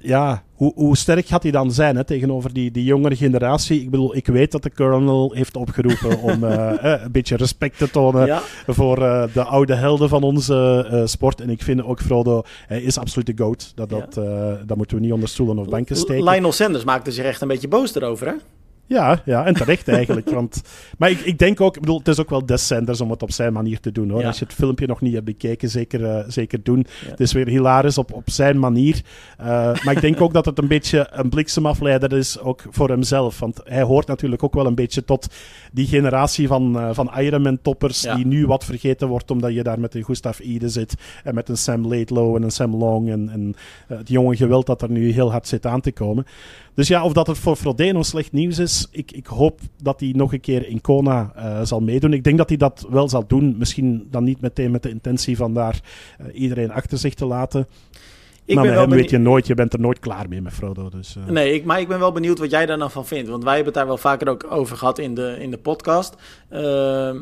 ja, 0.00 0.42
hoe, 0.54 0.72
hoe 0.74 0.96
sterk 0.96 1.26
gaat 1.26 1.42
hij 1.42 1.52
dan 1.52 1.72
zijn 1.72 1.96
hè, 1.96 2.04
tegenover 2.04 2.52
die, 2.52 2.70
die 2.70 2.84
jongere 2.84 3.16
generatie? 3.16 3.80
Ik 3.80 3.90
bedoel, 3.90 4.16
ik 4.16 4.26
weet 4.26 4.52
dat 4.52 4.62
de 4.62 4.72
colonel 4.72 5.32
heeft 5.32 5.56
opgeroepen 5.56 6.20
om 6.32 6.44
uh, 6.44 6.72
een 6.80 7.12
beetje 7.12 7.36
respect 7.36 7.78
te 7.78 7.90
tonen 7.90 8.26
ja. 8.26 8.42
voor 8.66 8.96
de 9.32 9.44
oude 9.44 9.74
helden 9.74 10.08
van 10.08 10.22
onze 10.22 11.02
sport. 11.04 11.40
En 11.40 11.50
ik 11.50 11.62
vind 11.62 11.84
ook 11.84 12.00
Frodo, 12.00 12.42
hij 12.66 12.82
is 12.82 12.98
absoluut 12.98 13.26
de 13.26 13.44
goat. 13.44 13.72
Dat, 13.74 13.88
dat, 13.88 14.14
dat 14.66 14.76
moeten 14.76 14.96
we 14.96 15.02
niet 15.02 15.12
onder 15.12 15.28
stoelen 15.28 15.58
of 15.58 15.68
banken 15.68 15.96
steken. 15.96 16.24
Lionel 16.24 16.52
Sanders 16.52 16.84
maakte 16.84 17.12
zich 17.12 17.24
echt 17.24 17.40
een 17.40 17.48
beetje 17.48 17.68
boos 17.68 17.94
erover, 17.94 18.26
hè? 18.26 18.34
Ja, 18.86 19.22
ja, 19.24 19.44
en 19.44 19.54
terecht 19.54 19.88
eigenlijk. 19.88 20.30
want, 20.30 20.62
maar 20.98 21.10
ik, 21.10 21.20
ik 21.20 21.38
denk 21.38 21.60
ook, 21.60 21.74
ik 21.74 21.80
bedoel, 21.80 21.98
het 21.98 22.08
is 22.08 22.20
ook 22.20 22.30
wel 22.30 22.46
Des 22.46 22.66
Sanders 22.66 23.00
om 23.00 23.10
het 23.10 23.22
op 23.22 23.30
zijn 23.30 23.52
manier 23.52 23.80
te 23.80 23.92
doen. 23.92 24.10
Hoor. 24.10 24.24
Als 24.24 24.38
je 24.38 24.44
het 24.44 24.54
filmpje 24.54 24.86
nog 24.86 25.00
niet 25.00 25.12
hebt 25.12 25.24
bekeken, 25.24 25.68
zeker, 25.68 26.00
uh, 26.00 26.18
zeker 26.28 26.62
doen. 26.62 26.86
Het 27.06 27.20
is 27.20 27.32
weer 27.32 27.48
hilarisch 27.48 27.98
op, 27.98 28.12
op 28.12 28.30
zijn 28.30 28.58
manier. 28.58 29.00
Uh, 29.40 29.46
maar 29.84 29.90
ik 29.90 30.00
denk 30.00 30.20
ook 30.20 30.32
dat 30.32 30.44
het 30.44 30.58
een 30.58 30.68
beetje 30.68 31.08
een 31.10 31.28
bliksemafleider 31.28 32.12
is, 32.12 32.38
ook 32.38 32.64
voor 32.70 32.88
hemzelf. 32.88 33.38
Want 33.38 33.60
hij 33.64 33.82
hoort 33.82 34.06
natuurlijk 34.06 34.42
ook 34.42 34.54
wel 34.54 34.66
een 34.66 34.74
beetje 34.74 35.04
tot 35.04 35.26
die 35.72 35.86
generatie 35.86 36.46
van, 36.46 36.76
uh, 36.76 36.88
van 36.92 37.10
Ironman-toppers, 37.18 38.02
ja. 38.02 38.14
die 38.14 38.26
nu 38.26 38.46
wat 38.46 38.64
vergeten 38.64 39.08
wordt, 39.08 39.30
omdat 39.30 39.54
je 39.54 39.62
daar 39.62 39.80
met 39.80 39.94
een 39.94 40.04
Gustav 40.04 40.38
Ide 40.38 40.68
zit, 40.68 40.94
en 41.24 41.34
met 41.34 41.48
een 41.48 41.56
Sam 41.56 41.86
Laidlow 41.86 42.36
en 42.36 42.42
een 42.42 42.50
Sam 42.50 42.76
Long, 42.76 43.10
en, 43.10 43.28
en 43.28 43.54
het 43.86 44.08
jonge 44.08 44.36
geweld 44.36 44.66
dat 44.66 44.82
er 44.82 44.90
nu 44.90 45.12
heel 45.12 45.30
hard 45.30 45.48
zit 45.48 45.66
aan 45.66 45.80
te 45.80 45.92
komen. 45.92 46.26
Dus 46.76 46.88
ja, 46.88 47.04
of 47.04 47.12
dat 47.12 47.26
het 47.26 47.38
voor 47.38 47.56
Frodeno 47.56 48.02
slecht 48.02 48.32
nieuws 48.32 48.58
is, 48.58 48.88
ik, 48.90 49.12
ik 49.12 49.26
hoop 49.26 49.60
dat 49.82 50.00
hij 50.00 50.12
nog 50.14 50.32
een 50.32 50.40
keer 50.40 50.68
in 50.68 50.80
Kona 50.80 51.32
uh, 51.36 51.60
zal 51.62 51.80
meedoen. 51.80 52.12
Ik 52.12 52.24
denk 52.24 52.38
dat 52.38 52.48
hij 52.48 52.58
dat 52.58 52.86
wel 52.90 53.08
zal 53.08 53.26
doen. 53.26 53.54
Misschien 53.58 54.08
dan 54.10 54.24
niet 54.24 54.40
meteen 54.40 54.70
met 54.70 54.82
de 54.82 54.90
intentie 54.90 55.36
van 55.36 55.54
daar 55.54 55.80
uh, 56.20 56.40
iedereen 56.40 56.72
achter 56.72 56.98
zich 56.98 57.14
te 57.14 57.26
laten. 57.26 57.66
Ik 58.44 58.54
maar 58.54 58.64
met 58.64 58.74
hem 58.74 58.90
weet 58.90 59.10
je 59.10 59.18
nooit, 59.18 59.46
je 59.46 59.54
bent 59.54 59.72
er 59.72 59.80
nooit 59.80 59.98
klaar 59.98 60.28
mee 60.28 60.40
met 60.40 60.52
Frodo. 60.52 60.88
Dus, 60.88 61.16
uh... 61.16 61.26
Nee, 61.26 61.54
ik, 61.54 61.64
maar 61.64 61.80
ik 61.80 61.88
ben 61.88 61.98
wel 61.98 62.12
benieuwd 62.12 62.38
wat 62.38 62.50
jij 62.50 62.66
daar 62.66 62.78
dan 62.78 62.90
van 62.90 63.06
vindt. 63.06 63.28
Want 63.28 63.44
wij 63.44 63.54
hebben 63.54 63.72
het 63.72 63.82
daar 63.82 63.90
wel 63.90 63.98
vaker 63.98 64.28
ook 64.28 64.46
over 64.50 64.76
gehad 64.76 64.98
in 64.98 65.14
de, 65.14 65.36
in 65.40 65.50
de 65.50 65.58
podcast. 65.58 66.14
Ehm, 66.48 67.18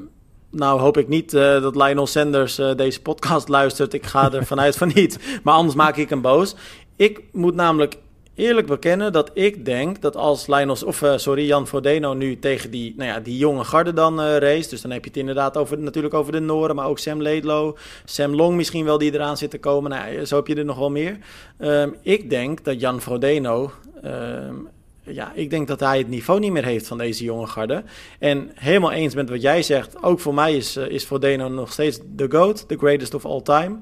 nou 0.51 0.81
hoop 0.81 0.97
ik 0.97 1.09
niet 1.09 1.35
uh, 1.35 1.41
dat 1.41 1.77
Lionel 1.77 2.07
Sanders 2.07 2.59
uh, 2.59 2.75
deze 2.75 3.03
podcast 3.03 3.49
luistert. 3.49 3.95
Ik 3.95 4.07
ga 4.07 4.33
er 4.33 4.47
vanuit 4.47 4.77
van 4.83 4.91
niet. 4.95 5.41
Maar 5.43 5.55
anders 5.55 5.77
maak 5.77 5.97
ik 5.97 6.09
hem 6.09 6.21
boos. 6.21 6.57
Ik 6.97 7.23
moet 7.33 7.55
namelijk 7.55 7.97
eerlijk 8.35 8.67
bekennen 8.67 9.13
dat 9.13 9.31
ik 9.35 9.65
denk 9.65 10.01
dat 10.01 10.17
als 10.17 10.47
Lionel, 10.47 10.77
of 10.87 11.03
uh, 11.03 11.17
sorry, 11.17 11.47
Jan 11.47 11.67
Frodeno 11.67 12.15
nu 12.15 12.39
tegen 12.39 12.71
die, 12.71 12.95
nou 12.97 13.11
ja, 13.11 13.21
die 13.21 13.39
jonge 13.39 13.65
garde 13.65 13.93
dan 13.93 14.21
uh, 14.21 14.37
race. 14.37 14.69
Dus 14.69 14.81
dan 14.81 14.91
heb 14.91 15.03
je 15.03 15.09
het 15.09 15.19
inderdaad 15.19 15.57
over, 15.57 15.79
natuurlijk 15.79 16.15
over 16.15 16.33
de 16.33 16.41
Noren, 16.41 16.77
maar 16.77 16.89
ook 16.89 16.99
Sam 16.99 17.23
Laidlow. 17.23 17.77
Sam 18.05 18.35
Long 18.35 18.57
misschien 18.57 18.85
wel 18.85 18.99
die 18.99 19.13
eraan 19.13 19.37
zit 19.37 19.51
te 19.51 19.59
komen. 19.59 19.91
Nou, 19.91 20.25
zo 20.25 20.37
heb 20.37 20.47
je 20.47 20.55
er 20.55 20.65
nog 20.65 20.79
wel 20.79 20.91
meer. 20.91 21.19
Um, 21.59 21.95
ik 22.03 22.31
denk 22.31 22.65
dat 22.65 22.81
Jan 22.81 23.01
Frodeno. 23.01 23.71
Um, 24.05 24.69
ja, 25.07 25.33
ik 25.35 25.51
denk 25.51 25.69
dat 25.69 25.81
hij 25.81 25.99
het 25.99 26.09
niveau 26.09 26.41
niet 26.41 26.53
meer 26.53 26.65
heeft 26.65 26.87
van 26.87 26.99
deze 26.99 27.25
jonge 27.25 27.47
garde. 27.47 27.83
En 28.19 28.51
helemaal 28.55 28.93
eens 28.93 29.15
met 29.15 29.31
wat 29.31 29.43
jij 29.43 29.63
zegt. 29.63 30.03
Ook 30.03 30.21
voor 30.21 30.35
mij 30.35 30.57
is, 30.57 30.77
uh, 30.77 30.89
is 30.89 31.05
Frodeno 31.05 31.49
nog 31.49 31.73
steeds 31.73 31.99
de 32.17 32.27
GOAT, 32.29 32.69
the 32.69 32.77
greatest 32.77 33.15
of 33.15 33.25
all 33.25 33.43
time. 33.43 33.77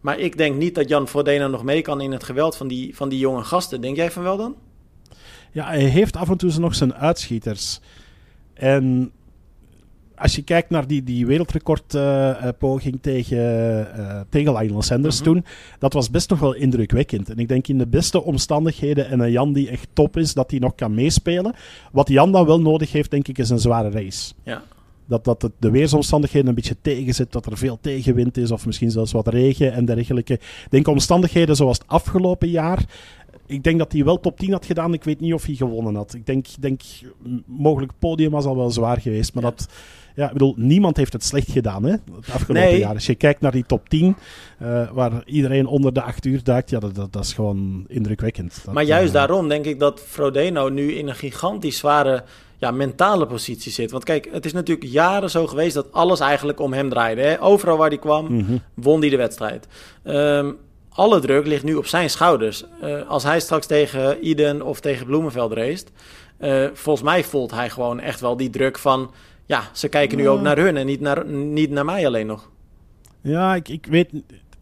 Maar 0.00 0.18
ik 0.18 0.36
denk 0.36 0.56
niet 0.56 0.74
dat 0.74 0.88
Jan 0.88 1.08
Frodeno 1.08 1.48
nog 1.48 1.64
mee 1.64 1.82
kan 1.82 2.00
in 2.00 2.12
het 2.12 2.24
geweld 2.24 2.56
van 2.56 2.68
die, 2.68 2.96
van 2.96 3.08
die 3.08 3.18
jonge 3.18 3.42
gasten. 3.42 3.80
Denk 3.80 3.96
jij 3.96 4.10
van 4.10 4.22
wel 4.22 4.36
dan? 4.36 4.54
Ja, 5.52 5.66
hij 5.66 5.84
heeft 5.84 6.16
af 6.16 6.28
en 6.28 6.36
toe 6.36 6.58
nog 6.58 6.74
zijn 6.74 6.94
uitschieters. 6.94 7.80
En 8.54 9.12
als 10.14 10.36
je 10.36 10.42
kijkt 10.42 10.70
naar 10.70 10.86
die, 10.86 11.02
die 11.02 11.26
wereldrecordpoging 11.26 12.94
uh, 12.94 13.00
tegen, 13.00 13.38
uh, 13.98 14.20
tegen 14.28 14.56
Lionel 14.56 14.82
Sanders 14.82 15.16
-hmm. 15.16 15.24
toen, 15.24 15.44
dat 15.78 15.92
was 15.92 16.10
best 16.10 16.30
nog 16.30 16.38
wel 16.38 16.54
indrukwekkend. 16.54 17.30
En 17.30 17.38
ik 17.38 17.48
denk 17.48 17.68
in 17.68 17.78
de 17.78 17.86
beste 17.86 18.22
omstandigheden 18.22 19.08
en 19.08 19.20
een 19.20 19.30
Jan 19.30 19.52
die 19.52 19.70
echt 19.70 19.88
top 19.92 20.16
is, 20.16 20.34
dat 20.34 20.50
hij 20.50 20.60
nog 20.60 20.74
kan 20.74 20.94
meespelen. 20.94 21.54
Wat 21.92 22.08
Jan 22.08 22.32
dan 22.32 22.46
wel 22.46 22.60
nodig 22.60 22.92
heeft, 22.92 23.10
denk 23.10 23.28
ik, 23.28 23.38
is 23.38 23.50
een 23.50 23.58
zware 23.58 23.90
race. 23.90 24.32
Ja 24.42 24.62
dat, 25.08 25.24
dat 25.24 25.42
het 25.42 25.52
de 25.58 25.70
weersomstandigheden 25.70 26.48
een 26.48 26.54
beetje 26.54 26.76
tegenzit, 26.82 27.32
dat 27.32 27.46
er 27.46 27.56
veel 27.56 27.78
tegenwind 27.80 28.36
is 28.36 28.50
of 28.50 28.66
misschien 28.66 28.90
zelfs 28.90 29.12
wat 29.12 29.28
regen 29.28 29.72
en 29.72 29.84
dergelijke. 29.84 30.32
Ik 30.32 30.66
denk 30.70 30.88
omstandigheden 30.88 31.56
zoals 31.56 31.78
het 31.78 31.88
afgelopen 31.88 32.48
jaar. 32.48 32.84
Ik 33.46 33.62
denk 33.62 33.78
dat 33.78 33.92
hij 33.92 34.04
wel 34.04 34.20
top 34.20 34.38
10 34.38 34.52
had 34.52 34.66
gedaan. 34.66 34.94
Ik 34.94 35.04
weet 35.04 35.20
niet 35.20 35.34
of 35.34 35.44
hij 35.44 35.54
gewonnen 35.54 35.94
had. 35.94 36.14
Ik 36.14 36.26
denk, 36.26 36.46
denk 36.60 36.80
mogelijk 37.46 37.92
podium 37.98 38.30
was 38.30 38.44
al 38.44 38.56
wel 38.56 38.70
zwaar 38.70 39.00
geweest, 39.00 39.34
maar 39.34 39.42
ja. 39.42 39.50
dat... 39.50 39.68
Ja, 40.14 40.26
ik 40.26 40.32
bedoel, 40.32 40.54
niemand 40.56 40.96
heeft 40.96 41.12
het 41.12 41.24
slecht 41.24 41.50
gedaan 41.50 41.84
hè, 41.84 41.90
het 41.90 42.30
afgelopen 42.32 42.70
nee. 42.70 42.78
jaar. 42.78 42.94
Als 42.94 43.06
je 43.06 43.14
kijkt 43.14 43.40
naar 43.40 43.52
die 43.52 43.64
top 43.66 43.88
10, 43.88 44.16
uh, 44.62 44.90
waar 44.90 45.22
iedereen 45.24 45.66
onder 45.66 45.92
de 45.92 46.02
8 46.02 46.24
uur 46.24 46.42
duikt, 46.42 46.70
ja, 46.70 46.78
dat, 46.78 46.94
dat, 46.94 47.12
dat 47.12 47.24
is 47.24 47.32
gewoon 47.32 47.84
indrukwekkend. 47.88 48.60
Dat, 48.64 48.74
maar 48.74 48.84
juist 48.84 49.08
uh, 49.08 49.14
daarom 49.14 49.48
denk 49.48 49.64
ik 49.64 49.78
dat 49.78 50.00
Frodeno 50.00 50.68
nu 50.68 50.92
in 50.92 51.08
een 51.08 51.14
gigantisch 51.14 51.78
zware 51.78 52.24
ja, 52.58 52.70
mentale 52.70 53.26
positie 53.26 53.72
zit. 53.72 53.90
Want 53.90 54.04
kijk, 54.04 54.28
het 54.32 54.44
is 54.44 54.52
natuurlijk 54.52 54.90
jaren 54.90 55.30
zo 55.30 55.46
geweest 55.46 55.74
dat 55.74 55.92
alles 55.92 56.20
eigenlijk 56.20 56.60
om 56.60 56.72
hem 56.72 56.88
draaide. 56.88 57.20
Hè? 57.20 57.42
Overal 57.42 57.76
waar 57.76 57.88
hij 57.88 57.98
kwam, 57.98 58.32
mm 58.32 58.44
-hmm. 58.46 58.62
won 58.74 59.00
hij 59.00 59.10
de 59.10 59.16
wedstrijd. 59.16 59.66
Um, 60.04 60.56
alle 60.88 61.20
druk 61.20 61.46
ligt 61.46 61.64
nu 61.64 61.74
op 61.74 61.86
zijn 61.86 62.10
schouders. 62.10 62.64
Uh, 62.82 63.08
als 63.08 63.22
hij 63.22 63.40
straks 63.40 63.66
tegen 63.66 64.26
Iden 64.26 64.62
of 64.62 64.80
tegen 64.80 65.06
Bloemenveld 65.06 65.52
race, 65.52 65.84
uh, 66.40 66.68
volgens 66.72 67.04
mij 67.04 67.24
voelt 67.24 67.50
hij 67.50 67.70
gewoon 67.70 68.00
echt 68.00 68.20
wel 68.20 68.36
die 68.36 68.50
druk 68.50 68.78
van... 68.78 69.10
Ja, 69.46 69.62
ze 69.72 69.88
kijken 69.88 70.18
nu 70.18 70.28
ook 70.28 70.40
naar 70.40 70.56
hun 70.58 70.76
en 70.76 70.86
niet 70.86 71.00
naar, 71.00 71.26
niet 71.26 71.70
naar 71.70 71.84
mij 71.84 72.06
alleen 72.06 72.26
nog. 72.26 72.50
Ja, 73.20 73.54
ik, 73.54 73.68
ik 73.68 73.86
weet 73.86 74.10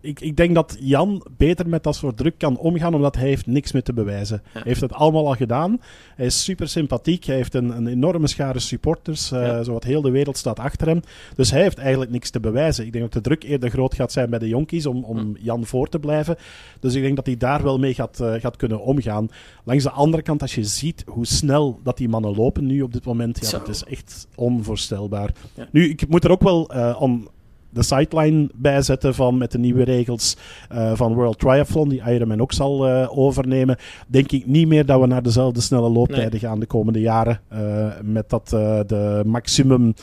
ik, 0.06 0.20
ik 0.20 0.36
denk 0.36 0.54
dat 0.54 0.76
Jan 0.80 1.26
beter 1.36 1.68
met 1.68 1.82
dat 1.82 1.96
soort 1.96 2.16
druk 2.16 2.38
kan 2.38 2.58
omgaan, 2.58 2.94
omdat 2.94 3.16
hij 3.16 3.28
heeft 3.28 3.46
niks 3.46 3.72
meer 3.72 3.82
te 3.82 3.92
bewijzen. 3.92 4.40
Ja. 4.44 4.50
Hij 4.52 4.62
heeft 4.64 4.80
het 4.80 4.92
allemaal 4.92 5.26
al 5.26 5.34
gedaan. 5.34 5.80
Hij 6.16 6.26
is 6.26 6.44
super 6.44 6.68
sympathiek. 6.68 7.24
Hij 7.24 7.36
heeft 7.36 7.54
een, 7.54 7.76
een 7.76 7.86
enorme 7.86 8.26
schare 8.26 8.58
supporters. 8.58 9.32
Uh, 9.32 9.46
ja. 9.46 9.62
Zowat 9.62 9.84
heel 9.84 10.00
de 10.00 10.10
wereld 10.10 10.36
staat 10.36 10.58
achter 10.58 10.86
hem. 10.86 11.00
Dus 11.34 11.50
hij 11.50 11.62
heeft 11.62 11.78
eigenlijk 11.78 12.10
niks 12.10 12.30
te 12.30 12.40
bewijzen. 12.40 12.86
Ik 12.86 12.92
denk 12.92 13.04
dat 13.04 13.12
de 13.12 13.28
druk 13.28 13.42
eerder 13.42 13.70
groot 13.70 13.94
gaat 13.94 14.12
zijn 14.12 14.30
bij 14.30 14.38
de 14.38 14.48
jonkies 14.48 14.86
om, 14.86 15.04
om. 15.04 15.36
Jan 15.40 15.66
voor 15.66 15.88
te 15.88 15.98
blijven. 15.98 16.36
Dus 16.80 16.94
ik 16.94 17.02
denk 17.02 17.16
dat 17.16 17.26
hij 17.26 17.36
daar 17.36 17.62
wel 17.62 17.78
mee 17.78 17.94
gaat, 17.94 18.20
uh, 18.22 18.34
gaat 18.34 18.56
kunnen 18.56 18.80
omgaan. 18.80 19.28
Langs 19.64 19.84
de 19.84 19.90
andere 19.90 20.22
kant, 20.22 20.42
als 20.42 20.54
je 20.54 20.64
ziet 20.64 21.04
hoe 21.06 21.26
snel 21.26 21.80
dat 21.82 21.96
die 21.96 22.08
mannen 22.08 22.36
lopen 22.36 22.66
nu 22.66 22.82
op 22.82 22.92
dit 22.92 23.04
moment, 23.04 23.38
ja, 23.40 23.58
dat 23.58 23.68
is 23.68 23.84
echt 23.84 24.28
onvoorstelbaar. 24.34 25.32
Ja. 25.54 25.68
Nu, 25.72 25.88
ik 25.88 26.08
moet 26.08 26.24
er 26.24 26.30
ook 26.30 26.42
wel 26.42 26.74
uh, 26.74 26.96
om 27.00 27.28
de 27.70 27.82
sideline 27.82 28.48
bijzetten 28.54 29.14
van 29.14 29.38
met 29.38 29.52
de 29.52 29.58
nieuwe 29.58 29.84
regels 29.84 30.36
uh, 30.72 30.92
van 30.94 31.14
World 31.14 31.38
Triathlon, 31.38 31.88
die 31.88 32.02
Ironman 32.06 32.40
ook 32.40 32.52
zal 32.52 32.88
uh, 32.88 33.18
overnemen, 33.18 33.76
denk 34.06 34.32
ik 34.32 34.46
niet 34.46 34.68
meer 34.68 34.86
dat 34.86 35.00
we 35.00 35.06
naar 35.06 35.22
dezelfde 35.22 35.60
snelle 35.60 35.88
looptijden 35.88 36.30
nee. 36.30 36.40
gaan 36.40 36.60
de 36.60 36.66
komende 36.66 37.00
jaren. 37.00 37.40
Uh, 37.52 37.86
met 38.02 38.30
dat 38.30 38.48
de 38.86 39.22
maximum 39.26 39.94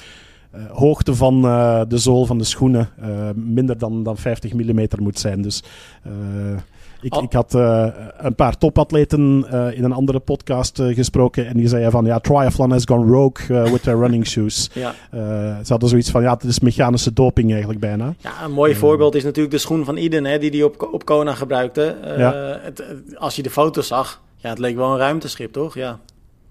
hoogte 0.71 1.15
van 1.15 1.41
de 1.88 1.97
zool 1.97 2.26
van 2.26 2.38
de 2.38 2.43
schoenen 2.43 2.89
minder 3.36 3.78
dan, 3.78 4.04
dan 4.04 4.17
50 4.17 4.54
mm 4.54 4.88
moet 4.99 5.19
zijn. 5.19 5.41
Dus 5.41 5.63
ik, 7.04 7.16
ik 7.16 7.34
had 7.34 7.54
uh, 7.56 7.88
een 8.18 8.36
paar 8.36 8.58
topatleten 8.58 9.46
uh, 9.54 9.78
in 9.78 9.84
een 9.84 9.92
andere 9.92 10.20
podcast 10.20 10.80
uh, 10.80 10.96
gesproken 10.96 11.48
en 11.48 11.58
die 11.58 11.68
zeiden 11.68 11.92
van 11.92 12.06
ja, 12.06 12.20
triathlon 12.20 12.72
has 12.72 12.86
gone 12.86 13.12
rogue 13.12 13.72
with 13.72 13.84
their 13.84 13.98
running 13.98 14.28
shoes. 14.28 14.70
ja. 14.74 14.94
ze 15.63 15.72
hadden 15.72 15.89
zoiets 15.89 16.10
van 16.10 16.22
ja, 16.22 16.34
het 16.34 16.44
is 16.44 16.60
mechanische 16.60 17.13
doping 17.13 17.52
eigenlijk 17.52 17.80
bijna. 17.80 18.13
Ja, 18.18 18.44
een 18.44 18.52
mooi 18.52 18.76
voorbeeld 18.76 19.16
is 19.16 19.24
natuurlijk 19.24 19.54
de 19.54 19.60
schoen 19.60 19.86
van 19.86 19.98
Iden 19.98 20.26
hè, 20.26 20.39
die 20.39 20.52
die 20.52 20.66
op, 20.66 20.89
op 20.92 21.06
Kona 21.06 21.34
gebruikte. 21.34 21.96
Ja. 22.18 22.60
Het, 22.62 22.84
als 23.16 23.36
je 23.36 23.44
de 23.44 23.50
foto's 23.50 23.88
zag, 23.88 24.22
ja, 24.36 24.50
het 24.50 24.60
leek 24.60 24.76
wel 24.76 24.92
een 24.92 24.98
ruimteschip, 24.98 25.54
toch? 25.54 25.76
Ja. 25.76 26.00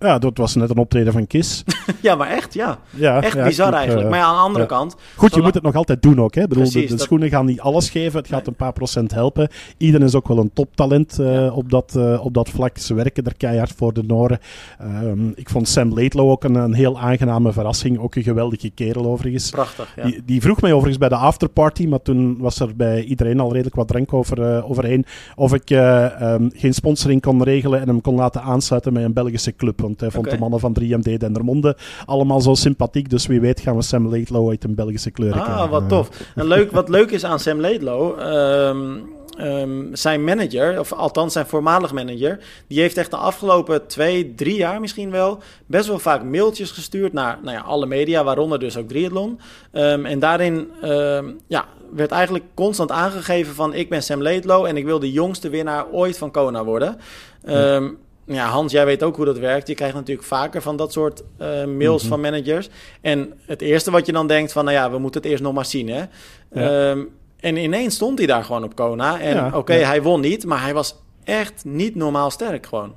Ja, 0.03 0.19
dat 0.19 0.39
was 0.39 0.55
net 0.55 0.71
een 0.71 0.77
optreden 0.77 1.13
van 1.13 1.27
Kiss. 1.27 1.65
ja, 2.01 2.15
maar 2.15 2.31
echt, 2.31 2.55
ja. 2.55 2.79
ja 2.91 3.23
echt 3.23 3.43
bizar 3.45 3.73
eigenlijk. 3.73 4.09
maar 4.09 4.19
ja, 4.19 4.25
aan 4.25 4.35
de 4.35 4.41
andere 4.41 4.67
kant... 4.67 4.97
Goed, 5.17 5.35
je 5.35 5.43
moet 5.43 5.55
het 5.55 5.63
nog 5.63 5.75
altijd 5.75 6.03
doen 6.03 6.21
ook. 6.21 6.35
Hè? 6.35 6.43
Bedoel, 6.47 6.71
Precies, 6.71 6.91
de, 6.91 6.99
schoenen 6.99 7.29
gaan 7.29 7.47
niet 7.47 7.61
alles 7.61 7.91
geven. 7.91 8.19
Het 8.19 8.29
gaat 8.29 8.47
een 8.47 8.55
paar 8.55 8.73
procent 8.73 9.13
helpen. 9.13 9.49
Iedereen 9.77 10.07
is 10.07 10.15
ook 10.15 10.29
wel 10.29 10.39
een 10.39 10.51
toptalent 10.53 11.19
uh, 11.21 11.57
op, 11.57 11.71
dat, 11.71 11.95
uh, 11.97 12.25
op 12.25 12.35
dat 12.35 12.49
vlak. 12.49 12.79
Ze 12.79 12.95
werken 12.95 13.25
er 13.25 13.37
keihard 13.37 13.73
voor 13.77 13.93
de 13.93 14.03
Noren. 14.03 14.39
Uh, 14.83 15.13
ik 15.35 15.51
vond 15.51 15.69
Sam 15.69 15.95
Laidlow 15.95 16.31
ook 16.31 16.45
een, 16.45 16.55
een, 16.55 16.75
heel 16.75 17.01
aangename 17.01 17.53
verrassing. 17.53 17.99
Ook 17.99 18.15
een 18.15 18.23
geweldige 18.23 18.71
kerel 18.71 19.07
overigens. 19.07 19.51
Prachtig, 19.51 19.93
ja. 19.97 20.03
die, 20.05 20.23
die, 20.25 20.41
vroeg 20.41 20.61
mij 20.61 20.73
overigens 20.73 20.99
bij 20.99 21.09
de 21.09 21.17
afterparty, 21.17 21.87
maar 21.87 22.03
toen 22.03 22.39
was 22.39 22.61
er 22.61 22.77
bij 22.77 23.05
iedereen 23.05 23.41
al 23.41 23.53
redelijk 23.53 23.77
wat 23.77 23.89
drank 23.89 24.13
over, 24.13 24.65
overheen, 24.65 25.05
of 25.35 25.55
ik 25.55 25.71
um, 25.71 26.51
geen 26.55 26.75
sponsoring 26.75 27.21
kon 27.21 27.43
regelen 27.43 27.81
en 27.81 27.89
hem 27.89 28.01
kon 28.01 28.15
laten 28.15 28.43
aansluiten 28.43 28.93
met 28.93 29.05
een 29.05 29.13
Belgische 29.13 29.57
club. 29.57 29.81
Want 29.99 30.01
hij 30.01 30.11
vond 30.11 30.31
de 30.31 30.39
mannen 30.39 30.61
van 30.61 30.77
3MD 30.81 31.17
Dendermonde 31.17 31.77
allemaal 32.05 32.41
zo 32.41 32.55
sympathiek. 32.55 33.11
Dus 33.11 33.27
wie 33.27 33.41
weet 33.41 33.61
gaan 33.61 33.77
we 33.77 33.83
Sam 33.83 34.09
Laidlow 34.09 34.51
uit 34.51 34.65
een 34.65 34.75
Belgische 34.75 35.11
kleur 35.11 35.33
ah, 35.33 35.43
krijgen. 35.43 35.63
Ah, 35.63 35.71
wat 35.71 35.89
tof. 35.89 36.09
En 36.35 36.47
leuk, 36.47 36.71
wat 36.71 36.89
leuk 36.89 37.11
is 37.11 37.25
aan 37.25 37.39
Sam 37.39 37.61
Laidlow... 37.61 38.21
Um, 38.21 39.03
um, 39.41 39.89
zijn 39.93 40.25
manager, 40.25 40.79
of 40.79 40.93
althans 40.93 41.33
zijn 41.33 41.47
voormalig 41.47 41.93
manager, 41.93 42.39
die 42.67 42.81
heeft 42.81 42.97
echt 42.97 43.11
de 43.11 43.17
afgelopen 43.17 43.87
twee, 43.87 44.35
drie 44.35 44.57
jaar 44.57 44.81
misschien 44.81 45.11
wel 45.11 45.39
best 45.67 45.87
wel 45.87 45.99
vaak 45.99 46.23
mailtjes 46.23 46.71
gestuurd 46.71 47.13
naar 47.13 47.39
nou 47.43 47.57
ja, 47.57 47.63
alle 47.63 47.87
media, 47.87 48.25
waaronder 48.25 48.59
dus 48.59 48.77
ook 48.77 48.89
Triathlon. 48.89 49.41
Um, 49.73 50.07
en 50.07 50.19
daarin 50.19 50.71
ja, 51.47 51.65
werd 51.95 52.11
eigenlijk 52.11 52.45
constant 52.55 52.91
aangegeven 52.91 53.55
van 53.55 53.75
ik 53.75 53.89
ben 53.89 54.03
Sam 54.03 54.23
Laidlow 54.23 54.65
en 54.65 54.77
ik 54.77 54.85
wil 54.85 54.99
de 54.99 55.13
jongste 55.13 55.49
winnaar 55.49 55.91
ooit 55.91 56.19
van 56.19 56.31
Kona 56.31 56.65
worden. 56.65 56.99
Um, 57.49 57.99
ja, 58.25 58.47
Hans, 58.47 58.73
jij 58.73 58.85
weet 58.85 59.03
ook 59.03 59.17
hoe 59.17 59.25
dat 59.25 59.39
werkt. 59.39 59.69
Je 59.69 59.75
krijgt 59.75 59.95
natuurlijk 59.95 60.27
vaker 60.27 60.63
van 60.63 60.77
dat 60.77 60.93
soort 60.93 61.23
uh, 61.41 61.65
mails 61.65 62.03
mhm. 62.03 62.11
van 62.11 62.21
managers. 62.21 62.69
En 63.01 63.33
het 63.47 63.63
eerste 63.63 63.91
wat 63.91 64.07
je 64.07 64.13
dan 64.13 64.27
denkt 64.27 64.53
van, 64.53 64.65
nou 64.65 64.77
ja, 64.77 64.91
we 64.91 64.99
moeten 64.99 65.21
het 65.21 65.31
eerst 65.31 65.43
nog 65.43 65.55
maar 65.55 65.67
zien, 65.67 65.89
hè. 65.89 66.05
Um, 66.91 67.11
en 67.41 67.57
ineens 67.57 67.95
stond 67.95 68.19
hij 68.19 68.27
daar 68.27 68.45
gewoon 68.45 68.65
op 68.65 68.75
Kona. 68.75 69.21
En 69.21 69.55
oké, 69.55 69.73
hij 69.73 70.03
won 70.03 70.21
niet, 70.21 70.45
maar 70.45 70.63
hij 70.63 70.75
was 70.75 71.03
echt 71.25 71.65
niet 71.65 71.95
normaal 71.95 72.31
sterk 72.31 72.67
gewoon. 72.67 72.95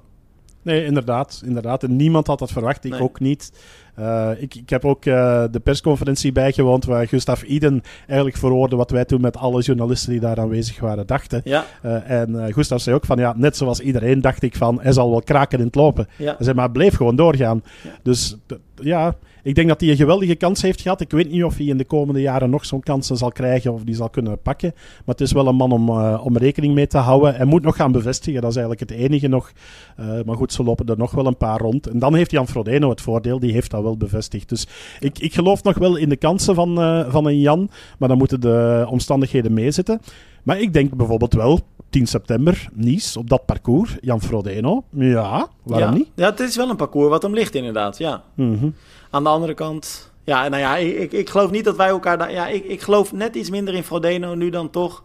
Nee, 0.65 0.85
inderdaad. 0.85 1.41
inderdaad. 1.45 1.83
En 1.83 1.95
niemand 1.95 2.27
had 2.27 2.39
dat 2.39 2.51
verwacht. 2.51 2.85
Ik 2.85 3.01
ook 3.01 3.19
niet. 3.19 3.51
Uh, 3.99 4.29
ik, 4.37 4.55
ik 4.55 4.69
heb 4.69 4.85
ook 4.85 5.05
uh, 5.05 5.43
de 5.51 5.59
persconferentie 5.59 6.31
bijgewoond 6.31 6.85
waar 6.85 7.07
Gustav 7.07 7.41
Iden 7.41 7.83
eigenlijk 8.07 8.37
verwoordde 8.37 8.75
wat 8.75 8.91
wij 8.91 9.05
toen 9.05 9.21
met 9.21 9.37
alle 9.37 9.61
journalisten 9.61 10.11
die 10.11 10.19
daar 10.19 10.39
aanwezig 10.39 10.79
waren 10.79 11.07
dachten. 11.07 11.41
Ja. 11.43 11.65
Uh, 11.85 12.09
en 12.09 12.53
Gustav 12.53 12.79
zei 12.79 12.95
ook 12.95 13.05
van 13.05 13.17
ja, 13.17 13.33
net 13.37 13.57
zoals 13.57 13.79
iedereen 13.79 14.21
dacht 14.21 14.43
ik 14.43 14.55
van 14.55 14.81
hij 14.81 14.91
zal 14.91 15.09
wel 15.09 15.21
kraken 15.21 15.59
in 15.59 15.65
het 15.65 15.75
lopen. 15.75 16.07
Ja. 16.17 16.25
Hij 16.35 16.45
zei 16.45 16.55
maar 16.55 16.71
bleef 16.71 16.95
gewoon 16.95 17.15
doorgaan. 17.15 17.63
Ja. 17.83 17.89
Dus 18.03 18.37
ja, 18.75 19.15
ik 19.45 19.55
denk 19.55 19.67
dat 19.67 19.81
hij 19.81 19.89
een 19.89 19.95
geweldige 19.95 20.35
kans 20.35 20.61
heeft 20.61 20.81
gehad. 20.81 21.01
Ik 21.01 21.11
weet 21.11 21.31
niet 21.31 21.43
of 21.43 21.57
hij 21.57 21.65
in 21.65 21.77
de 21.77 21.85
komende 21.85 22.21
jaren 22.21 22.49
nog 22.49 22.65
zo'n 22.65 22.79
kansen 22.79 23.17
zal 23.17 23.31
krijgen 23.31 23.73
of 23.73 23.83
die 23.83 23.95
zal 23.95 24.09
kunnen 24.09 24.41
pakken. 24.41 24.71
Maar 24.73 25.15
het 25.15 25.21
is 25.21 25.31
wel 25.31 25.47
een 25.47 25.55
man 25.55 25.71
om, 25.71 25.89
uh, 25.89 26.21
om 26.23 26.37
rekening 26.37 26.73
mee 26.73 26.87
te 26.87 26.97
houden. 26.97 27.35
Hij 27.35 27.45
moet 27.45 27.63
nog 27.63 27.75
gaan 27.75 27.91
bevestigen, 27.91 28.41
dat 28.41 28.49
is 28.49 28.57
eigenlijk 28.57 28.89
het 28.89 28.99
enige 28.99 29.27
nog. 29.27 29.51
Uh, 29.99 30.05
maar 30.25 30.35
goed, 30.35 30.53
ze 30.53 30.63
lopen 30.63 30.85
er 30.85 30.97
nog 30.97 31.11
wel 31.11 31.25
een 31.25 31.37
paar 31.37 31.59
rond. 31.59 31.87
En 31.87 31.99
dan 31.99 32.15
heeft 32.15 32.31
Jan 32.31 32.47
Frodeno 32.47 32.89
het 32.89 33.01
voordeel, 33.01 33.39
die 33.39 33.51
heeft 33.51 33.71
dat 33.71 33.83
wel 33.83 33.97
bevestigd. 33.97 34.49
Dus 34.49 34.67
ik, 34.99 35.19
ik 35.19 35.33
geloof 35.33 35.63
nog 35.63 35.77
wel 35.77 35.95
in 35.95 36.09
de 36.09 36.17
kansen 36.17 36.55
van, 36.55 36.79
uh, 36.79 37.11
van 37.11 37.25
een 37.25 37.39
Jan, 37.39 37.69
maar 37.99 38.09
dan 38.09 38.17
moeten 38.17 38.41
de 38.41 38.85
omstandigheden 38.89 39.53
meezitten. 39.53 39.99
Maar 40.45 40.59
ik 40.59 40.73
denk 40.73 40.95
bijvoorbeeld 40.95 41.33
wel, 41.33 41.59
10 41.89 42.07
september, 42.07 42.69
Nice, 42.73 43.19
op 43.19 43.29
dat 43.29 43.45
parcours. 43.45 43.95
Jan 44.01 44.21
Frodeno, 44.21 44.83
ja, 44.89 45.47
waarom 45.63 45.89
ja. 45.89 45.95
niet? 45.97 46.07
Ja, 46.15 46.29
het 46.29 46.39
is 46.39 46.55
wel 46.55 46.69
een 46.69 46.75
parcours 46.75 47.09
wat 47.09 47.21
hem 47.21 47.33
ligt 47.33 47.55
inderdaad, 47.55 47.97
ja. 47.97 48.23
Mm 48.35 48.57
-hmm. 48.59 48.73
Aan 49.09 49.23
de 49.23 49.29
andere 49.29 49.53
kant, 49.53 50.11
ja, 50.23 50.47
nou 50.47 50.61
ja, 50.61 50.77
ik, 50.77 51.11
ik 51.11 51.29
geloof 51.29 51.51
niet 51.51 51.63
dat 51.63 51.75
wij 51.75 51.87
elkaar 51.87 52.17
daar... 52.17 52.31
Ja, 52.31 52.47
ik, 52.47 52.65
ik 52.65 52.81
geloof 52.81 53.13
net 53.13 53.35
iets 53.35 53.49
minder 53.49 53.73
in 53.73 53.83
Frodeno 53.83 54.35
nu 54.35 54.49
dan 54.49 54.69
toch. 54.69 55.03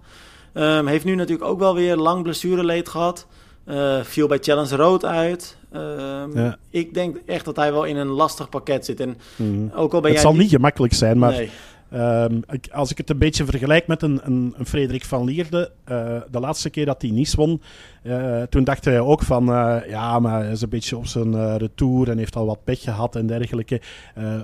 Um, 0.54 0.86
heeft 0.86 1.04
nu 1.04 1.14
natuurlijk 1.14 1.48
ook 1.48 1.58
wel 1.58 1.74
weer 1.74 1.96
lang 1.96 2.22
blessureleed 2.22 2.88
gehad. 2.88 3.26
Uh, 3.66 4.00
viel 4.02 4.28
bij 4.28 4.38
Challenge 4.40 4.76
Rood 4.76 5.04
uit. 5.04 5.56
Um, 5.72 6.38
ja. 6.38 6.56
Ik 6.70 6.94
denk 6.94 7.16
echt 7.26 7.44
dat 7.44 7.56
hij 7.56 7.72
wel 7.72 7.84
in 7.84 7.96
een 7.96 8.08
lastig 8.08 8.48
pakket 8.48 8.84
zit. 8.84 9.00
En 9.00 9.18
mm. 9.36 9.70
ook 9.74 9.94
al 9.94 10.00
ben 10.00 10.10
het 10.10 10.20
zal 10.20 10.34
niet 10.34 10.50
gemakkelijk 10.50 10.94
zijn, 10.94 11.18
maar... 11.18 11.30
Nee. 11.30 11.50
Um, 11.94 12.42
ik, 12.50 12.68
als 12.72 12.90
ik 12.90 12.98
het 12.98 13.10
een 13.10 13.18
beetje 13.18 13.44
vergelijk 13.44 13.86
met 13.86 14.02
een, 14.02 14.20
een, 14.22 14.54
een 14.56 14.66
Frederik 14.66 15.04
van 15.04 15.24
Lierde, 15.24 15.70
uh, 15.90 16.20
de 16.30 16.40
laatste 16.40 16.70
keer 16.70 16.86
dat 16.86 17.02
hij 17.02 17.10
Nice 17.10 17.36
won, 17.36 17.62
uh, 18.02 18.42
toen 18.42 18.64
dacht 18.64 18.84
hij 18.84 19.00
ook 19.00 19.22
van, 19.22 19.48
uh, 19.48 19.76
ja, 19.88 20.18
maar 20.18 20.42
hij 20.42 20.50
is 20.50 20.62
een 20.62 20.68
beetje 20.68 20.96
op 20.96 21.06
zijn 21.06 21.58
retour 21.58 22.10
en 22.10 22.18
heeft 22.18 22.36
al 22.36 22.46
wat 22.46 22.64
pech 22.64 22.80
gehad 22.80 23.16
en 23.16 23.26
dergelijke. 23.26 23.80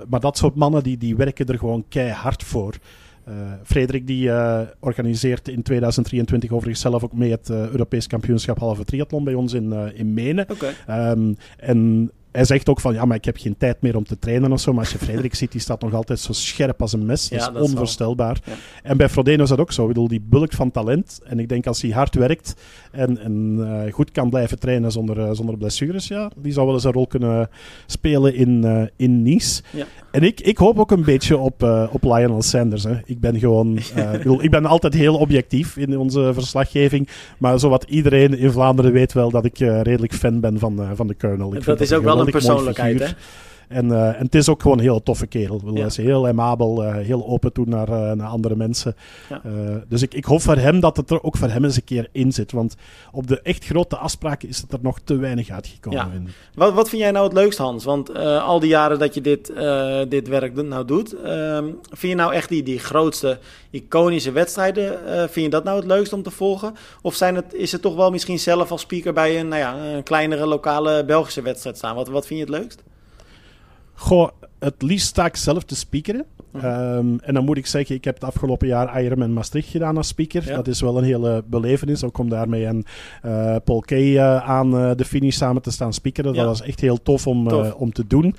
maar 0.08 0.20
dat 0.20 0.36
soort 0.36 0.54
mannen, 0.54 0.82
die, 0.82 0.98
die 0.98 1.16
werken 1.16 1.46
er 1.46 1.58
gewoon 1.58 1.84
keihard 1.88 2.42
voor. 2.42 2.74
Frederik 3.62 4.06
die 4.06 4.30
organiseert 4.80 5.48
in 5.48 5.62
2023 5.62 6.50
overigens 6.50 6.80
zelf 6.80 7.04
ook 7.04 7.12
mee 7.12 7.30
het 7.30 7.50
Europees 7.50 8.06
kampioenschap 8.06 8.58
halve 8.58 8.84
triathlon 8.84 9.24
bij 9.24 9.34
ons 9.34 9.52
in, 9.52 9.72
in 9.94 10.14
Menen. 10.14 10.46
Okay. 10.50 11.10
Um, 11.10 11.36
en 11.56 12.10
hij 12.36 12.44
zegt 12.44 12.68
ook 12.68 12.80
van, 12.80 12.94
ja, 12.94 13.04
maar 13.04 13.16
ik 13.16 13.24
heb 13.24 13.36
geen 13.36 13.56
tijd 13.56 13.82
meer 13.82 13.96
om 13.96 14.04
te 14.04 14.18
trainen 14.18 14.52
of 14.52 14.60
zo. 14.60 14.72
Maar 14.72 14.80
als 14.80 14.92
je 14.92 14.98
Frederik 14.98 15.34
ziet, 15.34 15.52
die 15.52 15.60
staat 15.60 15.80
nog 15.80 15.94
altijd 15.94 16.20
zo 16.20 16.32
scherp 16.32 16.80
als 16.80 16.92
een 16.92 17.06
mes. 17.06 17.28
Dat 17.28 17.54
is 17.54 17.60
onvoorstelbaar. 17.60 18.38
En 18.82 18.96
bij 18.96 19.08
Frodeno 19.08 19.42
is 19.42 19.48
dat 19.48 19.58
ook 19.58 19.72
zo. 19.72 19.82
Ik 19.82 19.88
bedoel, 19.88 20.08
die 20.08 20.20
bulk 20.28 20.52
van 20.52 20.70
talent. 20.70 21.20
En 21.24 21.38
ik 21.38 21.48
denk 21.48 21.66
als 21.66 21.82
hij 21.82 21.90
hard 21.90 22.14
werkt 22.14 22.54
en, 22.90 23.18
en 23.18 23.56
uh, 23.58 23.92
goed 23.92 24.10
kan 24.10 24.30
blijven 24.30 24.58
trainen 24.58 24.92
zonder, 24.92 25.18
uh, 25.18 25.28
zonder 25.32 25.56
blessures, 25.56 26.08
ja, 26.08 26.30
die 26.36 26.52
zou 26.52 26.66
wel 26.66 26.74
eens 26.74 26.84
een 26.84 26.92
rol 26.92 27.06
kunnen 27.06 27.48
spelen 27.86 28.34
in, 28.34 28.62
uh, 28.64 28.82
in 28.96 29.22
Nice. 29.22 29.62
Ja. 29.72 29.84
En 30.10 30.22
ik, 30.22 30.40
ik 30.40 30.58
hoop 30.58 30.78
ook 30.78 30.90
een 30.90 31.04
beetje 31.04 31.38
op, 31.38 31.62
op 31.90 32.02
Lionel 32.02 32.42
Sanders. 32.42 32.84
Hè. 32.84 32.94
Ik 33.04 33.20
ben 33.20 33.38
gewoon, 33.38 33.76
ik, 34.12 34.18
bedoel, 34.18 34.42
ik 34.42 34.50
ben 34.50 34.66
altijd 34.66 34.94
heel 34.94 35.16
objectief 35.16 35.76
in 35.76 35.98
onze 35.98 36.30
verslaggeving. 36.34 37.08
Maar 37.38 37.58
zowat 37.58 37.84
iedereen 37.88 38.38
in 38.38 38.50
Vlaanderen 38.50 38.92
weet 38.92 39.12
wel 39.12 39.30
dat 39.30 39.44
ik 39.44 39.58
redelijk 39.58 40.14
fan 40.14 40.40
ben 40.40 40.58
van, 40.58 40.86
van 40.94 41.06
de 41.06 41.16
Colonel. 41.16 41.54
Ik 41.54 41.64
dat 41.64 41.80
is 41.80 41.92
ook 41.92 42.04
wel 42.04 42.20
een 42.20 42.25
persoonlijkheid, 42.30 43.00
hè? 43.00 43.08
En, 43.68 43.86
uh, 43.86 44.06
en 44.06 44.24
het 44.24 44.34
is 44.34 44.48
ook 44.48 44.62
gewoon 44.62 44.78
een 44.78 44.84
heel 44.84 45.02
toffe 45.02 45.26
kerel. 45.26 45.60
Ja. 45.64 45.72
Hij 45.72 45.86
is 45.86 45.96
heel 45.96 46.26
amabel, 46.28 46.84
uh, 46.84 46.94
heel 46.94 47.26
open 47.26 47.52
toe 47.52 47.66
naar, 47.66 47.88
uh, 47.88 48.12
naar 48.12 48.28
andere 48.28 48.56
mensen. 48.56 48.96
Ja. 49.28 49.40
dus 49.88 50.02
ik, 50.02 50.14
ik 50.14 50.24
hoop 50.24 50.40
voor 50.40 50.56
hem 50.56 50.80
dat 50.80 50.96
het 50.96 51.10
er 51.10 51.22
ook 51.22 51.36
voor 51.36 51.48
hem 51.48 51.64
eens 51.64 51.76
een 51.76 51.84
keer 51.84 52.08
in 52.12 52.32
zit. 52.32 52.52
Want 52.52 52.76
op 53.12 53.26
de 53.26 53.40
echt 53.40 53.64
grote 53.64 53.96
afspraken 53.96 54.48
is 54.48 54.60
het 54.60 54.72
er 54.72 54.78
nog 54.82 54.98
te 55.04 55.16
weinig 55.16 55.50
uitgekomen. 55.50 55.98
Ja. 56.26 56.32
Wat, 56.54 56.72
wat 56.72 56.88
vind 56.88 57.02
jij 57.02 57.10
nou 57.10 57.24
het 57.24 57.32
leukst, 57.32 57.58
Hans? 57.58 57.84
Want 57.84 58.14
al 58.18 58.60
die 58.60 58.68
jaren 58.68 58.98
dat 58.98 59.14
je 59.14 59.20
dit, 59.20 59.52
dit 60.08 60.28
werk 60.28 60.54
nou 60.62 60.84
doet, 60.84 61.20
ehm, 61.22 61.64
vind 61.82 62.12
je 62.12 62.14
nou 62.14 62.32
echt 62.32 62.48
die, 62.48 62.62
die 62.62 62.78
grootste 62.78 63.38
iconische 63.70 64.32
wedstrijden, 64.32 64.98
vind 65.30 65.44
je 65.44 65.50
dat 65.50 65.64
nou 65.64 65.76
het 65.76 65.86
leukst 65.86 66.12
om 66.12 66.22
te 66.22 66.30
volgen? 66.30 66.74
Of 67.02 67.14
zijn 67.14 67.34
het, 67.34 67.54
is 67.54 67.72
het 67.72 67.82
toch 67.82 67.94
wel 67.96 68.10
misschien 68.10 68.38
zelf 68.38 68.70
als 68.70 68.80
speaker 68.80 69.12
bij 69.12 69.40
een, 69.40 69.48
nou 69.48 69.60
ja, 69.60 69.94
een 69.96 70.02
kleinere 70.02 70.46
lokale 70.46 71.04
Belgische 71.04 71.42
wedstrijd 71.42 71.76
staan? 71.76 71.94
Wat, 71.94 72.08
wat 72.08 72.26
vind 72.26 72.38
je 72.38 72.46
het 72.46 72.62
leukst? 72.62 72.82
Goh, 73.96 74.30
het 74.58 74.82
liefst 74.82 75.06
sta 75.06 75.24
ik 75.24 75.36
zelf 75.36 75.64
te 75.64 75.76
speakeren. 75.76 76.26
Um, 76.64 77.18
en 77.20 77.34
dan 77.34 77.44
moet 77.44 77.56
ik 77.56 77.66
zeggen, 77.66 77.94
ik 77.96 78.04
heb 78.04 78.14
het 78.14 78.24
afgelopen 78.24 78.66
jaar 78.66 79.02
Ironman 79.02 79.32
Maastricht 79.32 79.68
gedaan 79.68 79.96
als 79.96 80.08
speaker. 80.08 80.46
Dat 80.46 80.68
is 80.68 80.80
wel 80.80 80.98
een 80.98 81.04
hele 81.04 81.44
belevenis. 81.46 82.04
Ook 82.04 82.18
om 82.18 82.28
daarmee 82.28 82.64
een 82.64 82.84
uh, 83.24 83.56
Paul 83.64 83.80
Kay 83.80 84.14
uh, 84.14 84.48
aan 84.48 84.74
uh, 84.74 84.90
de 84.96 85.04
finish 85.04 85.36
samen 85.36 85.62
te 85.62 85.70
staan 85.70 85.92
speakeren. 85.92 86.34
Dat 86.34 86.44
was 86.44 86.62
echt 86.62 86.80
heel 86.80 87.02
tof 87.02 87.26
om, 87.26 87.48
tof. 87.48 87.74
om 87.74 87.92
te 87.92 88.06
doen. 88.06 88.34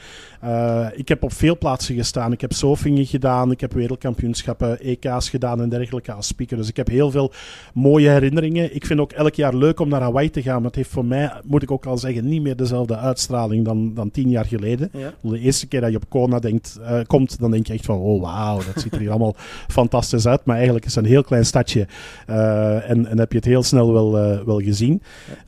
ik 0.95 1.07
heb 1.07 1.23
op 1.23 1.33
veel 1.33 1.57
plaatsen 1.57 1.95
gestaan. 1.95 2.31
Ik 2.31 2.41
heb 2.41 2.53
Sofingen 2.53 3.05
gedaan. 3.05 3.51
Ik 3.51 3.61
heb 3.61 3.73
wereldkampioenschappen, 3.73 4.79
EK's 4.79 5.29
gedaan 5.29 5.61
en 5.61 5.69
dergelijke 5.69 6.11
als 6.11 6.27
speaker. 6.27 6.57
Dus 6.57 6.69
ik 6.69 6.77
heb 6.77 6.87
heel 6.87 7.11
veel 7.11 7.31
mooie 7.73 8.09
herinneringen. 8.09 8.75
Ik 8.75 8.85
vind 8.85 8.99
ook 8.99 9.11
elk 9.11 9.33
jaar 9.33 9.55
leuk 9.55 9.79
om 9.79 9.89
naar 9.89 10.01
Hawaii 10.01 10.29
te 10.29 10.41
gaan. 10.41 10.55
Maar 10.55 10.65
het 10.65 10.75
heeft 10.75 10.89
voor 10.89 11.05
mij, 11.05 11.31
moet 11.43 11.63
ik 11.63 11.71
ook 11.71 11.85
al 11.85 11.97
zeggen, 11.97 12.27
niet 12.27 12.41
meer 12.41 12.55
dezelfde 12.55 12.97
uitstraling 12.97 13.65
dan, 13.65 13.93
dan 13.93 14.11
tien 14.11 14.29
jaar 14.29 14.45
geleden. 14.45 14.89
Ja. 14.93 15.13
De 15.21 15.39
eerste 15.39 15.67
keer 15.67 15.81
dat 15.81 15.91
je 15.91 15.95
op 15.97 16.09
Kona 16.09 16.39
denkt, 16.39 16.79
komt, 17.07 17.39
dan 17.39 17.51
denk 17.51 17.67
je 17.67 17.73
echt 17.73 17.85
van 17.85 17.97
oh 18.07 18.21
wauw, 18.21 18.55
dat 18.73 18.81
ziet 18.83 18.93
er 18.93 18.99
hier 18.99 19.09
allemaal 19.09 19.35
fantastisch 19.67 20.27
uit. 20.27 20.45
Maar 20.45 20.55
eigenlijk 20.55 20.85
is 20.85 20.95
het 20.95 21.03
een 21.03 21.09
heel 21.09 21.23
klein 21.23 21.45
stadje 21.45 21.87
uh, 22.29 22.89
en, 22.89 23.05
en 23.05 23.19
heb 23.19 23.31
je 23.31 23.37
het 23.37 23.47
heel 23.47 23.63
snel 23.63 23.93
wel, 23.93 24.31
uh, 24.31 24.41
wel 24.45 24.59
gezien. 24.59 25.01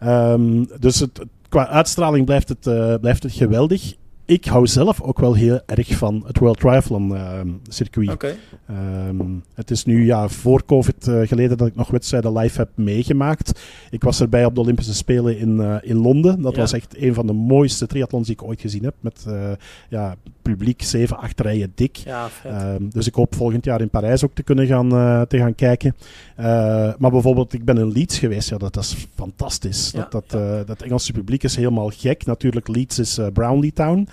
Um, 0.03 0.67
dus 0.79 0.99
het, 0.99 1.25
qua 1.49 1.67
uitstraling 1.67 2.25
blijft 2.25 2.49
het, 2.49 2.67
uh, 2.67 2.95
blijft 3.01 3.23
het 3.23 3.31
geweldig. 3.31 3.93
Ik 4.29 4.45
hou 4.45 4.67
zelf 4.67 5.01
ook 5.01 5.19
wel 5.19 5.33
heel 5.33 5.59
erg 5.65 5.87
van 5.87 6.23
het 6.27 6.39
World 6.39 6.59
Triathlon 6.59 7.15
ehm, 7.15 7.47
circuit. 7.69 8.37
Ehm, 8.67 9.17
het 9.53 9.71
is 9.71 9.85
nu 9.85 10.05
ja, 10.05 10.27
voor 10.27 10.65
COVID 10.65 11.07
uh, 11.07 11.27
geleden 11.27 11.57
dat 11.57 11.67
ik 11.67 11.75
nog 11.75 11.89
wedstrijden 11.91 12.37
live 12.37 12.57
heb 12.57 12.69
meegemaakt. 12.75 13.61
Ik 13.89 14.03
was 14.03 14.21
erbij 14.21 14.45
op 14.45 14.55
de 14.55 14.61
Olympische 14.61 14.93
Spelen 14.93 15.37
in, 15.37 15.57
uh, 15.57 15.75
in 15.81 15.97
Londen. 15.97 16.41
Dat 16.41 16.55
Ja. 16.55 16.59
was 16.59 16.73
echt 16.73 16.97
een 16.97 17.13
van 17.13 17.27
de 17.27 17.33
mooiste 17.33 17.87
triathlons 17.87 18.27
die 18.27 18.35
ik 18.35 18.43
ooit 18.43 18.61
gezien 18.61 18.83
heb. 18.83 18.93
Met 18.99 19.25
eh, 19.27 19.51
ja, 19.89 20.15
publiek, 20.41 20.81
zeven, 20.83 21.17
acht 21.17 21.39
rijen 21.41 21.71
dik. 21.75 21.95
Ja. 21.95 22.27
Ehm, 22.43 22.83
dus 22.89 23.07
ik 23.07 23.13
hoop 23.13 23.35
volgend 23.35 23.65
jaar 23.65 23.81
in 23.81 23.89
Parijs 23.89 24.23
ook 24.23 24.33
te 24.33 24.43
kunnen 24.43 24.67
gaan, 24.67 24.91
eh, 24.91 25.21
te 25.21 25.37
gaan 25.37 25.55
kijken. 25.55 25.95
Eh, 26.35 26.45
maar 26.97 27.11
bijvoorbeeld, 27.11 27.53
ik 27.53 27.65
ben 27.65 27.77
in 27.77 27.91
Leeds 27.91 28.19
geweest. 28.19 28.49
Ja, 28.49 28.57
dat, 28.57 28.73
dat 28.73 28.83
is 28.83 29.07
fantastisch. 29.15 29.91
Ja, 29.91 30.07
dat, 30.09 30.11
dat, 30.29 30.41
eh, 30.41 30.59
dat 30.65 30.81
Engelse 30.81 31.11
publiek 31.11 31.43
is 31.43 31.55
helemaal 31.55 31.89
gek. 31.95 32.25
Natuurlijk, 32.25 32.67
Leeds 32.67 32.99
is 32.99 33.17
eh, 33.17 33.27
Brownlee 33.33 33.73
Town. 33.73 34.07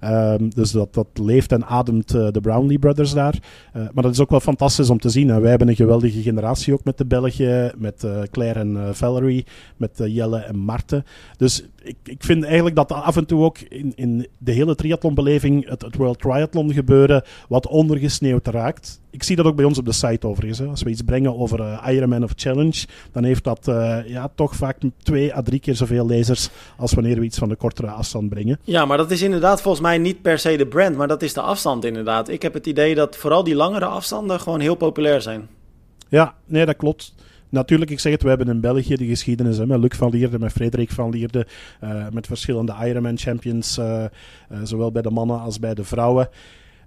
Ehm, 0.00 0.48
dus 0.48 0.70
dat, 0.70 0.94
dat 0.94 1.06
leeft 1.12 1.52
en 1.52 1.66
ademt 1.66 2.14
eh, 2.14 2.28
de 2.30 2.40
Brownlee 2.40 2.78
Brothers 2.78 3.12
daar. 3.12 3.38
Eh, 3.72 3.82
maar 3.92 4.02
dat 4.02 4.12
is 4.12 4.20
ook 4.20 4.30
wel 4.30 4.40
fantastisch 4.40 4.90
om 4.90 4.98
te 4.98 5.08
zien. 5.08 5.30
En 5.30 5.40
wij 5.40 5.50
hebben 5.50 5.68
een 5.68 5.76
geweldige 5.76 6.22
generatie 6.22 6.72
ook 6.72 6.84
met 6.84 6.98
de 6.98 7.06
Belgen. 7.06 7.72
Met 7.78 8.04
eh, 8.04 8.22
Claire 8.30 8.58
en 8.58 8.96
Valerie. 8.96 9.46
Met 9.76 10.02
Jelle 10.04 10.38
en 10.38 10.58
Marten. 10.58 11.04
Dus 11.36 11.64
ik, 11.82 11.96
ik 12.04 12.24
vind 12.24 12.44
eigenlijk 12.44 12.76
dat 12.76 12.92
af 12.92 13.16
en 13.16 13.26
toe 13.26 13.42
ook 13.42 13.58
in, 13.58 13.92
in 13.96 14.26
de 14.38 14.52
hele 14.52 14.74
triathlonbeleving 14.74 15.68
het, 15.68 15.82
het 15.82 15.96
World 15.96 16.18
Triathlon 16.18 16.72
gebeuren 16.72 17.22
wat 17.48 17.66
ondergesneeuwd 17.66 18.46
raakt. 18.46 19.00
Ik 19.10 19.22
zie 19.22 19.36
dat 19.36 19.46
ook 19.46 19.56
bij 19.56 19.64
ons 19.64 19.78
op 19.78 19.84
de 19.84 19.92
site 19.92 20.26
overigens. 20.26 20.58
Hè. 20.58 20.66
Als 20.66 20.82
we 20.82 20.90
iets 20.90 21.02
brengen 21.02 21.38
over 21.38 21.60
eh, 21.60 21.94
Ironman 21.94 22.22
of 22.22 22.32
Challenge, 22.36 22.86
dan 23.12 23.24
heeft 23.24 23.44
dat 23.44 23.68
eh, 23.68 23.98
ja, 24.06 24.30
toch 24.34 24.56
vaak 24.56 24.76
twee 25.02 25.34
à 25.34 25.42
drie 25.42 25.60
keer 25.60 25.74
zoveel 25.74 26.06
lezers 26.06 26.48
als 26.76 26.92
wanneer 26.92 27.18
we 27.18 27.24
iets 27.24 27.38
van 27.38 27.48
de 27.48 27.56
kortere 27.56 27.90
afstand 27.90 28.28
brengen. 28.28 28.58
Ja, 28.64 28.84
maar 28.84 28.96
dat 28.96 29.10
is 29.10 29.22
inderdaad 29.22 29.62
volgens 29.62 29.82
mij 29.82 29.98
niet 29.98 30.22
per 30.22 30.38
se 30.38 30.56
de 30.56 30.66
brand, 30.66 30.96
maar 30.96 31.08
dat 31.08 31.22
is 31.22 31.32
de 31.32 31.40
afstand 31.40 31.84
inderdaad. 31.84 32.28
Ik 32.28 32.42
heb 32.42 32.54
het 32.54 32.66
idee 32.66 32.94
dat 32.94 33.16
vooral 33.16 33.44
die 33.44 33.54
langere 33.54 33.84
afstanden 33.84 34.40
gewoon 34.40 34.60
heel 34.60 34.74
populair 34.74 35.22
zijn. 35.22 35.48
Ja, 36.08 36.34
nee, 36.46 36.66
dat 36.66 36.76
klopt. 36.76 37.14
Natuurlijk, 37.50 37.90
ik 37.90 38.00
zeg 38.00 38.12
het, 38.12 38.22
we 38.22 38.28
hebben 38.28 38.48
in 38.48 38.60
België 38.60 38.96
de 38.96 39.06
geschiedenis 39.06 39.56
hè, 39.58 39.66
met 39.66 39.80
Luc 39.80 39.96
van 39.96 40.10
Lierde, 40.10 40.38
met 40.38 40.52
Frederik 40.52 40.90
van 40.90 41.10
Lierde, 41.10 41.46
eh, 41.80 42.08
met 42.12 42.26
verschillende 42.26 42.74
Ironman 42.84 43.18
champions, 43.18 43.78
eh, 43.78 44.04
eh, 44.04 44.10
zowel 44.62 44.92
bij 44.92 45.02
de 45.02 45.10
mannen 45.10 45.40
als 45.40 45.58
bij 45.58 45.74
de 45.74 45.84
vrouwen. 45.84 46.28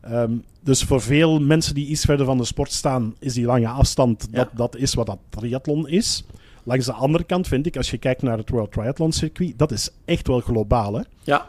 Ehm, 0.01 0.31
dus 0.63 0.83
voor 0.83 1.01
veel 1.01 1.39
mensen 1.39 1.73
die 1.75 1.87
iets 1.87 2.05
verder 2.05 2.25
van 2.25 2.37
de 2.37 2.45
sport 2.45 2.71
staan, 2.71 3.15
is 3.19 3.33
die 3.33 3.45
lange 3.45 3.67
afstand, 3.67 4.27
Ja. 4.31 4.37
dat, 4.37 4.49
dat 4.55 4.75
is 4.75 4.93
wat 4.93 5.05
dat 5.05 5.19
triathlon 5.29 5.87
is. 5.87 6.23
Langs 6.63 6.85
de 6.85 6.93
andere 6.93 7.23
kant 7.23 7.47
vind 7.47 7.65
ik, 7.65 7.77
als 7.77 7.91
je 7.91 7.97
kijkt 7.97 8.21
naar 8.21 8.37
het 8.37 8.49
World 8.49 8.71
Triathlon 8.71 9.11
Circuit, 9.11 9.57
dat 9.57 9.71
is 9.71 9.89
echt 10.05 10.27
wel 10.27 10.39
globaal. 10.39 10.93
Hè? 10.93 11.01
Ja, 11.23 11.45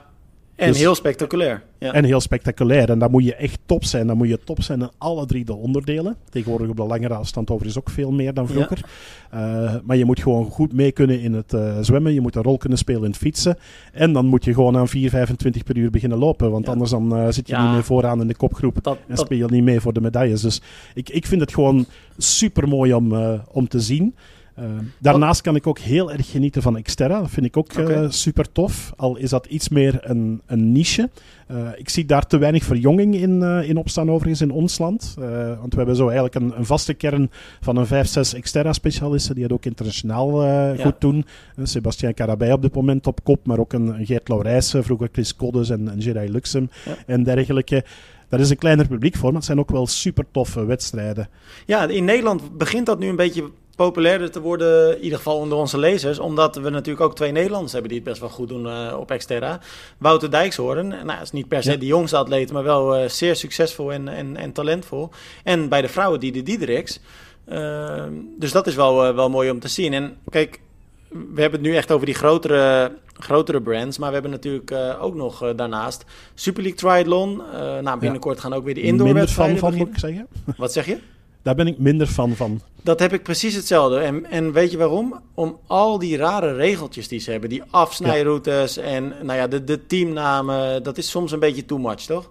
en 0.56 0.68
Dus- 0.68 0.78
heel 0.78 0.94
spectaculair. 0.94 1.62
Ja. 1.78 1.92
En 1.92 2.04
heel 2.04 2.20
spectaculair. 2.20 2.90
En 2.90 2.98
dan 2.98 3.10
moet 3.10 3.24
je 3.24 3.34
echt 3.34 3.58
top 3.66 3.84
zijn. 3.84 4.06
Dan 4.06 4.16
moet 4.16 4.28
je 4.28 4.38
top 4.44 4.62
zijn 4.62 4.80
in 4.80 4.90
alle 4.98 5.26
drie 5.26 5.44
de 5.44 5.54
onderdelen. 5.54 6.16
Tegenwoordig 6.30 6.68
op 6.68 6.76
de 6.76 6.82
langere 6.84 7.14
afstand 7.14 7.50
overigens 7.50 7.78
ook 7.78 7.90
veel 7.90 8.10
meer 8.12 8.34
dan 8.34 8.48
vroeger. 8.48 8.84
Eh, 9.30 9.74
maar 9.84 9.96
je 9.96 10.04
moet 10.04 10.20
gewoon 10.20 10.44
goed 10.50 10.72
mee 10.72 10.92
kunnen 10.92 11.20
in 11.20 11.32
het 11.32 11.52
eh, 11.52 11.78
zwemmen. 11.80 12.14
Je 12.14 12.20
moet 12.20 12.36
een 12.36 12.42
rol 12.42 12.56
kunnen 12.58 12.78
spelen 12.78 13.02
in 13.02 13.08
het 13.10 13.16
fietsen. 13.16 13.58
En 13.92 14.12
dan 14.12 14.26
moet 14.26 14.44
je 14.44 14.54
gewoon 14.54 14.76
aan 14.76 14.88
4,25 14.88 15.64
per 15.64 15.76
uur 15.76 15.90
beginnen 15.90 16.18
lopen. 16.18 16.50
Want 16.50 16.64
Ja. 16.66 16.72
anders 16.72 16.90
dan, 16.90 17.16
eh, 17.16 17.26
zit 17.30 17.48
je 17.48 17.56
niet 17.56 17.70
meer 17.72 17.84
vooraan 17.84 18.20
in 18.20 18.28
de 18.28 18.36
kopgroep. 18.36 18.76
Dat, 18.82 18.98
En 19.08 19.16
speel 19.16 19.38
je 19.38 19.44
niet 19.50 19.64
mee 19.64 19.80
voor 19.80 19.92
de 19.92 20.00
medailles. 20.00 20.40
Dus 20.40 20.60
ik, 20.94 21.08
ik 21.10 21.26
vind 21.26 21.40
het 21.40 21.54
gewoon 21.54 21.86
super 22.18 22.68
mooi 22.68 22.92
om, 22.94 23.14
om 23.52 23.68
te 23.68 23.80
zien. 23.80 24.14
Eh, 24.54 24.64
daarnaast 24.98 25.40
kan 25.40 25.56
ik 25.56 25.66
ook 25.66 25.78
heel 25.78 26.12
erg 26.12 26.30
genieten 26.30 26.62
van 26.62 26.82
Xterra. 26.82 27.20
Dat 27.20 27.30
vind 27.30 27.46
ik 27.46 27.56
ook 27.56 27.68
Oké. 27.78 28.06
super 28.10 28.52
tof. 28.52 28.92
Al 28.96 29.16
is 29.16 29.30
dat 29.30 29.46
iets 29.46 29.68
meer 29.68 29.98
een, 30.02 30.40
een 30.46 30.72
niche. 30.72 31.10
Eh, 31.46 31.68
ik 31.76 31.88
zie 31.88 32.04
daar 32.04 32.26
te 32.26 32.38
weinig 32.38 32.64
verjonging 32.64 33.14
in, 33.14 33.42
eh, 33.42 33.68
in 33.68 33.76
opstaan, 33.76 34.10
overigens, 34.10 34.40
in 34.40 34.50
ons 34.50 34.78
land. 34.78 35.14
Eh, 35.20 35.26
want 35.58 35.70
we 35.72 35.76
hebben 35.76 35.96
zo 35.96 36.04
eigenlijk 36.04 36.34
een, 36.34 36.52
een 36.58 36.66
vaste 36.66 36.94
kern 36.94 37.30
van 37.60 37.76
een 37.76 37.86
5, 37.86 38.06
6 38.08 38.34
Xterra-specialisten 38.40 39.34
die 39.34 39.44
het 39.44 39.52
ook 39.52 39.64
internationaal 39.64 40.42
eh, 40.42 40.76
Ja. 40.76 40.84
goed 40.84 41.00
doen. 41.00 41.24
Eh, 41.56 41.64
Sebastien 41.64 42.14
Carabij 42.14 42.52
op 42.52 42.62
dit 42.62 42.74
moment 42.74 43.06
op 43.06 43.24
kop, 43.24 43.46
maar 43.46 43.58
ook 43.58 43.72
een, 43.72 43.86
een 43.86 44.06
Geert 44.06 44.28
Laurijsen, 44.28 44.84
vroeger 44.84 45.08
Chris 45.12 45.36
Koddes 45.36 45.70
en, 45.70 45.88
en 45.88 46.02
Gerard 46.02 46.28
Luxem 46.28 46.70
Ja. 46.84 46.94
en 47.06 47.22
dergelijke. 47.22 47.84
Daar 48.28 48.40
is 48.40 48.50
een 48.50 48.56
kleiner 48.58 48.86
publiek 48.88 49.14
voor, 49.16 49.26
maar 49.28 49.34
het 49.36 49.44
zijn 49.44 49.58
ook 49.58 49.70
wel 49.70 49.86
super 49.86 50.24
toffe 50.30 50.64
wedstrijden. 50.64 51.28
ja, 51.66 51.88
in 51.88 52.04
Nederland 52.04 52.58
begint 52.58 52.86
dat 52.86 52.98
nu 52.98 53.08
een 53.08 53.16
beetje 53.16 53.44
populairder 53.74 54.30
te 54.30 54.40
worden, 54.40 54.96
in 54.96 55.02
ieder 55.02 55.18
geval 55.18 55.36
onder 55.38 55.58
onze 55.58 55.78
lezers, 55.78 56.18
omdat 56.18 56.56
we 56.56 56.70
natuurlijk 56.70 57.04
ook 57.04 57.14
twee 57.14 57.32
Nederlanders 57.32 57.72
hebben 57.72 57.90
die 57.90 57.98
het 58.00 58.08
best 58.08 58.20
wel 58.20 58.30
goed 58.30 58.48
doen 58.48 58.66
eh, 58.68 58.96
op 58.98 59.14
Xterra. 59.16 59.60
Wouter 59.98 60.30
Dijkshoorn, 60.30 60.88
nou, 60.88 61.06
dat 61.06 61.22
is 61.22 61.30
niet 61.32 61.48
per 61.48 61.62
se 61.62 61.70
Ja. 61.70 61.76
de 61.76 61.86
jongste 61.86 62.16
atleet, 62.16 62.52
maar 62.52 62.62
wel 62.62 62.94
eh, 62.96 63.08
zeer 63.08 63.36
succesvol 63.36 63.92
en, 63.92 64.08
en, 64.08 64.36
en 64.36 64.52
talentvol. 64.52 65.10
En 65.44 65.68
bij 65.68 65.80
de 65.82 65.88
vrouwen 65.88 66.20
die 66.20 66.32
de 66.32 66.42
Diedericks. 66.42 67.00
Ehm, 67.48 68.12
dus 68.38 68.52
dat 68.52 68.66
is 68.66 68.74
wel, 68.74 69.04
eh, 69.04 69.14
wel 69.14 69.30
mooi 69.30 69.50
om 69.50 69.60
te 69.60 69.68
zien. 69.68 69.92
En 69.92 70.16
kijk, 70.30 70.60
we 71.08 71.40
hebben 71.40 71.60
het 71.60 71.68
nu 71.70 71.76
echt 71.76 71.90
over 71.92 72.06
die 72.06 72.14
grotere, 72.14 72.92
grotere 73.18 73.62
brands, 73.62 73.98
maar 73.98 74.08
we 74.08 74.12
hebben 74.14 74.30
natuurlijk 74.32 74.70
eh, 74.70 75.02
ook 75.02 75.14
nog 75.14 75.42
eh, 75.42 75.48
daarnaast 75.56 76.04
Super 76.34 76.62
League 76.62 76.80
Triathlon. 76.80 77.42
Eh, 77.52 77.78
nou, 77.78 77.98
binnenkort 77.98 78.40
gaan 78.40 78.52
ook 78.52 78.64
weer 78.64 78.74
de 78.74 78.80
Minder 78.80 78.98
fan 78.98 79.06
indoorwedstrijden 79.06 79.58
van, 79.58 79.70
beginnen. 79.70 79.98
zeggen. 80.00 80.26
Wat 80.56 80.72
zeg 80.72 80.86
je? 80.86 80.98
Daar 81.44 81.54
ben 81.54 81.66
ik 81.66 81.78
minder 81.78 82.06
fan 82.06 82.30
van. 82.34 82.60
Dat 82.82 82.98
heb 83.00 83.12
ik 83.12 83.22
precies 83.22 83.54
hetzelfde. 83.54 83.98
En, 83.98 84.26
en 84.30 84.52
weet 84.52 84.70
je 84.70 84.76
waarom? 84.76 85.20
Om 85.34 85.58
al 85.66 85.98
die 85.98 86.16
rare 86.16 86.52
regeltjes 86.54 87.08
die 87.08 87.18
ze 87.20 87.30
hebben. 87.30 87.48
Die 87.48 87.62
afsnijroutes 87.70 88.76
en 88.76 89.12
nou 89.22 89.38
ja, 89.38 89.46
de, 89.46 89.64
de 89.64 89.86
teamnamen. 89.86 90.82
Dat 90.82 90.98
is 90.98 91.10
soms 91.10 91.32
een 91.32 91.38
beetje 91.38 91.64
too 91.64 91.78
much, 91.78 92.00
toch? 92.00 92.30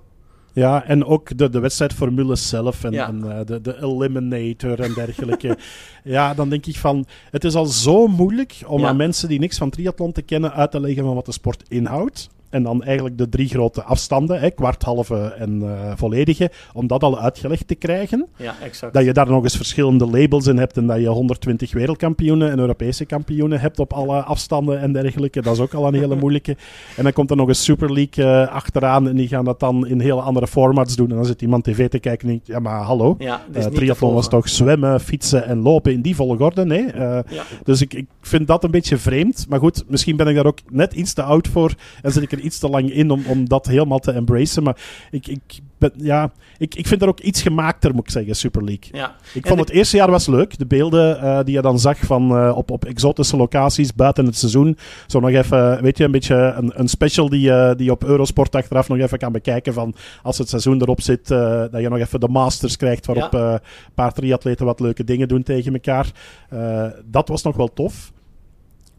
Ja, 0.54 0.84
en 0.86 1.06
ook 1.06 1.38
de, 1.38 1.50
de 1.50 1.60
wedstrijdformule 1.60 2.36
zelf 2.36 2.84
en, 2.84 2.92
Ja. 2.92 3.08
en 3.08 3.32
eh, 3.40 3.46
de, 3.46 3.62
de 3.62 3.78
eliminator 3.82 4.80
en 4.80 4.94
dergelijke. 4.94 5.58
ja, 6.04 6.34
dan 6.34 6.50
denk 6.50 6.66
ik 6.66 6.76
van, 6.76 7.06
het 7.32 7.44
is 7.44 7.56
al 7.56 7.66
zo 7.66 8.08
moeilijk 8.08 8.56
om 8.68 8.80
Ja. 8.82 8.88
aan 8.88 8.96
mensen 8.96 9.28
die 9.30 9.40
niks 9.40 9.58
van 9.58 9.70
triathlon 9.70 10.12
te 10.12 10.22
kennen 10.22 10.54
uit 10.54 10.72
te 10.72 10.80
leggen 10.80 11.04
van 11.04 11.16
wat 11.16 11.26
de 11.26 11.32
sport 11.32 11.64
inhoudt. 11.68 12.30
En 12.54 12.64
dan 12.64 12.84
eigenlijk 12.84 13.18
de 13.18 13.30
drie 13.30 13.48
grote 13.48 13.84
afstanden, 13.84 14.40
hè, 14.40 14.50
kwart, 14.50 14.84
halve 14.84 15.34
en 15.38 15.62
eh, 15.62 15.92
volledige, 15.96 16.52
om 16.74 16.88
dat 16.88 17.04
al 17.04 17.20
uitgelegd 17.20 17.68
te 17.68 17.76
krijgen. 17.76 18.28
Ja, 18.38 18.56
exact. 18.64 18.94
Dat 18.94 19.04
je 19.04 19.14
daar 19.14 19.30
nog 19.30 19.44
eens 19.44 19.56
verschillende 19.56 20.08
labels 20.08 20.48
in 20.48 20.58
hebt 20.58 20.78
en 20.78 20.88
dat 20.88 21.00
je 21.00 21.08
120 21.08 21.74
wereldkampioenen 21.74 22.52
en 22.52 22.60
Europese 22.60 23.06
kampioenen 23.06 23.60
hebt 23.60 23.80
op 23.80 23.94
alle 23.94 24.22
afstanden 24.22 24.80
en 24.80 24.94
dergelijke. 24.94 25.42
Dat 25.42 25.54
is 25.54 25.60
ook 25.60 25.74
al 25.74 25.88
een 25.88 25.94
hele 25.94 26.16
moeilijke. 26.16 26.58
En 26.96 27.04
dan 27.04 27.14
komt 27.14 27.30
er 27.30 27.36
nog 27.36 27.48
een 27.48 27.56
Super 27.56 27.94
League 27.94 28.26
eh, 28.26 28.54
achteraan 28.54 29.08
en 29.08 29.16
die 29.16 29.28
gaan 29.28 29.46
dat 29.46 29.60
dan 29.60 29.88
in 29.88 30.00
hele 30.00 30.22
andere 30.22 30.48
formats 30.48 30.96
doen. 30.96 31.10
En 31.10 31.16
dan 31.16 31.26
zit 31.26 31.42
iemand 31.42 31.64
tv 31.64 31.90
te 31.90 32.00
kijken 32.00 32.28
en 32.28 32.34
denkt, 32.34 32.48
ja 32.48 32.60
maar 32.60 32.82
hallo, 32.82 33.16
ja, 33.20 33.42
te 33.52 33.70
triathlon 33.70 34.14
was 34.14 34.30
toch 34.30 34.50
zwemmen, 34.50 35.00
fietsen 35.00 35.46
en 35.46 35.62
lopen 35.62 35.92
in 35.92 36.02
die 36.02 36.16
volgorde? 36.16 36.66
Nee. 36.66 36.82
Ja. 36.96 37.24
dus 37.64 37.82
ik, 37.82 37.94
ik 37.94 38.08
vind 38.22 38.48
dat 38.48 38.64
een 38.64 38.72
beetje 38.72 38.98
vreemd. 38.98 39.46
Maar 39.50 39.60
goed, 39.60 39.84
misschien 39.88 40.16
ben 40.16 40.28
ik 40.28 40.36
daar 40.36 40.46
ook 40.46 40.60
net 40.70 40.94
iets 40.94 41.14
te 41.14 41.24
oud 41.24 41.48
voor 41.48 41.74
en 42.02 42.12
zit 42.12 42.24
ik 42.24 42.32
er 42.32 42.40
iets 42.44 42.60
te 42.60 42.70
lang 42.70 42.92
in 42.92 43.12
om, 43.12 43.24
om 43.28 43.48
dat 43.50 43.66
helemaal 43.66 44.00
te 44.00 44.12
embracen. 44.12 44.64
Maar 44.64 44.78
ik, 45.12 45.28
ik, 45.28 45.42
ben, 45.78 45.92
ja, 45.98 46.32
ik, 46.58 46.76
ik 46.76 46.88
vind 46.88 47.02
er 47.02 47.08
ook 47.08 47.20
iets 47.20 47.42
gemaakter, 47.42 47.92
moet 47.94 48.04
ik 48.04 48.12
zeggen, 48.12 48.36
Super 48.36 48.64
League. 48.64 48.88
Ja. 48.92 49.16
Ik 49.34 49.42
En 49.42 49.48
vond 49.48 49.60
de- 49.60 49.66
het 49.66 49.70
eerste 49.76 49.98
jaar 49.98 50.12
was 50.12 50.28
leuk. 50.28 50.58
De 50.58 50.66
beelden 50.66 51.22
eh, 51.22 51.40
die 51.44 51.56
je 51.56 51.62
dan 51.62 51.80
zag 51.80 51.98
van, 51.98 52.38
eh, 52.38 52.54
op, 52.58 52.72
op 52.72 52.86
exotische 52.86 53.38
locaties 53.38 53.94
buiten 53.96 54.26
het 54.26 54.38
seizoen. 54.38 54.78
Zo 55.08 55.20
nog 55.20 55.30
even, 55.30 55.82
weet 55.82 55.98
je, 55.98 56.04
een 56.04 56.12
beetje 56.12 56.36
een, 56.58 56.72
een 56.76 56.88
special 56.88 57.30
die, 57.30 57.42
je 57.42 57.74
die 57.78 57.86
je 57.86 57.92
op 57.92 58.04
Eurosport 58.04 58.56
achteraf 58.56 58.88
nog 58.88 58.98
even 58.98 59.18
kan 59.18 59.32
bekijken. 59.32 59.74
Van 59.74 59.96
als 60.24 60.38
het 60.38 60.50
seizoen 60.50 60.82
erop 60.82 61.02
zit, 61.02 61.32
eh, 61.32 61.62
dat 61.72 61.82
je 61.82 61.90
nog 61.90 62.00
even 62.00 62.20
de 62.20 62.28
masters 62.28 62.78
krijgt. 62.78 63.06
Waarop 63.06 63.32
Ja. 63.34 63.40
eh, 63.48 63.52
een 63.54 63.94
paar 63.94 64.14
triatleten 64.14 64.66
wat 64.66 64.80
leuke 64.80 65.04
dingen 65.04 65.28
doen 65.28 65.44
tegen 65.44 65.74
elkaar. 65.74 66.12
Eh, 66.50 66.86
dat 67.06 67.28
was 67.28 67.44
nog 67.44 67.56
wel 67.56 67.74
tof. 67.74 68.12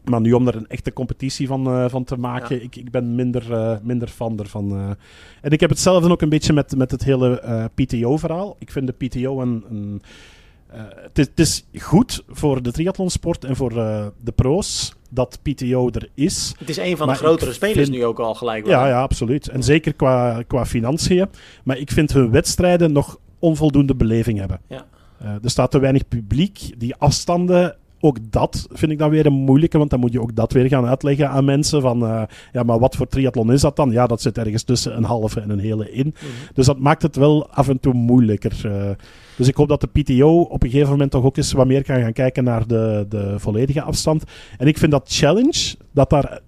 Maar 0.09 0.21
nu 0.21 0.33
om 0.33 0.47
er 0.47 0.55
een 0.55 0.67
echte 0.67 0.93
competitie 0.93 1.47
van, 1.47 1.67
eh, 1.67 1.85
van 1.89 2.03
te 2.03 2.17
maken, 2.17 2.55
Ja. 2.55 2.61
ik, 2.61 2.75
ik 2.75 2.91
ben 2.91 3.15
minder, 3.15 3.53
eh, 3.53 3.77
minder 3.83 4.07
fan 4.07 4.39
ervan. 4.39 4.71
eh. 4.71 4.89
En 5.41 5.51
ik 5.51 5.59
heb 5.59 5.69
hetzelfde 5.69 6.09
ook 6.11 6.21
een 6.21 6.29
beetje 6.29 6.53
met, 6.53 6.75
met 6.77 6.91
het 6.91 7.03
hele 7.03 7.69
PTO-verhaal. 7.75 8.55
Ik 8.59 8.71
vind 8.71 8.87
de 8.87 8.93
PTO 9.07 9.41
een... 9.41 9.63
een 9.69 10.01
het, 11.13 11.31
is, 11.39 11.65
goed 11.79 12.23
voor 12.27 12.61
de 12.63 12.71
triathlonsport 12.71 13.43
en 13.43 13.55
voor 13.55 13.69
de 14.23 14.31
pro's 14.35 14.93
dat 15.09 15.39
PTO 15.41 15.89
er 15.89 16.09
is. 16.13 16.53
Het 16.57 16.69
is 16.69 16.77
een 16.77 16.97
van 16.97 17.07
de 17.07 17.13
grotere 17.13 17.53
spelers 17.53 17.77
vind- 17.79 17.89
nu 17.89 18.05
ook 18.05 18.19
al 18.19 18.33
gelijk. 18.35 18.65
Ja, 18.67 18.87
ja, 18.87 19.01
absoluut. 19.01 19.47
En 19.47 19.63
zeker 19.63 19.93
qua, 19.93 20.41
qua 20.47 20.65
financiën. 20.65 21.27
Maar 21.63 21.77
ik 21.77 21.91
vind 21.91 22.13
hun 22.13 22.31
wedstrijden 22.31 22.91
nog 22.91 23.19
onvoldoende 23.39 23.95
beleving 23.95 24.39
hebben. 24.39 24.59
Ja. 24.67 24.85
Er 25.43 25.49
staat 25.49 25.71
te 25.71 25.79
weinig 25.79 26.07
publiek. 26.07 26.71
Die 26.77 26.95
afstanden, 26.95 27.75
ook 28.05 28.17
dat 28.29 28.67
vind 28.71 28.91
ik 28.91 28.97
dan 28.97 29.09
weer 29.09 29.25
een 29.25 29.33
moeilijke. 29.33 29.77
Want 29.77 29.89
dan 29.89 29.99
moet 29.99 30.11
je 30.11 30.21
ook 30.21 30.35
dat 30.35 30.51
weer 30.51 30.67
gaan 30.67 30.85
uitleggen 30.85 31.29
aan 31.29 31.45
mensen. 31.45 31.81
Van, 31.81 32.05
eh, 32.05 32.21
ja, 32.51 32.63
maar 32.63 32.79
wat 32.79 32.95
voor 32.95 33.07
triathlon 33.07 33.51
is 33.51 33.61
dat 33.61 33.75
dan? 33.75 33.91
Ja, 33.91 34.07
dat 34.07 34.21
zit 34.21 34.37
ergens 34.37 34.63
tussen 34.63 34.97
een 34.97 35.03
halve 35.03 35.39
en 35.39 35.49
een 35.49 35.59
hele 35.59 35.91
in. 35.91 36.07
Mhm. 36.17 36.25
Dus 36.53 36.65
dat 36.65 36.79
maakt 36.79 37.01
het 37.01 37.15
wel 37.15 37.49
af 37.49 37.69
en 37.69 37.79
toe 37.79 37.93
moeilijker. 37.93 38.61
eh. 38.63 38.89
dus 39.37 39.47
ik 39.47 39.55
hoop 39.55 39.67
dat 39.67 39.81
de 39.81 39.87
PTO 39.87 40.41
op 40.41 40.63
een 40.63 40.69
gegeven 40.69 40.91
moment 40.91 41.11
toch 41.11 41.23
ook 41.23 41.37
eens 41.37 41.51
wat 41.51 41.67
meer 41.67 41.83
kan 41.83 41.99
gaan 42.01 42.13
kijken 42.13 42.43
naar 42.43 42.67
de, 42.67 43.05
de 43.09 43.35
volledige 43.37 43.81
afstand. 43.81 44.23
En 44.57 44.67
ik 44.67 44.77
vind 44.77 44.91
dat 44.91 45.09
challenge, 45.13 45.75
dat 45.91 46.09
daar... 46.09 46.39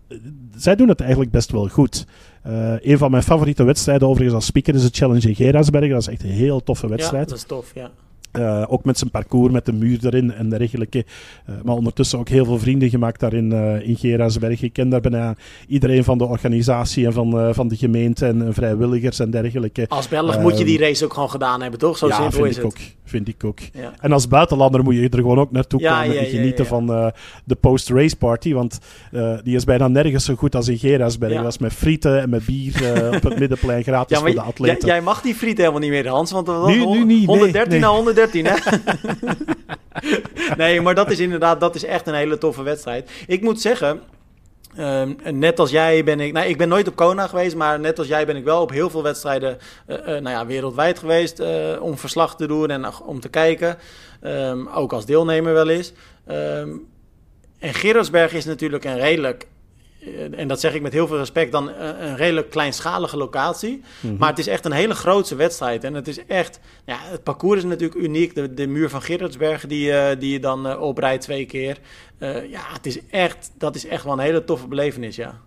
Zij 0.55 0.75
doen 0.75 0.87
het 0.87 0.99
eigenlijk 1.01 1.31
best 1.31 1.51
wel 1.51 1.67
goed. 1.67 2.05
Uh, 2.47 2.73
een 2.79 2.97
van 2.97 3.11
mijn 3.11 3.23
favoriete 3.23 3.63
wedstrijden 3.63 4.07
overigens 4.07 4.35
als 4.35 4.45
speaker 4.45 4.75
is 4.75 4.81
de 4.81 4.89
Challenge 4.91 5.27
in 5.27 5.35
Gerardsbergen. 5.35 5.89
Dat 5.89 6.01
is 6.01 6.07
echt 6.07 6.23
een 6.23 6.29
heel 6.29 6.63
toffe 6.63 6.87
wedstrijd. 6.87 7.23
Ja, 7.23 7.29
dat 7.29 7.37
is 7.37 7.43
tof, 7.43 7.71
ja. 7.75 7.91
Uh, 8.37 8.63
ook 8.67 8.85
met 8.85 8.97
zijn 8.97 9.09
parcours, 9.11 9.53
met 9.53 9.65
de 9.65 9.73
muur 9.73 10.05
erin 10.05 10.33
en 10.33 10.49
dergelijke. 10.49 11.05
Uh, 11.49 11.55
maar 11.63 11.75
ondertussen 11.75 12.19
ook 12.19 12.29
heel 12.29 12.45
veel 12.45 12.59
vrienden 12.59 12.89
gemaakt 12.89 13.19
daar 13.19 13.33
in, 13.33 13.51
uh, 13.51 13.87
in 13.87 13.95
Gerardsberg. 13.95 14.61
Ik 14.61 14.73
ken 14.73 14.89
daar 14.89 15.01
bijna 15.01 15.35
iedereen 15.67 16.03
van 16.03 16.17
de 16.17 16.25
organisatie 16.25 17.05
en 17.05 17.13
van, 17.13 17.53
van 17.53 17.67
de 17.67 17.75
gemeente 17.75 18.25
en 18.25 18.53
vrijwilligers 18.53 19.19
en 19.19 19.31
dergelijke. 19.31 19.85
Als 19.87 20.07
Belg 20.07 20.39
moet 20.39 20.57
je 20.57 20.65
die 20.65 20.79
race 20.79 21.05
ook 21.05 21.13
gewoon 21.13 21.29
gedaan 21.29 21.61
hebben, 21.61 21.79
toch? 21.79 21.97
Zo 21.97 22.07
ja, 22.07 22.15
simpel 22.15 22.31
vind 22.31 22.49
is 22.49 22.57
ik 22.57 22.63
het. 22.63 22.73
Ook, 22.73 22.79
vind 23.09 23.27
ik 23.27 23.43
ook. 23.43 23.59
Ja. 23.73 23.93
En 23.99 24.11
als 24.11 24.27
buitenlander 24.27 24.83
moet 24.83 24.95
je 24.95 25.09
er 25.09 25.17
gewoon 25.17 25.39
ook 25.39 25.51
naartoe 25.51 25.79
Ja, 25.81 26.01
komen 26.01 26.15
ja, 26.15 26.21
en 26.21 26.25
genieten 26.29 26.65
van 26.65 27.13
de 27.45 27.55
post-race 27.55 28.15
party. 28.15 28.53
Want 28.53 28.79
die 29.43 29.55
is 29.55 29.63
bijna 29.63 29.87
nergens 29.87 30.25
zo 30.25 30.35
goed 30.35 30.55
als 30.55 30.67
in 30.67 30.77
Gerardsberg. 30.77 31.33
Ja. 31.33 31.41
Dat 31.41 31.51
is 31.51 31.57
met 31.57 31.73
frieten 31.73 32.21
en 32.21 32.29
met 32.29 32.45
bier 32.45 32.73
op 33.15 33.23
het 33.23 33.39
middenplein 33.39 33.83
gratis 33.83 34.17
voor 34.17 34.31
de 34.31 34.41
atleten. 34.41 34.87
jij, 34.87 35.01
mag 35.01 35.21
die 35.21 35.35
friet 35.35 35.57
helemaal 35.57 35.79
niet 35.79 35.89
meer, 35.89 36.07
Hans. 36.07 36.31
Want 36.31 36.47
was 36.47 36.67
Nu- 36.67 36.85
nu 36.85 37.03
niet, 37.05 37.07
nee, 37.07 37.25
113 37.25 37.71
nee. 37.71 37.79
naar 37.79 37.89
113, 37.89 38.45
hè? 38.45 38.55
nee, 40.57 40.81
maar 40.81 40.95
dat 40.95 41.11
is 41.11 41.19
inderdaad 41.19 41.59
dat 41.59 41.75
is 41.75 41.85
echt 41.85 42.07
een 42.07 42.13
hele 42.13 42.37
toffe 42.37 42.63
wedstrijd. 42.63 43.09
Ik 43.27 43.41
moet 43.41 43.61
zeggen, 43.61 43.99
ehm, 44.77 45.39
net 45.39 45.59
als 45.59 45.69
jij 45.69 46.03
ben 46.03 46.19
ik... 46.19 46.33
Nou, 46.33 46.47
ik 46.47 46.57
ben 46.57 46.67
nooit 46.67 46.87
op 46.87 46.95
Kona 46.95 47.27
geweest, 47.27 47.55
maar 47.55 47.79
net 47.79 47.99
als 47.99 48.07
jij 48.07 48.25
ben 48.25 48.35
ik 48.35 48.43
wel 48.43 48.61
op 48.61 48.69
heel 48.69 48.89
veel 48.89 49.03
wedstrijden 49.03 49.57
eh, 49.85 49.97
eh, 49.97 50.05
nou 50.05 50.29
ja, 50.29 50.45
wereldwijd 50.45 50.99
geweest 50.99 51.39
eh, 51.39 51.81
om 51.81 51.97
verslag 51.97 52.35
te 52.35 52.47
doen 52.47 52.69
en 52.69 52.99
om 53.01 53.19
te 53.19 53.29
kijken. 53.29 53.77
Ehm, 54.21 54.67
ook 54.67 54.93
als 54.93 55.05
deelnemer 55.05 55.53
wel 55.53 55.69
eens. 55.69 55.93
Ehm, 56.25 56.69
en 57.59 57.73
Gerardsberg 57.73 58.33
is 58.33 58.45
natuurlijk 58.45 58.83
een 58.83 58.99
redelijk... 58.99 59.47
eh, 60.07 60.39
En 60.39 60.47
dat 60.47 60.59
zeg 60.59 60.73
ik 60.73 60.81
met 60.81 60.93
heel 60.93 61.07
veel 61.07 61.17
respect, 61.17 61.51
dan 61.51 61.71
eh, 61.71 61.87
een 61.99 62.15
redelijk 62.15 62.49
kleinschalige 62.49 63.17
locatie. 63.17 63.81
Mhm. 63.99 64.15
Maar 64.17 64.29
het 64.29 64.39
is 64.39 64.47
echt 64.47 64.65
een 64.65 64.71
hele 64.71 64.93
grootse 64.93 65.35
wedstrijd. 65.35 65.83
En 65.83 65.93
het 65.93 66.07
is 66.07 66.25
echt, 66.25 66.59
ja, 66.85 66.97
het 66.99 67.23
parcours 67.23 67.57
is 67.57 67.63
natuurlijk 67.63 68.01
uniek. 68.01 68.35
De, 68.35 68.53
de 68.53 68.67
muur 68.67 68.89
van 68.89 69.01
Gerardsberg 69.01 69.65
die, 69.67 69.91
eh, 69.91 70.19
die 70.19 70.31
je 70.31 70.39
dan 70.39 70.67
eh, 70.67 70.81
oprijdt 70.81 71.23
twee 71.23 71.45
keer. 71.45 71.77
Ja, 72.49 72.61
het 72.73 72.85
is 72.85 72.99
echt, 73.07 73.51
dat 73.57 73.75
is 73.75 73.85
echt 73.85 74.03
wel 74.03 74.13
een 74.13 74.19
hele 74.19 74.43
toffe 74.43 74.67
belevenis, 74.67 75.15
ja. 75.15 75.41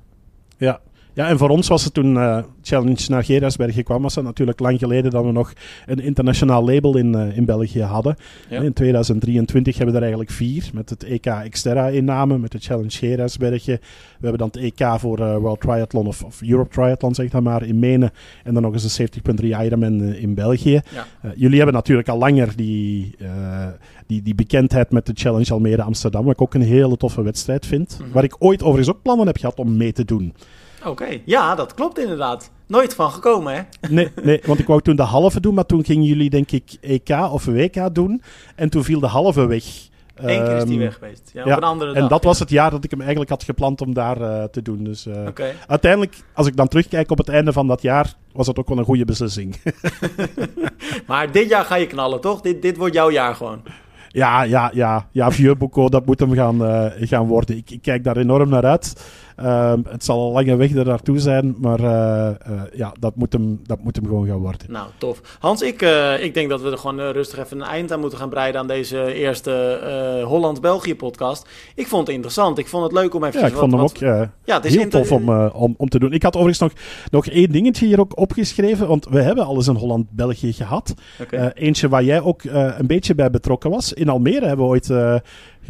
Ja. 0.57 0.81
Ja, 1.15 1.29
en 1.29 1.39
voor 1.39 1.49
ons 1.49 1.69
was 1.69 1.85
het 1.85 1.95
toen 1.95 2.17
eh, 2.17 2.39
Challenge 2.63 3.05
naar 3.09 3.25
Gerardsbergen 3.25 3.85
kwam, 3.85 4.03
was 4.03 4.15
het 4.15 4.25
natuurlijk 4.25 4.61
lang 4.61 4.79
geleden 4.79 5.11
dat 5.11 5.25
we 5.25 5.33
nog 5.33 5.53
een 5.87 6.01
internationaal 6.01 6.65
label 6.65 6.97
in, 6.97 7.15
eh, 7.15 7.37
in 7.37 7.45
België 7.45 7.83
hadden. 7.83 8.17
Ja. 8.49 8.61
In 8.61 8.73
2023 8.73 9.77
hebben 9.77 9.95
we 9.95 10.01
er 10.01 10.07
eigenlijk 10.07 10.37
vier, 10.37 10.71
met 10.73 10.91
het 10.91 11.05
EK 11.05 11.33
Xterra 11.49 11.89
inname, 11.89 12.39
met 12.39 12.53
de 12.53 12.59
Challenge 12.59 12.91
Gerardsbergen. 12.91 13.79
We 14.19 14.29
hebben 14.29 14.39
dan 14.39 14.49
het 14.53 14.57
EK 14.57 14.99
voor 14.99 15.19
eh, 15.19 15.37
World 15.37 15.61
Triathlon 15.61 16.07
of, 16.07 16.23
of 16.25 16.43
Europe 16.43 16.71
Triathlon, 16.71 17.15
zeg 17.15 17.31
dan 17.31 17.43
maar, 17.43 17.63
in 17.63 17.79
Menen. 17.79 18.11
En 18.45 18.55
dan 18.55 18.63
nog 18.63 18.73
eens 18.73 18.97
de 18.97 19.09
70.3 19.41 19.45
Ironman 19.45 20.03
in 20.03 20.35
België. 20.35 20.81
Ja. 20.95 21.07
Jullie 21.35 21.57
hebben 21.57 21.75
natuurlijk 21.75 22.09
al 22.09 22.19
langer 22.19 22.57
die, 22.57 23.17
die, 24.07 24.23
die 24.23 24.35
bekendheid 24.35 24.91
met 24.91 25.07
de 25.07 25.13
Challenge 25.15 25.53
Almere 25.53 25.83
Amsterdam, 25.83 26.25
wat 26.25 26.33
ik 26.33 26.43
ook 26.43 26.55
een 26.55 26.63
hele 26.63 26.97
toffe 26.97 27.23
wedstrijd 27.23 27.67
vind. 27.67 27.99
Mhm. 28.01 28.13
Waar 28.13 28.25
ik 28.25 28.37
ooit 28.39 28.63
overigens 28.63 28.97
ook 28.97 29.03
plannen 29.03 29.27
heb 29.27 29.37
gehad 29.37 29.59
om 29.59 29.77
mee 29.77 29.93
te 29.93 30.05
doen. 30.05 30.35
Oké, 30.85 31.21
ja, 31.25 31.55
dat 31.55 31.75
klopt 31.75 31.99
inderdaad. 31.99 32.51
Nooit 32.67 32.95
van 32.95 33.11
gekomen, 33.11 33.55
hè? 33.55 33.63
Nee, 33.89 34.09
nee, 34.23 34.41
want 34.47 34.59
ik 34.59 34.67
wou 34.67 34.81
toen 34.81 34.97
de 34.97 35.03
halve 35.03 35.41
doen, 35.41 35.55
maar 35.55 35.67
toen 35.67 35.85
gingen 35.85 36.05
jullie 36.05 36.31
denk 36.31 36.51
ik 36.51 36.77
EK 36.81 37.09
of 37.09 37.45
WK 37.45 37.95
doen. 37.95 38.23
En 38.57 38.71
toen 38.71 38.85
viel 38.85 39.01
de 39.01 39.07
halve 39.07 39.47
weg. 39.47 39.65
Eén 40.15 40.45
keer 40.45 40.57
is 40.57 40.65
die 40.65 40.73
Ehm, 40.73 40.81
weg 40.81 40.95
geweest. 40.95 41.31
Ja, 41.35 41.45
ja, 41.45 41.51
op 41.53 41.57
een 41.63 41.69
andere 41.69 41.93
dag. 41.93 42.03
En 42.03 42.09
dat 42.09 42.23
ja. 42.23 42.29
was 42.29 42.39
het 42.39 42.51
jaar 42.51 42.71
dat 42.71 42.85
ik 42.85 42.91
hem 42.91 43.01
eigenlijk 43.01 43.31
had 43.31 43.45
gepland 43.45 43.81
om 43.81 43.95
daar 43.95 44.21
eh, 44.21 44.45
te 44.45 44.63
doen. 44.63 44.85
Dus 44.85 45.07
Oké. 45.27 45.55
uiteindelijk, 45.67 46.17
als 46.35 46.47
ik 46.47 46.57
dan 46.57 46.69
terugkijk 46.69 47.11
op 47.11 47.19
het 47.19 47.29
einde 47.29 47.53
van 47.53 47.67
dat 47.67 47.83
jaar, 47.83 48.15
was 48.33 48.47
het 48.47 48.59
ook 48.59 48.69
wel 48.69 48.79
een 48.79 48.85
goede 48.85 49.05
beslissing. 49.05 49.57
Maar 51.07 51.33
dit 51.33 51.49
jaar 51.49 51.65
ga 51.65 51.75
je 51.75 51.87
knallen, 51.87 52.21
toch? 52.21 52.41
Dit, 52.41 52.63
dit 52.63 52.77
wordt 52.77 52.95
jouw 52.95 53.11
jaar 53.11 53.35
gewoon. 53.35 53.63
ja, 54.09 54.43
ja, 54.43 54.71
ja, 54.75 55.09
ja, 55.13 55.31
Vieux 55.31 55.89
dat 55.89 56.07
moet 56.07 56.21
hem 56.21 56.35
gaan, 56.35 56.65
eh, 56.65 57.09
gaan 57.09 57.27
worden. 57.27 57.57
Ik, 57.57 57.71
ik 57.71 57.83
kijk 57.83 58.05
daar 58.05 58.17
enorm 58.17 58.49
naar 58.49 58.65
uit. 58.65 58.95
Ehm, 59.37 59.81
het 59.89 60.05
zal 60.05 60.27
een 60.27 60.33
lange 60.33 60.57
weg 60.57 60.75
er 60.75 60.85
naartoe 60.87 61.19
zijn, 61.19 61.55
maar 61.59 61.81
eh, 61.81 62.29
eh, 62.29 62.63
ja, 62.73 62.93
dat 62.99 63.17
moet, 63.17 63.33
hem, 63.33 63.61
dat 63.67 63.83
moet 63.83 63.97
hem 63.97 64.07
gewoon 64.07 64.27
gaan 64.27 64.39
worden. 64.39 64.61
Nou, 64.69 64.89
tof. 64.99 65.21
Hans, 65.39 65.63
ik, 65.63 65.83
eh, 65.83 66.25
ik 66.25 66.35
denk 66.35 66.49
dat 66.49 66.61
we 66.61 66.71
er 66.71 66.79
gewoon 66.79 67.01
rustig 67.01 67.39
even 67.39 67.61
een 67.61 67.67
eind 67.67 67.93
aan 67.93 68.01
moeten 68.01 68.19
gaan 68.19 68.29
breiden 68.29 68.61
aan 68.61 68.67
deze 68.67 69.15
eerste 69.15 70.23
Holland-België 70.25 70.97
podcast. 70.97 71.49
Ik 71.75 71.87
vond 71.87 72.07
het 72.07 72.15
interessant. 72.15 72.59
Ik 72.59 72.67
vond 72.67 72.83
het 72.83 72.93
leuk 72.93 73.15
om 73.15 73.25
even 73.25 73.41
Ja, 73.41 73.47
ik 73.47 73.55
vond 73.55 73.73
hem 73.73 73.81
ook 73.81 73.97
ja, 73.97 74.31
het 74.45 74.65
is 74.65 74.75
heel 74.75 74.89
tof 74.89 75.13
om, 75.13 75.31
om, 75.49 75.75
om 75.77 75.89
te 75.89 75.99
doen. 75.99 76.13
Ik 76.13 76.23
had 76.23 76.37
overigens 76.37 76.61
nog, 76.61 76.73
nog 77.11 77.27
één 77.27 77.53
dingetje 77.53 77.87
hier 77.87 78.01
ook 78.01 78.19
opgeschreven, 78.19 78.89
want 78.89 79.07
we 79.11 79.23
hebben 79.23 79.45
al 79.45 79.57
eens 79.57 79.67
een 79.67 79.77
Holland-België 79.77 80.53
gehad. 80.53 80.95
Eh, 81.31 81.47
eentje 81.55 81.89
waar 81.89 82.05
jij 82.05 82.21
ook 82.21 82.43
een 82.45 82.87
beetje 82.87 83.15
bij 83.15 83.31
betrokken 83.31 83.71
was. 83.71 83.93
In 83.93 84.09
Almere 84.09 84.47
hebben 84.47 84.67
we 84.67 84.71
ooit 84.71 84.91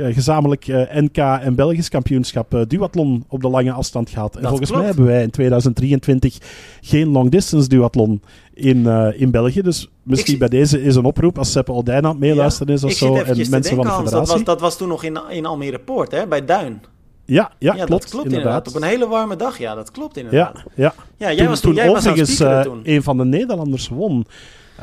gezamenlijk 0.05 0.69
eh, 0.69 0.97
NK 1.03 1.17
en 1.17 1.55
Belgisch 1.55 1.89
kampioenschap 1.89 2.55
eh, 2.55 2.61
duathlon 2.69 3.25
op 3.29 3.41
de 3.41 3.49
lange 3.49 3.73
afstand 3.73 4.11
gehad. 4.11 4.35
En 4.35 4.41
Dat 4.41 4.49
volgens 4.51 4.71
klopt. 4.71 4.85
mij 4.85 4.95
hebben 4.95 5.13
wij 5.13 5.23
in 5.23 5.31
2023 5.31 6.39
geen 6.81 7.09
long 7.09 7.31
distance 7.31 7.69
duathlon 7.69 8.23
in, 8.55 8.87
eh, 8.87 9.21
in 9.21 9.31
België. 9.31 9.63
Dus 9.63 9.91
misschien 10.03 10.39
bij 10.39 10.49
deze 10.49 10.83
is 10.83 10.97
een 10.97 11.05
oproep 11.05 11.39
als 11.39 11.53
Seppe 11.53 11.73
Oldijn 11.73 12.05
aan 12.05 12.11
het 12.11 12.21
meeluisteren 12.21 12.75
is 12.75 12.85
of 12.85 12.93
zo. 12.93 13.15
En 13.15 13.27
mensen 13.37 13.51
denken, 13.51 13.75
van 13.77 13.85
de 13.85 13.91
Hans, 13.91 13.97
dat 13.97 14.09
federatie. 14.09 14.35
was, 14.35 14.45
dat 14.45 14.61
was 14.61 14.77
toen 14.77 14.89
nog 14.89 15.05
in, 15.05 15.21
in 15.31 15.47
Almere 15.47 15.79
Poort, 15.79 16.11
hè? 16.11 16.27
Bij 16.27 16.45
Duin. 16.45 16.83
Ja, 17.25 17.51
ja, 17.59 17.75
Ja, 17.75 17.85
klopt. 17.85 18.03
dat 18.03 18.11
klopt 18.11 18.27
inderdaad. 18.27 18.69
Op 18.69 18.75
een 18.75 18.83
hele 18.83 19.09
warme 19.09 19.37
dag, 19.37 19.59
ja, 19.59 19.75
dat 19.75 19.91
klopt 19.91 20.17
inderdaad. 20.17 20.57
Ja, 20.57 20.73
ja. 20.75 20.95
Ja, 21.17 21.27
jij 21.27 21.37
toen, 21.37 21.47
was 21.47 21.61
toen, 21.61 21.75
jij 21.75 21.91
was 21.91 22.07
aan 22.07 22.19
het 22.19 22.41
eh, 22.41 22.65
een 22.83 23.03
van 23.03 23.17
de 23.17 23.25
Nederlanders 23.25 23.89
won. 23.89 24.27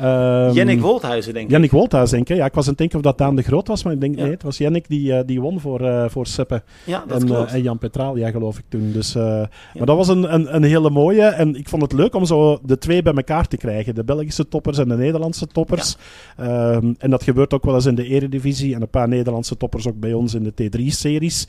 Ehm, 0.01 0.51
Jennik 0.53 0.81
Wolthuizen, 0.81 1.33
denk 1.33 1.45
ik. 1.45 1.51
Jannik 1.51 1.71
Wolthuis, 1.71 2.09
denk 2.09 2.29
ik. 2.29 2.37
Ja, 2.37 2.45
ik 2.45 2.53
was 2.53 2.63
aan 2.63 2.69
het 2.69 2.77
denken 2.77 2.97
of 2.97 3.03
dat 3.03 3.17
Daan 3.17 3.35
de 3.35 3.41
Groot 3.41 3.67
was, 3.67 3.83
maar 3.83 3.93
ik 3.93 3.99
denk 4.01 4.15
Ja. 4.15 4.21
nee, 4.21 4.31
het 4.31 4.43
was 4.43 4.57
Jannik 4.57 4.87
die, 4.87 5.13
eh, 5.13 5.23
die 5.25 5.41
won 5.41 5.59
voor, 5.59 5.81
eh 5.81 6.05
voor 6.09 6.25
Seppe 6.27 6.63
Ja, 6.83 7.03
dat 7.07 7.21
en, 7.21 7.27
klopt. 7.27 7.49
eh, 7.49 7.55
en 7.55 7.61
Jan 7.61 7.77
Petralia, 7.77 8.29
geloof 8.31 8.57
ik 8.57 8.63
toen. 8.69 8.91
Dus, 8.91 9.13
Maar 9.15 9.85
dat 9.85 9.97
was 9.97 10.07
een, 10.07 10.33
een, 10.33 10.55
een 10.55 10.63
hele 10.63 10.89
mooie 10.89 11.21
en 11.25 11.55
ik 11.55 11.69
vond 11.69 11.81
het 11.81 11.93
leuk 11.93 12.15
om 12.15 12.25
zo 12.25 12.59
de 12.63 12.77
twee 12.77 13.01
bij 13.01 13.13
elkaar 13.13 13.47
te 13.47 13.57
krijgen. 13.57 13.95
De 13.95 14.03
Belgische 14.03 14.47
toppers 14.47 14.77
en 14.77 14.87
de 14.89 14.95
Nederlandse 14.97 15.47
toppers. 15.47 15.95
Ehm, 16.37 16.93
en 16.97 17.09
dat 17.09 17.23
gebeurt 17.23 17.53
ook 17.53 17.65
wel 17.65 17.75
eens 17.75 17.85
in 17.85 17.95
de 17.95 18.05
eredivisie 18.07 18.75
en 18.75 18.81
een 18.81 18.89
paar 18.89 19.07
Nederlandse 19.07 19.57
toppers 19.57 19.87
ook 19.87 19.99
bij 19.99 20.13
ons 20.13 20.33
in 20.33 20.43
de 20.43 20.51
T3-series. 20.51 21.47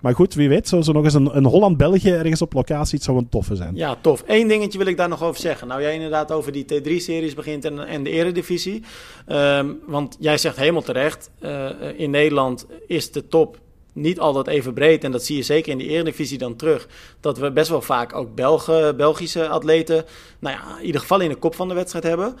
maar 0.00 0.14
goed, 0.14 0.34
wie 0.34 0.48
weet, 0.48 0.68
zo, 0.68 0.80
zo 0.80 0.92
nog 0.92 1.04
eens 1.04 1.14
een, 1.14 1.36
een 1.36 1.44
Holland-België 1.44 2.10
ergens 2.10 2.42
op 2.42 2.52
locatie, 2.52 2.94
het 2.94 3.04
zou 3.04 3.18
een 3.18 3.28
toffe 3.28 3.56
zijn. 3.56 3.74
Ja, 3.76 3.96
tof. 4.00 4.24
Eén 4.26 4.48
dingetje 4.48 4.78
wil 4.78 4.86
ik 4.86 4.96
daar 4.96 5.08
nog 5.08 5.22
over 5.22 5.40
zeggen. 5.40 5.68
Nou, 5.68 5.82
jij 5.82 5.94
inderdaad 5.94 6.32
over 6.32 6.52
die 6.52 6.64
T3-series 6.64 7.17
begint 7.34 7.64
en, 7.64 7.86
en 7.86 8.02
de 8.02 8.10
Eredivisie. 8.10 8.82
Ehm, 9.26 9.72
want 9.86 10.16
jij 10.20 10.38
zegt 10.38 10.56
helemaal 10.56 10.82
terecht, 10.82 11.30
eh, 11.38 11.70
in 11.96 12.10
Nederland 12.10 12.66
is 12.86 13.12
de 13.12 13.28
top 13.28 13.58
niet 13.92 14.20
altijd 14.20 14.46
even 14.46 14.74
breed. 14.74 15.04
En 15.04 15.12
dat 15.12 15.24
zie 15.24 15.36
je 15.36 15.42
zeker 15.42 15.72
in 15.72 15.78
de 15.78 15.86
Eredivisie 15.86 16.38
dan 16.38 16.56
terug. 16.56 16.88
Dat 17.20 17.38
we 17.38 17.52
best 17.52 17.68
wel 17.68 17.82
vaak 17.82 18.14
ook 18.14 18.34
Belgen, 18.34 18.96
Belgische 18.96 19.48
atleten, 19.48 20.04
nou 20.38 20.56
ja, 20.56 20.78
in 20.78 20.86
ieder 20.86 21.00
geval 21.00 21.20
in 21.20 21.28
de 21.28 21.36
kop 21.36 21.54
van 21.54 21.68
de 21.68 21.74
wedstrijd 21.74 22.04
hebben. 22.04 22.36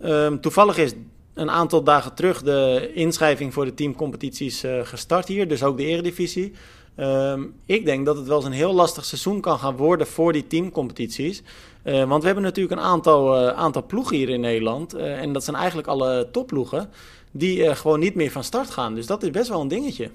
Ehm, 0.00 0.38
toevallig 0.38 0.78
is 0.78 0.92
een 1.34 1.50
aantal 1.50 1.82
dagen 1.82 2.14
terug 2.14 2.42
de 2.42 2.90
inschrijving 2.94 3.52
voor 3.52 3.64
de 3.64 3.74
teamcompetities 3.74 4.62
eh, 4.62 4.80
gestart 4.82 5.28
hier. 5.28 5.48
Dus 5.48 5.62
ook 5.62 5.76
de 5.76 5.84
Eredivisie. 5.84 6.52
Ehm, 6.94 7.42
ik 7.66 7.84
denk 7.84 8.06
dat 8.06 8.16
het 8.16 8.26
wel 8.26 8.36
eens 8.36 8.46
een 8.46 8.52
heel 8.52 8.72
lastig 8.74 9.04
seizoen 9.04 9.40
kan 9.40 9.58
gaan 9.58 9.76
worden 9.76 10.06
voor 10.06 10.32
die 10.32 10.46
teamcompetities. 10.46 11.42
Eh, 11.82 12.04
want 12.04 12.20
we 12.20 12.26
hebben 12.26 12.44
natuurlijk 12.44 12.80
een 12.80 12.86
aantal, 12.86 13.36
eh, 13.36 13.56
aantal 13.58 13.86
ploegen 13.86 14.16
hier 14.16 14.28
in 14.28 14.40
Nederland. 14.40 14.94
eh, 14.94 15.20
en 15.20 15.32
dat 15.32 15.44
zijn 15.44 15.56
eigenlijk 15.56 15.88
alle 15.88 16.28
topploegen. 16.32 16.88
Die 17.30 17.74
gewoon 17.74 18.00
niet 18.00 18.14
meer 18.14 18.30
van 18.30 18.44
start 18.44 18.70
gaan. 18.70 18.94
Dus 18.94 19.06
dat 19.06 19.22
is 19.22 19.30
best 19.30 19.48
wel 19.48 19.60
een 19.60 19.68
dingetje. 19.68 20.10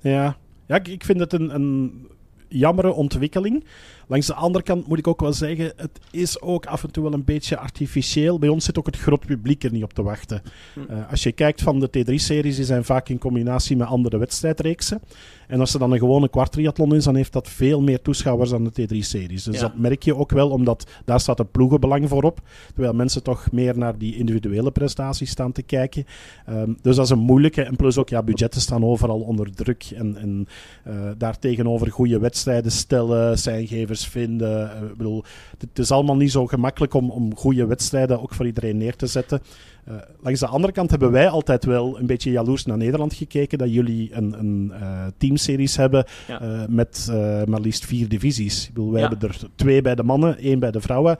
Ja, 0.00 0.36
ja 0.66 0.76
ik, 0.76 0.88
ik 0.88 1.04
vind 1.04 1.20
het 1.20 1.32
een, 1.32 1.54
een 1.54 2.06
jammere 2.48 2.92
ontwikkeling. 2.92 3.64
Langs 4.06 4.26
de 4.26 4.34
andere 4.34 4.64
kant 4.64 4.86
moet 4.86 4.98
ik 4.98 5.06
ook 5.06 5.20
wel 5.20 5.32
zeggen, 5.32 5.72
het 5.76 6.00
is 6.10 6.40
ook 6.40 6.66
af 6.66 6.82
en 6.82 6.90
toe 6.90 7.02
wel 7.02 7.12
een 7.12 7.24
beetje 7.24 7.58
artificieel. 7.58 8.38
Bij 8.38 8.48
ons 8.48 8.64
zit 8.64 8.78
ook 8.78 8.86
het 8.86 8.96
groot 8.96 9.26
publiek 9.26 9.64
er 9.64 9.72
niet 9.72 9.82
op 9.82 9.92
te 9.92 10.02
wachten. 10.02 10.42
Hm. 10.74 10.80
Uh, 10.80 11.10
als 11.10 11.22
je 11.22 11.32
kijkt 11.32 11.62
van 11.62 11.80
de 11.80 11.88
T3-series, 11.88 12.56
die 12.56 12.64
zijn 12.64 12.84
vaak 12.84 13.08
in 13.08 13.18
combinatie 13.18 13.76
met 13.76 13.88
andere 13.88 14.18
wedstrijdreeksen. 14.18 15.00
En 15.48 15.60
als 15.60 15.72
er 15.72 15.78
dan 15.78 15.92
een 15.92 15.98
gewone 15.98 16.28
kwartriathlon 16.28 16.94
is, 16.94 17.04
dan 17.04 17.14
heeft 17.16 17.32
dat 17.32 17.48
veel 17.48 17.82
meer 17.82 18.02
toeschouwers 18.02 18.50
dan 18.50 18.64
de 18.64 18.70
T3-series. 18.70 19.44
Dus 19.44 19.54
Ja. 19.54 19.60
dat 19.60 19.78
merk 19.78 20.02
je 20.02 20.16
ook 20.16 20.30
wel, 20.30 20.50
omdat 20.50 20.86
daar 21.04 21.20
staat 21.20 21.38
het 21.38 21.50
ploegenbelang 21.50 22.08
voor 22.08 22.22
op. 22.22 22.40
Terwijl 22.74 22.94
mensen 22.94 23.22
toch 23.22 23.52
meer 23.52 23.78
naar 23.78 23.98
die 23.98 24.16
individuele 24.16 24.70
prestaties 24.70 25.30
staan 25.30 25.52
te 25.52 25.62
kijken. 25.62 26.04
Um, 26.50 26.76
dus 26.82 26.96
dat 26.96 27.04
is 27.04 27.10
een 27.10 27.18
moeilijke. 27.18 27.62
En 27.62 27.76
plus 27.76 27.98
ook, 27.98 28.08
ja, 28.08 28.22
budgetten 28.22 28.60
staan 28.60 28.84
overal 28.84 29.20
onder 29.20 29.54
druk. 29.54 29.84
En, 29.94 30.16
en 30.16 30.46
uh, 30.88 30.94
daar 31.18 31.38
tegenover 31.38 31.90
goede 31.90 32.18
wedstrijden 32.18 32.72
stellen, 32.72 33.38
zijngevers 33.38 34.06
vinden. 34.06 34.70
ik 34.90 34.96
bedoel, 34.96 35.24
het 35.58 35.78
is 35.78 35.90
allemaal 35.90 36.16
niet 36.16 36.32
zo 36.32 36.46
gemakkelijk 36.46 36.94
om, 36.94 37.10
om 37.10 37.36
goede 37.36 37.66
wedstrijden 37.66 38.22
ook 38.22 38.34
voor 38.34 38.46
iedereen 38.46 38.76
neer 38.76 38.96
te 38.96 39.06
zetten. 39.06 39.40
Uh, 39.88 39.94
langs 40.20 40.40
de 40.40 40.46
andere 40.46 40.72
kant 40.72 40.90
hebben 40.90 41.10
wij 41.10 41.28
altijd 41.28 41.64
wel 41.64 41.98
een 41.98 42.06
beetje 42.06 42.30
jaloers 42.30 42.64
naar 42.64 42.76
Nederland 42.76 43.14
gekeken. 43.14 43.58
Dat 43.58 43.72
jullie 43.72 44.14
een, 44.14 44.38
een 44.38 44.72
uh, 44.80 45.06
teamseries 45.18 45.76
hebben 45.76 46.04
uh, 46.30 46.62
met 46.68 47.12
maar 47.46 47.60
liefst 47.60 47.84
vier 47.84 48.08
divisies. 48.08 48.68
Ik 48.68 48.74
bedoel, 48.74 48.92
wij 48.92 49.00
hebben 49.00 49.28
er 49.28 49.38
twee 49.54 49.82
bij 49.82 49.94
de 49.94 50.02
mannen, 50.02 50.38
één 50.38 50.58
bij 50.58 50.70
de 50.70 50.80
vrouwen. 50.80 51.16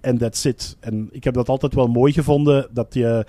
En 0.00 0.18
that's 0.18 0.44
it. 0.44 0.76
En 0.80 1.08
ik 1.12 1.24
heb 1.24 1.34
dat 1.34 1.48
altijd 1.48 1.74
wel 1.74 1.86
mooi 1.86 2.12
gevonden, 2.12 2.68
dat 2.72 2.94
je 2.94 3.26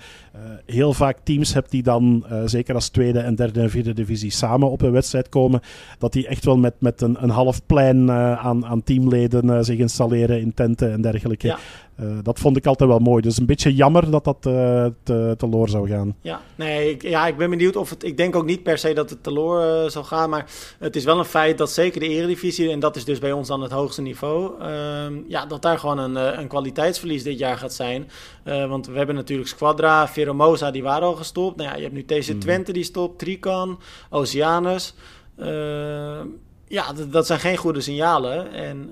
heel 0.66 0.92
vaak 0.92 1.18
teams 1.22 1.54
hebt 1.54 1.70
die 1.70 1.82
dan, 1.82 2.24
zeker 2.44 2.74
als 2.74 2.88
tweede 2.88 3.18
en 3.18 3.34
derde 3.34 3.60
en 3.60 3.70
vierde 3.70 3.92
divisie, 3.92 4.30
samen 4.30 4.70
op 4.70 4.82
een 4.82 4.90
wedstrijd 4.90 5.28
komen. 5.28 5.60
Dat 5.98 6.12
die 6.12 6.26
echt 6.26 6.44
wel 6.44 6.56
met, 6.56 6.74
met 6.78 7.00
een, 7.00 7.22
een 7.22 7.30
half 7.30 7.66
plein 7.66 8.10
aan, 8.10 8.66
aan 8.66 8.82
teamleden 8.82 9.64
zich 9.64 9.78
installeren 9.78 10.40
in 10.40 10.54
tenten 10.54 10.92
en 10.92 11.00
dergelijke. 11.00 11.46
Ja. 11.46 11.58
Uh, 12.02 12.18
dat 12.22 12.38
vond 12.38 12.56
ik 12.56 12.66
altijd 12.66 12.90
wel 12.90 12.98
mooi. 12.98 13.22
Dus 13.22 13.38
een 13.38 13.46
beetje 13.46 13.74
jammer 13.74 14.10
dat 14.10 14.24
dat 14.24 14.46
uh, 14.46 14.86
te, 15.02 15.34
teloor 15.36 15.68
zou 15.68 15.88
gaan. 15.88 16.16
Ja, 16.20 16.40
nee, 16.54 16.90
ik, 16.90 17.02
ja, 17.02 17.26
ik 17.26 17.36
ben 17.36 17.50
benieuwd 17.50 17.76
of 17.76 17.90
het. 17.90 18.04
Ik 18.04 18.16
denk 18.16 18.36
ook 18.36 18.44
niet 18.44 18.62
per 18.62 18.78
se 18.78 18.92
dat 18.92 19.10
het 19.10 19.22
teloor 19.22 19.62
uh, 19.62 19.88
zal 19.88 20.04
gaan. 20.04 20.30
Maar 20.30 20.46
het 20.78 20.96
is 20.96 21.04
wel 21.04 21.18
een 21.18 21.24
feit 21.24 21.58
dat 21.58 21.70
zeker 21.70 22.00
de 22.00 22.08
Eredivisie, 22.08 22.70
en 22.70 22.80
dat 22.80 22.96
is 22.96 23.04
dus 23.04 23.18
bij 23.18 23.32
ons 23.32 23.48
dan 23.48 23.62
het 23.62 23.72
hoogste 23.72 24.02
niveau. 24.02 24.60
Ehm, 24.60 25.14
ja, 25.28 25.46
dat 25.46 25.62
daar 25.62 25.78
gewoon 25.78 25.98
een, 25.98 26.38
een 26.40 26.48
kwaliteitsverlies 26.48 27.22
dit 27.22 27.38
jaar 27.38 27.56
gaat 27.56 27.72
zijn. 27.72 28.10
want 28.44 28.86
we 28.86 28.96
hebben 28.96 29.14
natuurlijk 29.14 29.48
Squadra, 29.48 30.08
Veromosa, 30.08 30.70
die 30.70 30.82
waren 30.82 31.08
al 31.08 31.14
gestopt. 31.14 31.56
Nou 31.56 31.68
ja, 31.68 31.76
je 31.76 31.82
hebt 31.82 31.94
nu 31.94 32.04
TC 32.04 32.32
mm. 32.32 32.38
Twente 32.38 32.72
die 32.72 32.84
stopt, 32.84 33.18
Trican, 33.18 33.78
Oceanus. 34.10 34.94
Ehm, 35.36 36.26
ja, 36.68 36.92
dat 37.10 37.26
zijn 37.26 37.40
geen 37.40 37.56
goede 37.56 37.80
signalen. 37.80 38.52
En 38.52 38.90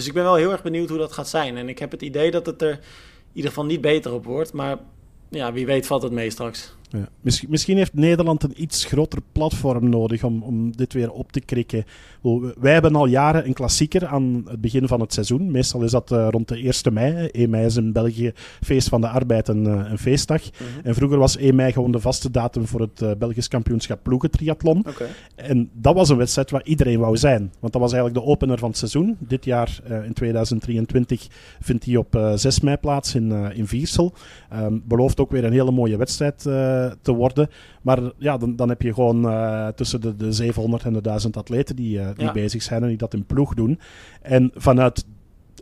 dus 0.00 0.08
ik 0.08 0.14
ben 0.14 0.24
wel 0.24 0.34
heel 0.34 0.52
erg 0.52 0.62
benieuwd 0.62 0.88
hoe 0.88 0.98
dat 0.98 1.12
gaat 1.12 1.28
zijn. 1.28 1.56
En 1.56 1.68
ik 1.68 1.78
heb 1.78 1.90
het 1.90 2.02
idee 2.02 2.30
dat 2.30 2.46
het 2.46 2.62
er 2.62 2.70
in 2.70 2.78
ieder 3.32 3.50
geval 3.50 3.66
niet 3.66 3.80
beter 3.80 4.12
op 4.12 4.24
wordt. 4.24 4.52
Maar 4.52 4.78
ja, 5.28 5.52
wie 5.52 5.66
weet 5.66 5.86
valt 5.86 6.02
het 6.02 6.12
mee 6.12 6.30
straks. 6.30 6.74
Ja. 6.92 7.08
Misschien, 7.20 7.50
misschien, 7.50 7.76
heeft 7.76 7.94
Nederland 7.94 8.42
een 8.42 8.62
iets 8.62 8.84
groter 8.84 9.18
platform 9.32 9.88
nodig 9.88 10.24
om, 10.24 10.42
om 10.42 10.76
dit 10.76 10.92
weer 10.92 11.12
op 11.12 11.32
te 11.32 11.40
krikken. 11.40 11.84
Wij 12.58 12.72
hebben 12.72 12.94
al 12.94 13.06
jaren 13.06 13.46
een 13.46 13.52
klassieker 13.52 14.06
aan 14.06 14.42
het 14.46 14.60
begin 14.60 14.88
van 14.88 15.00
het 15.00 15.12
seizoen. 15.12 15.50
Meestal 15.50 15.82
is 15.82 15.90
dat 15.90 16.12
uh, 16.12 16.26
rond 16.30 16.48
de 16.48 16.72
1 16.84 16.92
mei. 16.92 17.26
1 17.26 17.50
mei 17.50 17.64
is 17.64 17.76
in 17.76 17.92
België 17.92 18.32
feest 18.60 18.88
van 18.88 19.00
de 19.00 19.08
arbeid 19.08 19.48
een, 19.48 19.64
uh, 19.64 19.90
een 19.90 19.98
feestdag. 19.98 20.42
Mm 20.42 20.50
-hmm. 20.58 20.84
En 20.84 20.94
vroeger 20.94 21.18
was 21.18 21.36
1 21.36 21.54
mei 21.54 21.72
gewoon 21.72 21.92
de 21.92 22.00
vaste 22.00 22.30
datum 22.30 22.66
voor 22.66 22.80
het 22.80 23.00
uh, 23.02 23.10
Belgisch 23.18 23.48
kampioenschap 23.48 24.02
ploegentriathlon. 24.02 24.78
Okay. 24.78 25.08
En 25.34 25.70
dat 25.72 25.94
was 25.94 26.08
een 26.08 26.16
wedstrijd 26.16 26.50
waar 26.50 26.64
iedereen 26.64 26.98
wou 26.98 27.16
zijn. 27.16 27.52
Want 27.60 27.72
dat 27.72 27.82
was 27.82 27.92
eigenlijk 27.92 28.24
de 28.24 28.30
opener 28.30 28.58
van 28.58 28.68
het 28.68 28.78
seizoen. 28.78 29.16
Dit 29.18 29.44
jaar 29.44 29.80
in 30.04 30.12
2023 30.12 31.26
vindt 31.60 31.84
die 31.84 31.98
op 31.98 32.32
6 32.34 32.60
mei 32.60 32.76
plaats 32.76 33.14
in, 33.14 33.32
in 33.32 33.66
Viersel. 33.66 34.14
Um, 34.54 34.82
belooft 34.84 35.20
ook 35.20 35.30
weer 35.30 35.44
een 35.44 35.52
hele 35.52 35.70
mooie 35.70 35.96
wedstrijd 35.96 36.46
te 37.02 37.12
worden. 37.12 37.48
Maar 37.82 37.98
ja, 38.18 38.36
dan, 38.36 38.56
dan 38.56 38.68
heb 38.68 38.82
je 38.82 38.94
gewoon 38.94 39.24
uh, 39.24 39.68
tussen 39.68 40.00
de, 40.00 40.16
de 40.16 40.32
700 40.32 40.84
en 40.84 40.92
de 40.92 41.00
1000 41.00 41.36
atleten 41.36 41.76
die, 41.76 41.98
uh, 41.98 42.08
die 42.16 42.24
ja. 42.24 42.32
bezig 42.32 42.62
zijn 42.62 42.82
en 42.82 42.88
die 42.88 42.96
dat 42.96 43.14
in 43.14 43.24
ploeg 43.24 43.54
doen. 43.54 43.78
En 44.22 44.50
vanuit 44.54 45.04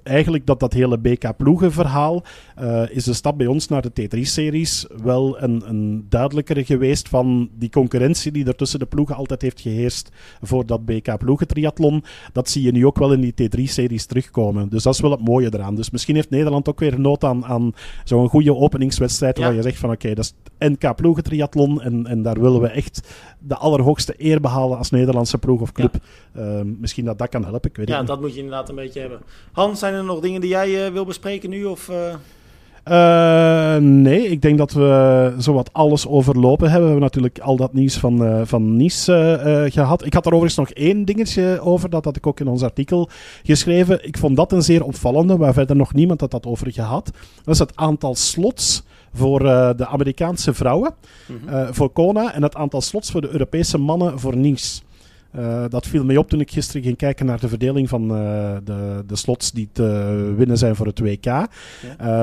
eigenlijk 0.03 0.47
dat 0.47 0.61
dat 0.61 0.73
hele 0.73 0.99
BK-ploegen-verhaal 0.99 2.23
uh, 2.61 2.83
is 2.91 3.05
de 3.05 3.13
stap 3.13 3.39
bij 3.39 3.47
ons 3.47 3.69
naar 3.69 3.83
de 3.83 3.91
T3-series 3.91 4.87
wel 5.03 5.43
een, 5.43 5.63
een 5.67 6.07
duidelijkere 6.09 6.65
geweest 6.65 7.09
van 7.09 7.51
die 7.59 7.71
concurrentie 7.71 8.33
die 8.33 8.47
er 8.47 8.57
tussen 8.57 8.79
de 8.79 8.87
ploegen 8.87 9.17
altijd 9.17 9.43
heeft 9.43 9.61
geheerst 9.61 10.11
voor 10.43 10.67
dat 10.67 10.85
BK-ploegen-triathlon. 10.85 12.05
Dat 12.33 12.49
zie 12.49 12.63
je 12.63 12.73
nu 12.73 12.87
ook 12.87 12.99
wel 12.99 13.13
in 13.13 13.21
die 13.21 13.33
T3-series 13.33 14.07
terugkomen. 14.07 14.69
Dus 14.69 14.83
dat 14.83 14.95
is 14.95 15.01
wel 15.01 15.11
het 15.11 15.25
mooie 15.25 15.55
eraan. 15.55 15.75
Dus 15.75 15.91
misschien 15.91 16.15
heeft 16.15 16.31
Nederland 16.31 16.69
ook 16.69 16.81
weer 16.81 17.01
nood 17.01 17.25
aan, 17.25 17.45
aan 17.45 17.73
zo'n 18.05 18.29
goede 18.29 18.55
openingswedstrijd 18.55 19.39
ja. 19.39 19.45
waar 19.45 19.55
je 19.55 19.63
zegt 19.63 19.79
van 19.79 19.91
oké, 19.91 19.99
okay, 19.99 20.15
dat 20.15 20.25
is 20.25 20.35
NK-ploegen-triathlon 20.69 21.83
en, 21.83 22.07
en 22.07 22.23
daar 22.23 22.41
willen 22.41 22.61
we 22.61 22.69
echt 22.69 23.09
de 23.39 23.57
allerhoogste 23.57 24.15
eer 24.17 24.41
behalen 24.41 24.79
als 24.79 24.91
Nederlandse 24.91 25.39
ploeg 25.39 25.61
of 25.61 25.73
club. 25.73 25.95
Ja. 26.35 26.43
Uh, 26.43 26.61
misschien 26.79 27.05
dat 27.05 27.19
dat 27.19 27.29
kan 27.29 27.45
helpen, 27.45 27.71
ik 27.71 27.77
weet 27.77 27.89
ja, 27.89 27.99
niet. 27.99 28.07
dat 28.07 28.21
moet 28.21 28.33
je 28.33 28.39
inderdaad 28.39 28.69
een 28.69 28.75
beetje 28.75 29.01
hebben. 29.01 29.21
Hans, 29.53 29.83
zijn 29.89 30.01
er 30.01 30.07
nog 30.07 30.21
dingen 30.21 30.41
die 30.41 30.51
jij 30.51 30.87
uh, 30.87 30.93
wil 30.93 31.05
bespreken 31.05 31.51
nu? 31.51 31.65
Of, 31.65 31.89
uh... 31.89 31.97
Uh, 32.91 33.77
nee, 33.77 34.29
ik 34.29 34.43
denk 34.43 34.59
dat 34.59 34.73
we 34.73 35.35
zowat 35.39 35.73
alles 35.73 36.07
overlopen 36.07 36.71
hebben. 36.71 36.89
We 36.89 36.91
hebben 36.91 37.03
natuurlijk 37.03 37.39
al 37.39 37.57
dat 37.57 37.73
nieuws 37.73 37.97
van, 37.97 38.23
uh, 38.23 38.41
van 38.45 38.77
Nice 38.77 39.13
uh, 39.47 39.73
gehad. 39.73 40.05
Ik 40.05 40.15
had 40.15 40.27
er 40.27 40.33
overigens 40.33 40.69
nog 40.69 40.71
één 40.71 41.05
dingetje 41.05 41.61
over, 41.63 41.91
dat 41.91 42.05
had 42.05 42.17
ik 42.17 42.27
ook 42.27 42.41
in 42.41 42.49
ons 42.49 42.63
artikel 42.63 43.09
geschreven. 43.43 44.07
Ik 44.07 44.19
vond 44.19 44.37
dat 44.37 44.53
een 44.53 44.63
zeer 44.63 44.85
opvallende, 44.85 45.37
waar 45.37 45.53
verder 45.53 45.77
nog 45.77 45.95
niemand 45.95 46.21
had 46.21 46.31
dat 46.31 46.47
over 46.47 46.73
gehad. 46.73 47.11
Dat 47.45 47.55
is 47.55 47.61
het 47.61 47.77
aantal 47.77 48.15
slots 48.15 48.83
voor 49.13 49.39
de 49.77 49.87
Amerikaanse 49.87 50.55
vrouwen, 50.55 50.95
mm 51.27 51.39
-hmm. 51.47 51.75
voor 51.75 51.91
Kona, 51.91 52.35
en 52.35 52.43
het 52.43 52.55
aantal 52.55 52.81
slots 52.81 53.11
voor 53.11 53.21
de 53.21 53.31
Europese 53.31 53.79
mannen 53.79 54.19
voor 54.19 54.37
Nice. 54.37 54.81
Uh, 55.37 55.65
dat 55.69 55.87
viel 55.87 56.05
mij 56.05 56.17
op 56.17 56.29
toen 56.29 56.41
ik 56.41 56.51
gisteren 56.51 56.83
ging 56.83 56.97
kijken 56.97 57.27
naar 57.27 57.41
de 57.41 57.49
verdeling 57.49 57.89
van 57.89 58.03
uh, 58.03 58.57
de, 58.65 59.05
de 59.07 59.17
slots 59.17 59.53
die 59.53 59.69
te 59.73 59.85
winnen 60.37 60.59
zijn 60.59 60.77
voor 60.77 60.87
het 60.87 60.99
WK. 60.99 61.25
Ja. 61.25 61.49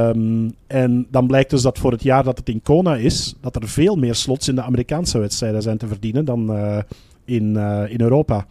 Um, 0.10 0.56
en 0.68 1.08
dan 1.12 1.28
blijkt 1.28 1.50
dus 1.50 1.62
dat 1.62 1.78
voor 1.78 1.92
het 1.92 2.04
jaar 2.04 2.24
dat 2.24 2.38
het 2.38 2.50
in 2.50 2.62
Kona 2.62 2.96
is, 2.96 3.36
dat 3.42 3.56
er 3.56 3.68
veel 3.68 3.96
meer 3.96 4.16
slots 4.16 4.48
in 4.48 4.56
de 4.56 4.62
Amerikaanse 4.62 5.20
wedstrijden 5.20 5.62
zijn 5.62 5.78
te 5.78 5.88
verdienen 5.88 6.26
dan 6.26 6.52
uh, 6.52 6.78
in, 7.26 7.58
in 7.90 8.02
Europa. 8.02 8.46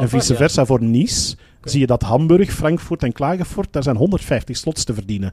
en 0.00 0.08
vice 0.08 0.34
versa 0.34 0.60
ja. 0.60 0.66
voor 0.66 0.82
Nice 0.82 1.32
okay. 1.32 1.72
zie 1.72 1.80
je 1.80 1.86
dat 1.86 2.02
Hamburg, 2.02 2.52
Frankfurt 2.52 3.02
en 3.02 3.12
Klagenfurt, 3.12 3.72
daar 3.72 3.82
zijn 3.82 3.96
150 3.96 4.56
slots 4.56 4.84
te 4.84 4.94
verdienen. 4.94 5.32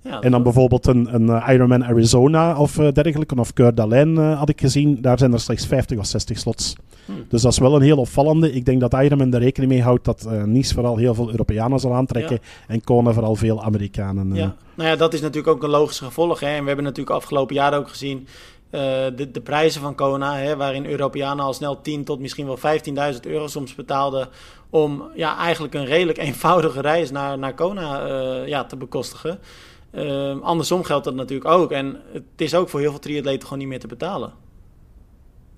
Ja, 0.00 0.20
en 0.20 0.30
dan 0.30 0.42
bijvoorbeeld 0.42 0.86
een, 0.86 1.14
een 1.14 1.42
Ironman 1.52 1.84
Arizona 1.84 2.56
of 2.56 2.74
dergelijke, 2.74 3.34
of 3.34 3.52
Coeur 3.52 3.74
d'Alene 3.74 4.20
had 4.20 4.48
ik 4.48 4.60
gezien, 4.60 5.00
daar 5.00 5.18
zijn 5.18 5.32
er 5.32 5.40
slechts 5.40 5.66
50 5.66 5.98
of 5.98 6.06
60 6.06 6.38
slots. 6.38 6.74
Hmm. 7.06 7.24
Dus 7.28 7.42
dat 7.42 7.52
is 7.52 7.58
wel 7.58 7.74
een 7.76 7.82
heel 7.82 7.98
opvallende. 7.98 8.52
Ik 8.52 8.64
denk 8.64 8.80
dat 8.80 8.92
Ironman 8.92 9.34
er 9.34 9.40
rekening 9.40 9.72
mee 9.72 9.82
houdt 9.82 10.04
dat 10.04 10.26
uh, 10.28 10.42
Nice 10.42 10.74
vooral 10.74 10.96
heel 10.96 11.14
veel 11.14 11.30
Europeanen 11.30 11.78
zal 11.78 11.94
aantrekken 11.94 12.38
ja. 12.42 12.74
en 12.74 12.84
Kona 12.84 13.12
vooral 13.12 13.34
veel 13.34 13.62
Amerikanen. 13.62 14.34
Ja. 14.34 14.56
Nou 14.74 14.88
ja, 14.88 14.96
dat 14.96 15.14
is 15.14 15.20
natuurlijk 15.20 15.56
ook 15.56 15.62
een 15.62 15.70
logisch 15.70 15.98
gevolg. 15.98 16.40
Hè? 16.40 16.46
En 16.46 16.60
we 16.60 16.66
hebben 16.66 16.84
natuurlijk 16.84 17.16
afgelopen 17.16 17.54
jaar 17.54 17.78
ook 17.78 17.88
gezien 17.88 18.26
de, 18.70 19.28
de, 19.32 19.40
prijzen 19.40 19.80
van 19.80 19.94
Kona, 19.94 20.36
hè, 20.36 20.56
waarin 20.56 20.86
Europeanen 20.86 21.44
al 21.44 21.52
snel 21.52 21.80
10 21.80 22.04
tot 22.04 22.20
misschien 22.20 22.46
wel 22.46 22.58
15.000 23.14 23.20
euro 23.20 23.46
soms 23.46 23.74
betaalden 23.74 24.28
om 24.70 25.02
ja, 25.14 25.38
eigenlijk 25.38 25.74
een 25.74 25.84
redelijk 25.84 26.18
eenvoudige 26.28 26.80
reis 26.80 27.10
naar, 27.10 27.38
naar 27.38 27.54
Kona 27.54 28.06
ja, 28.44 28.64
te 28.64 28.76
bekostigen. 28.76 29.38
Uh, 29.96 30.40
andersom 30.40 30.84
geldt 30.84 31.04
dat 31.04 31.14
natuurlijk 31.14 31.50
ook. 31.50 31.72
En 31.72 32.00
het 32.12 32.22
is 32.36 32.54
ook 32.54 32.68
voor 32.68 32.80
heel 32.80 32.90
veel 32.90 32.98
triatleten 32.98 33.42
gewoon 33.42 33.58
niet 33.58 33.68
meer 33.68 33.80
te 33.80 33.86
betalen. 33.86 34.32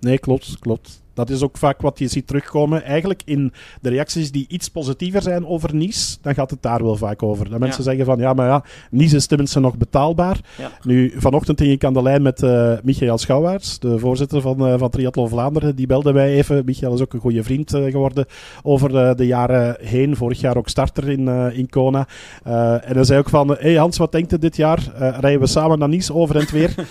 Nee, 0.01 0.19
klopt, 0.19 0.59
klopt. 0.59 1.03
Dat 1.19 1.31
is 1.31 1.43
ook 1.43 1.59
vaak 1.59 1.81
wat 1.81 1.99
je 1.99 2.09
ziet 2.09 2.27
terugkomen. 2.27 2.83
Eigenlijk 2.85 3.23
in 3.25 3.53
de 3.81 3.89
reacties 3.89 4.31
die 4.31 4.47
iets 4.49 4.69
positiever 4.69 5.23
zijn 5.23 5.47
over 5.47 5.75
Nice, 5.75 6.17
dan 6.21 6.35
gaat 6.35 6.51
het 6.51 6.63
daar 6.63 6.83
wel 6.83 6.97
vaak 6.97 7.23
over. 7.23 7.51
Dat 7.51 7.59
mensen 7.59 7.85
ja. 7.85 7.89
zeggen 7.89 8.05
van, 8.05 8.19
ja, 8.19 8.33
maar 8.33 8.47
ja, 8.47 8.65
Nice 8.91 9.17
is 9.17 9.27
tenminste 9.27 9.61
nog 9.61 9.77
betaalbaar. 9.77 10.41
Ja. 10.59 10.71
Nu, 10.83 11.13
vanochtend 11.17 11.61
ging 11.61 11.73
ik 11.73 11.85
aan 11.85 11.93
de 11.93 12.03
lijn 12.03 12.23
met 12.23 12.43
uh, 12.43 12.73
Michael 12.83 13.19
Schouwaerts, 13.19 13.79
de 13.79 13.99
voorzitter 13.99 14.41
van, 14.41 14.67
uh, 14.69 14.79
van 14.79 14.91
Triathlon 14.91 15.29
Vlaanderen. 15.29 15.77
Die 15.77 15.87
belde 15.87 16.13
mij 16.13 16.33
even. 16.33 16.63
Michael 16.65 16.95
is 16.95 17.01
ook 17.01 17.13
een 17.13 17.21
goede 17.21 17.43
vriend 17.43 17.75
uh, 17.75 17.91
geworden 17.91 18.27
over 18.63 19.17
de 19.17 19.27
jaren 19.27 19.77
heen. 19.81 20.17
Vorig 20.17 20.41
jaar 20.41 20.57
ook 20.57 20.69
starter 20.69 21.09
in, 21.09 21.29
in 21.53 21.69
Kona. 21.69 22.07
en 22.43 22.95
hij 22.95 23.05
zei 23.05 23.19
ook 23.19 23.29
van, 23.29 23.57
hey 23.59 23.75
Hans, 23.75 23.97
wat 23.97 24.13
denkt 24.13 24.31
je 24.31 24.39
dit 24.39 24.57
jaar? 24.57 24.83
rijden 24.99 25.41
we 25.41 25.47
samen 25.47 25.79
naar 25.79 25.89
Nice 25.89 26.15
over 26.15 26.37
en 26.37 26.47
weer? 26.53 26.75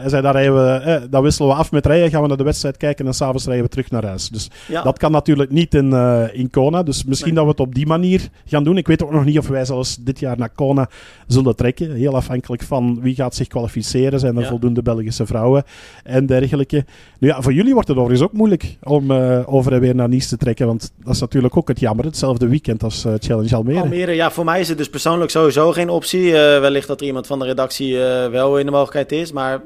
hij 0.00 0.08
zei, 0.08 0.22
dan, 0.22 0.32
rijden 0.32 0.54
we, 0.54 1.06
dan 1.10 1.22
wisselen 1.22 1.50
we 1.50 1.54
af 1.54 1.70
met 1.70 1.86
rijden, 1.86 2.10
gaan 2.10 2.22
we 2.22 2.28
naar 2.28 2.36
de 2.36 2.44
wedstrijd 2.44 2.76
kijken 2.76 3.06
en 3.06 3.14
s'avonds 3.14 3.39
rijden 3.46 3.64
we 3.64 3.70
terug 3.70 3.90
naar 3.90 4.04
huis. 4.04 4.28
Dus 4.28 4.50
ja. 4.68 4.82
dat 4.82 4.98
kan 4.98 5.12
natuurlijk 5.12 5.50
niet 5.50 5.74
in, 5.74 5.90
uh, 5.90 6.24
in 6.32 6.50
Kona. 6.50 6.82
Dus 6.82 7.04
misschien 7.04 7.34
nee. 7.34 7.44
dat 7.44 7.56
we 7.56 7.62
het 7.62 7.68
op 7.68 7.74
die 7.74 7.86
manier 7.86 8.28
gaan 8.44 8.64
doen. 8.64 8.76
Ik 8.76 8.86
weet 8.86 9.02
ook 9.02 9.12
nog 9.12 9.24
niet 9.24 9.38
of 9.38 9.48
wij 9.48 9.64
zelfs 9.64 9.96
dit 9.96 10.18
jaar 10.18 10.38
naar 10.38 10.48
Kona 10.48 10.88
zullen 11.26 11.56
trekken. 11.56 11.92
Heel 11.92 12.16
afhankelijk 12.16 12.62
van 12.62 13.00
wie 13.00 13.14
gaat 13.14 13.34
zich 13.34 13.46
kwalificeren. 13.46 14.20
Zijn 14.20 14.36
er 14.36 14.42
ja. 14.42 14.48
voldoende 14.48 14.82
Belgische 14.82 15.26
vrouwen 15.26 15.64
en 16.04 16.26
dergelijke. 16.26 16.84
Nu 17.18 17.28
ja, 17.28 17.42
voor 17.42 17.52
jullie 17.52 17.72
wordt 17.72 17.88
het 17.88 17.96
overigens 17.96 18.28
ook 18.28 18.34
moeilijk 18.34 18.76
om 18.82 19.10
uh, 19.10 19.40
over 19.46 19.72
en 19.72 19.80
weer 19.80 19.94
naar 19.94 20.08
Nice 20.08 20.28
te 20.28 20.36
trekken. 20.36 20.66
Want 20.66 20.92
dat 21.04 21.14
is 21.14 21.20
natuurlijk 21.20 21.56
ook 21.56 21.68
het 21.68 21.80
jammer. 21.80 22.04
Hetzelfde 22.04 22.48
weekend 22.48 22.82
als 22.82 23.04
uh, 23.04 23.12
Challenge 23.18 23.56
Almere. 23.56 23.80
Almere, 23.80 24.12
ja, 24.12 24.30
voor 24.30 24.44
mij 24.44 24.60
is 24.60 24.68
het 24.68 24.78
dus 24.78 24.90
persoonlijk 24.90 25.30
sowieso 25.30 25.72
geen 25.72 25.88
optie. 25.88 26.32
wellicht 26.32 26.88
dat 26.88 27.00
er 27.00 27.06
iemand 27.06 27.26
van 27.26 27.38
de 27.38 27.44
redactie 27.44 27.96
wel 28.30 28.58
in 28.58 28.66
de 28.66 28.72
mogelijkheid 28.72 29.12
is. 29.12 29.32
Maar 29.32 29.60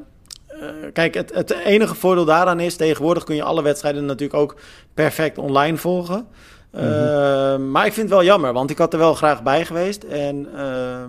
kijk, 0.92 1.14
het, 1.14 1.34
het, 1.34 1.50
enige 1.50 1.94
voordeel 1.94 2.24
daaraan 2.24 2.60
is, 2.60 2.76
tegenwoordig 2.76 3.24
kun 3.24 3.36
je 3.36 3.42
alle 3.42 3.62
wedstrijden 3.62 4.04
natuurlijk 4.04 4.40
ook 4.40 4.56
perfect 4.94 5.38
online 5.38 5.76
volgen. 5.76 6.26
Mm 6.70 6.80
-hmm. 6.80 6.88
uh, 6.88 7.56
maar 7.56 7.86
ik 7.86 7.92
vind 7.92 8.08
het 8.08 8.18
wel 8.18 8.24
jammer, 8.24 8.52
want 8.52 8.70
ik 8.70 8.78
had 8.78 8.92
er 8.92 8.98
wel 8.98 9.14
graag 9.14 9.42
bij 9.42 9.64
geweest. 9.64 10.02
En 10.02 10.48
uh, 10.54 11.04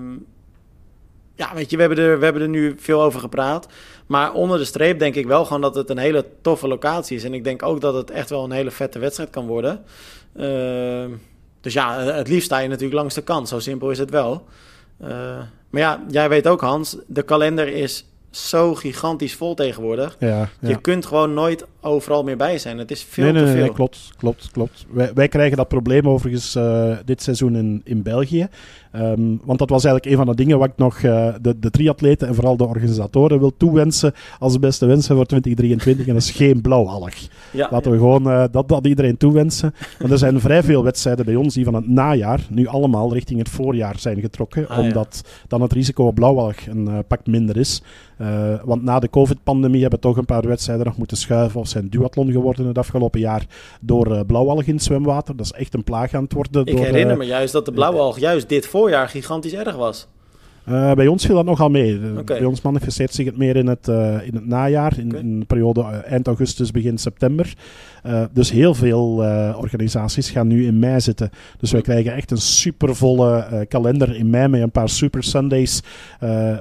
ja, 1.35 1.53
weet 1.53 1.69
je, 1.69 1.75
we 1.75 1.83
hebben, 1.83 2.03
er, 2.03 2.17
we 2.17 2.23
hebben 2.23 2.41
er 2.41 2.49
nu 2.49 2.75
veel 2.77 3.01
over 3.01 3.19
gepraat. 3.19 3.67
Maar 4.05 4.33
onder 4.33 4.57
de 4.57 4.65
streep 4.65 4.99
denk 4.99 5.15
ik 5.15 5.25
wel 5.25 5.45
gewoon 5.45 5.61
dat 5.61 5.75
het 5.75 5.89
een 5.89 5.97
hele 5.97 6.25
toffe 6.41 6.67
locatie 6.67 7.17
is. 7.17 7.23
En 7.23 7.33
ik 7.33 7.43
denk 7.43 7.63
ook 7.63 7.81
dat 7.81 7.93
het 7.93 8.11
echt 8.11 8.29
wel 8.29 8.43
een 8.43 8.51
hele 8.51 8.71
vette 8.71 8.99
wedstrijd 8.99 9.29
kan 9.29 9.47
worden. 9.47 9.83
Ehm, 10.35 11.09
dus 11.61 11.73
ja, 11.73 11.99
het 11.99 12.27
liefst 12.27 12.45
sta 12.45 12.59
je 12.59 12.67
natuurlijk 12.67 12.95
langs 12.95 13.15
de 13.15 13.21
kant. 13.21 13.47
Zo 13.47 13.59
simpel 13.59 13.89
is 13.89 13.97
het 13.97 14.09
wel. 14.09 14.45
Uh, 15.01 15.09
maar 15.69 15.81
ja, 15.81 16.03
jij 16.07 16.29
weet 16.29 16.47
ook 16.47 16.61
Hans, 16.61 16.97
de 17.07 17.21
kalender 17.21 17.67
is 17.67 18.05
zo 18.35 18.75
gigantisch 18.75 19.35
vol 19.35 19.53
tegenwoordig. 19.53 20.15
Ja, 20.19 20.49
Je 20.59 20.81
kunt 20.81 21.05
gewoon 21.05 21.33
nooit 21.33 21.65
overal 21.85 22.23
meer 22.23 22.37
bij 22.37 22.57
zijn. 22.57 22.77
Het 22.77 22.91
is 22.91 23.03
veel 23.03 23.23
nee, 23.23 23.33
te 23.33 23.39
nee, 23.39 23.51
veel. 23.51 23.61
Nee, 23.61 23.73
klopt, 23.73 24.11
klopt, 24.17 24.51
klopt. 24.51 24.85
Wij, 24.89 25.11
wij 25.13 25.27
krijgen 25.27 25.57
dat 25.57 25.67
probleem 25.67 26.09
overigens 26.09 26.55
uh, 26.55 26.97
dit 27.05 27.21
seizoen 27.21 27.55
in, 27.55 27.81
in 27.83 28.03
België. 28.03 28.47
Um, 28.95 29.41
want 29.43 29.59
dat 29.59 29.69
was 29.69 29.83
eigenlijk 29.83 30.15
een 30.15 30.25
van 30.25 30.35
de 30.35 30.43
dingen 30.43 30.59
wat 30.59 30.67
ik 30.67 30.77
nog 30.77 31.01
uh, 31.01 31.33
de, 31.41 31.59
de 31.59 31.69
triatleten 31.69 32.27
en 32.27 32.35
vooral 32.35 32.57
de 32.57 32.65
organisatoren 32.65 33.39
wil 33.39 33.53
toewensen 33.57 34.13
als 34.39 34.59
beste 34.59 34.85
wensen 34.85 35.15
voor 35.15 35.25
2023. 35.25 36.07
En 36.07 36.13
dat 36.13 36.21
is 36.21 36.31
geen 36.31 36.61
blauwalg. 36.61 37.13
Ja, 37.51 37.67
Laten 37.71 37.91
ja. 37.91 37.97
we 37.97 38.03
gewoon 38.03 38.27
uh, 38.27 38.43
dat, 38.51 38.67
dat 38.67 38.87
iedereen 38.87 39.17
toewensen. 39.17 39.73
Want 39.99 40.11
er 40.11 40.17
zijn 40.17 40.39
vrij 40.39 40.63
veel 40.63 40.83
wedstrijden 40.83 41.25
bij 41.25 41.35
ons 41.35 41.53
die 41.53 41.63
van 41.63 41.73
het 41.73 41.87
najaar 41.87 42.39
nu 42.49 42.67
allemaal 42.67 43.13
richting 43.13 43.39
het 43.39 43.49
voorjaar 43.49 43.99
zijn 43.99 44.19
getrokken. 44.19 44.67
Ah, 44.67 44.77
ja. 44.77 44.83
omdat 44.83 45.21
dan 45.47 45.61
het 45.61 45.73
risico 45.73 46.05
op 46.05 46.15
blauwalg 46.15 46.55
een 46.67 47.03
pak 47.07 47.27
minder 47.27 47.57
is. 47.57 47.81
Want 48.63 48.83
na 48.83 48.99
de 48.99 49.09
COVID-pandemie 49.09 49.81
hebben 49.81 49.99
toch 49.99 50.17
een 50.17 50.25
paar 50.25 50.47
wedstrijden 50.47 50.85
nog 50.85 50.97
moeten 50.97 51.17
schuiven 51.17 51.59
of 51.59 51.67
zijn 51.75 51.89
duathlon 51.89 52.31
geworden 52.31 52.65
het 52.65 52.77
afgelopen 52.77 53.19
jaar 53.19 53.45
door 53.81 54.11
uh, 54.11 54.19
blauwalg 54.27 54.63
in 54.63 54.73
het 54.73 54.83
zwemwater. 54.83 55.35
Dat 55.35 55.45
is 55.45 55.51
echt 55.51 55.73
een 55.73 55.83
plaag 55.83 56.13
aan 56.13 56.23
het 56.23 56.33
worden. 56.33 56.65
Ik 56.65 56.75
door, 56.75 56.85
herinner 56.85 57.17
me 57.17 57.25
juist 57.25 57.53
dat 57.53 57.65
de 57.65 57.71
blauwalg 57.71 58.19
juist 58.19 58.49
dit 58.49 58.67
voorjaar 58.67 59.09
gigantisch 59.09 59.53
erg 59.53 59.75
was. 59.75 60.07
Uh, 60.69 60.93
bij 60.93 61.07
ons 61.07 61.25
viel 61.25 61.35
dat 61.35 61.45
nogal 61.45 61.69
mee. 61.69 61.99
Okay. 62.17 62.37
Bij 62.37 62.47
ons 62.47 62.61
manifesteert 62.61 63.13
zich 63.13 63.25
het 63.25 63.37
meer 63.37 63.55
in 63.55 63.67
het, 63.67 63.87
uh, 63.87 64.27
in 64.27 64.35
het 64.35 64.45
najaar, 64.45 64.99
in, 64.99 65.07
Okay. 65.07 65.19
in 65.19 65.39
de 65.39 65.45
periode 65.45 65.81
eind 65.81 66.27
augustus, 66.27 66.71
begin 66.71 66.97
september. 66.97 67.53
Uh, 68.05 68.23
dus 68.33 68.51
heel 68.51 68.73
veel 68.73 69.07
organisaties 69.57 70.29
gaan 70.29 70.47
nu 70.47 70.65
in 70.65 70.79
mei 70.79 70.99
zitten. 70.99 71.29
Dus 71.59 71.71
wij 71.71 71.81
krijgen 71.81 72.13
echt 72.13 72.31
een 72.31 72.37
supervolle 72.37 73.65
kalender 73.69 74.15
in 74.15 74.29
mei 74.29 74.47
met 74.47 74.61
een 74.61 74.71
paar 74.71 74.89
super 74.89 75.23
Sundays, 75.23 75.81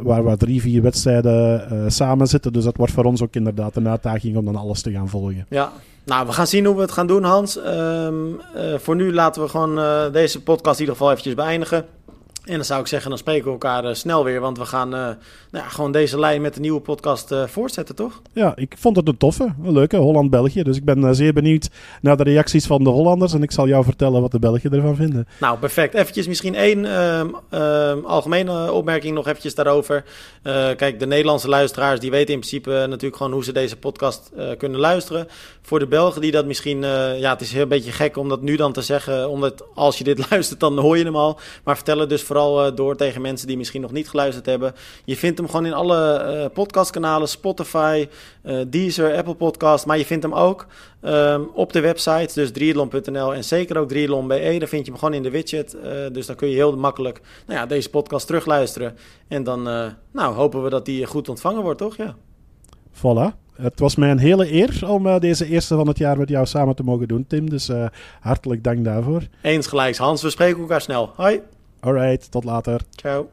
waar 0.03 0.25
we 0.25 0.37
drie, 0.37 0.61
vier 0.61 0.83
wedstrijden 0.83 1.93
samen 1.93 2.27
zitten. 2.27 2.53
Dus 2.53 2.65
dat 2.65 2.77
wordt 2.77 2.93
voor 2.93 3.05
ons 3.05 3.23
ook 3.23 3.35
inderdaad 3.35 3.77
een 3.77 3.89
uitdaging 3.89 4.37
om 4.37 4.45
dan 4.45 4.57
alles 4.57 4.83
te 4.83 4.93
gaan 4.93 5.09
volgen. 5.09 5.47
Ja, 5.49 5.73
nou, 6.05 6.27
we 6.27 6.33
gaan 6.33 6.47
zien 6.47 6.65
hoe 6.65 6.75
we 6.75 6.81
het 6.81 6.93
gaan 6.93 7.07
doen, 7.07 7.25
Hans. 7.25 7.59
Um, 7.67 8.41
voor 8.77 8.97
nu 8.97 9.13
laten 9.13 9.43
we 9.43 9.49
gewoon 9.49 9.79
uh, 9.79 10.13
deze 10.13 10.43
podcast 10.43 10.75
in 10.75 10.81
ieder 10.81 10.95
geval 10.95 11.11
eventjes 11.11 11.35
beëindigen. 11.35 11.85
En 12.45 12.55
dan 12.55 12.65
zou 12.65 12.81
ik 12.81 12.87
zeggen, 12.87 13.09
dan 13.09 13.19
spreken 13.19 13.45
we 13.45 13.51
elkaar 13.51 13.85
uh, 13.85 13.95
snel 13.95 14.25
weer. 14.25 14.41
Want 14.41 14.59
we 14.59 14.65
gaan 14.65 14.95
uh, 14.95 15.01
nou 15.01 15.17
ja, 15.51 15.69
gewoon 15.69 15.93
deze 15.93 16.19
lijn 16.19 16.41
met 16.41 16.55
de 16.55 16.61
nieuwe 16.61 16.81
podcast 16.81 17.33
uh, 17.33 17.47
voortzetten, 17.47 17.95
toch? 17.95 18.23
Ja, 18.33 18.53
ik 18.57 18.75
vond 18.79 18.97
het 18.97 19.09
een 19.09 19.17
toffe, 19.17 19.55
een 19.63 19.73
leuke 19.73 19.97
Holland-België. 19.97 20.63
Dus 20.63 20.77
ik 20.77 20.85
ben 20.85 21.15
zeer 21.15 21.33
benieuwd 21.33 21.71
naar 22.01 22.17
de 22.17 22.23
reacties 22.23 22.67
van 22.67 22.85
de 22.85 22.91
Hollanders. 22.91 23.33
En 23.33 23.43
ik 23.43 23.53
zal 23.53 23.69
jou 23.69 23.85
vertellen 23.85 24.21
wat 24.21 24.31
de 24.31 24.39
Belgen 24.39 24.73
ervan 24.73 24.97
vinden. 24.97 25.29
Nou, 25.41 25.59
perfect. 25.59 25.95
Eventjes 25.95 26.27
misschien 26.27 26.55
één 26.55 26.85
um, 26.85 27.37
um, 27.51 28.05
algemene 28.05 28.73
opmerking 28.73 29.15
nog 29.15 29.27
eventjes 29.27 29.55
daarover. 29.55 30.05
Uh, 30.43 30.53
kijk, 30.77 31.01
de 31.01 31.07
Nederlandse 31.07 31.49
luisteraars 31.49 32.01
die 32.01 32.11
weten 32.11 32.35
in 32.35 32.41
principe 32.41 32.71
natuurlijk 32.71 33.17
gewoon 33.17 33.33
hoe 33.33 33.45
ze 33.45 33.53
deze 33.53 33.77
podcast 33.77 34.31
uh, 34.37 34.49
kunnen 34.59 34.81
luisteren. 34.81 35.29
Voor 35.63 35.79
de 35.79 35.87
Belgen 35.87 36.21
die 36.21 36.31
dat 36.31 36.47
misschien, 36.47 36.83
uh, 36.83 37.21
ja, 37.21 37.33
het 37.33 37.41
is 37.41 37.53
heel 37.53 37.63
een 37.63 37.69
beetje 37.69 37.93
gek 37.93 38.17
om 38.17 38.29
dat 38.29 38.43
nu 38.43 38.57
dan 38.57 38.73
te 38.73 38.83
zeggen. 38.83 39.29
Omdat 39.29 39.65
als 39.75 39.99
je 39.99 40.05
dit 40.05 40.27
luistert, 40.31 40.61
dan 40.61 40.79
hoor 40.79 40.99
je 40.99 41.05
hem 41.05 41.17
al. 41.17 41.39
Maar 41.65 41.77
vertel 41.77 41.99
het 41.99 42.09
dus 42.09 42.23
vooral 42.35 42.67
uh, 42.67 42.77
door 42.77 42.97
tegen 42.97 43.23
mensen 43.23 43.47
die 43.47 43.57
misschien 43.57 43.81
nog 43.81 43.93
niet 43.93 44.09
geluisterd 44.09 44.47
hebben. 44.47 44.73
Je 45.05 45.17
vindt 45.17 45.39
hem 45.39 45.47
gewoon 45.49 45.67
in 45.67 45.73
alle 45.73 46.25
uh, 46.27 46.47
podcastkanalen, 46.53 47.29
Spotify, 47.29 48.09
uh, 48.43 48.61
Deezer, 48.67 49.17
Apple 49.17 49.35
Podcast. 49.35 49.87
Maar 49.87 49.99
je 49.99 50.05
vindt 50.05 50.23
hem 50.23 50.35
ook 50.35 50.67
um, 51.03 51.49
op 51.55 51.73
de 51.73 51.81
website, 51.81 52.35
dus 52.35 52.51
triathlon.nl 52.51 53.35
en 53.35 53.45
zeker 53.45 53.79
ook 53.79 53.89
triathlon.be. 53.89 54.57
Daar 54.59 54.69
vind 54.69 54.85
je 54.85 54.91
hem 54.91 55.01
gewoon 55.01 55.15
in 55.15 55.23
de 55.23 55.31
widget. 55.31 55.77
Dus 56.13 56.27
dan 56.27 56.37
kun 56.37 56.49
je 56.49 56.55
heel 56.55 56.77
makkelijk 56.77 57.21
nou 57.47 57.59
ja, 57.59 57.67
deze 57.67 57.91
podcast 57.91 58.27
terugluisteren. 58.27 58.97
En 59.29 59.43
dan 59.43 59.63
nou, 60.13 60.35
hopen 60.35 60.63
we 60.63 60.71
dat 60.71 60.85
die 60.85 61.07
goed 61.07 61.29
ontvangen 61.29 61.63
wordt, 61.63 61.79
toch? 61.79 61.97
Ja. 61.97 62.15
Voilà. 62.93 63.43
Het 63.57 63.81
was 63.81 63.97
mij 63.97 64.11
een 64.11 64.19
hele 64.19 64.53
eer 64.53 64.89
om 64.89 65.07
uh, 65.07 65.19
deze 65.19 65.47
eerste 65.47 65.75
van 65.75 65.89
het 65.89 65.99
jaar 65.99 66.19
met 66.19 66.29
jou 66.29 66.47
samen 66.47 66.75
te 66.75 66.83
mogen 66.83 67.09
doen, 67.09 67.27
Tim. 67.27 67.51
Dus 67.51 67.69
uh, 67.69 67.87
hartelijk 68.21 68.65
dank 68.65 68.85
daarvoor. 68.85 69.23
Eens 69.43 69.67
gelijks, 69.67 69.99
Hans. 69.99 70.23
We 70.23 70.31
spreken 70.31 70.61
elkaar 70.61 70.81
snel. 70.81 71.13
Hoi. 71.17 71.41
Alright, 71.85 72.31
tot 72.31 72.45
later. 72.45 72.81
Ciao. 72.97 73.29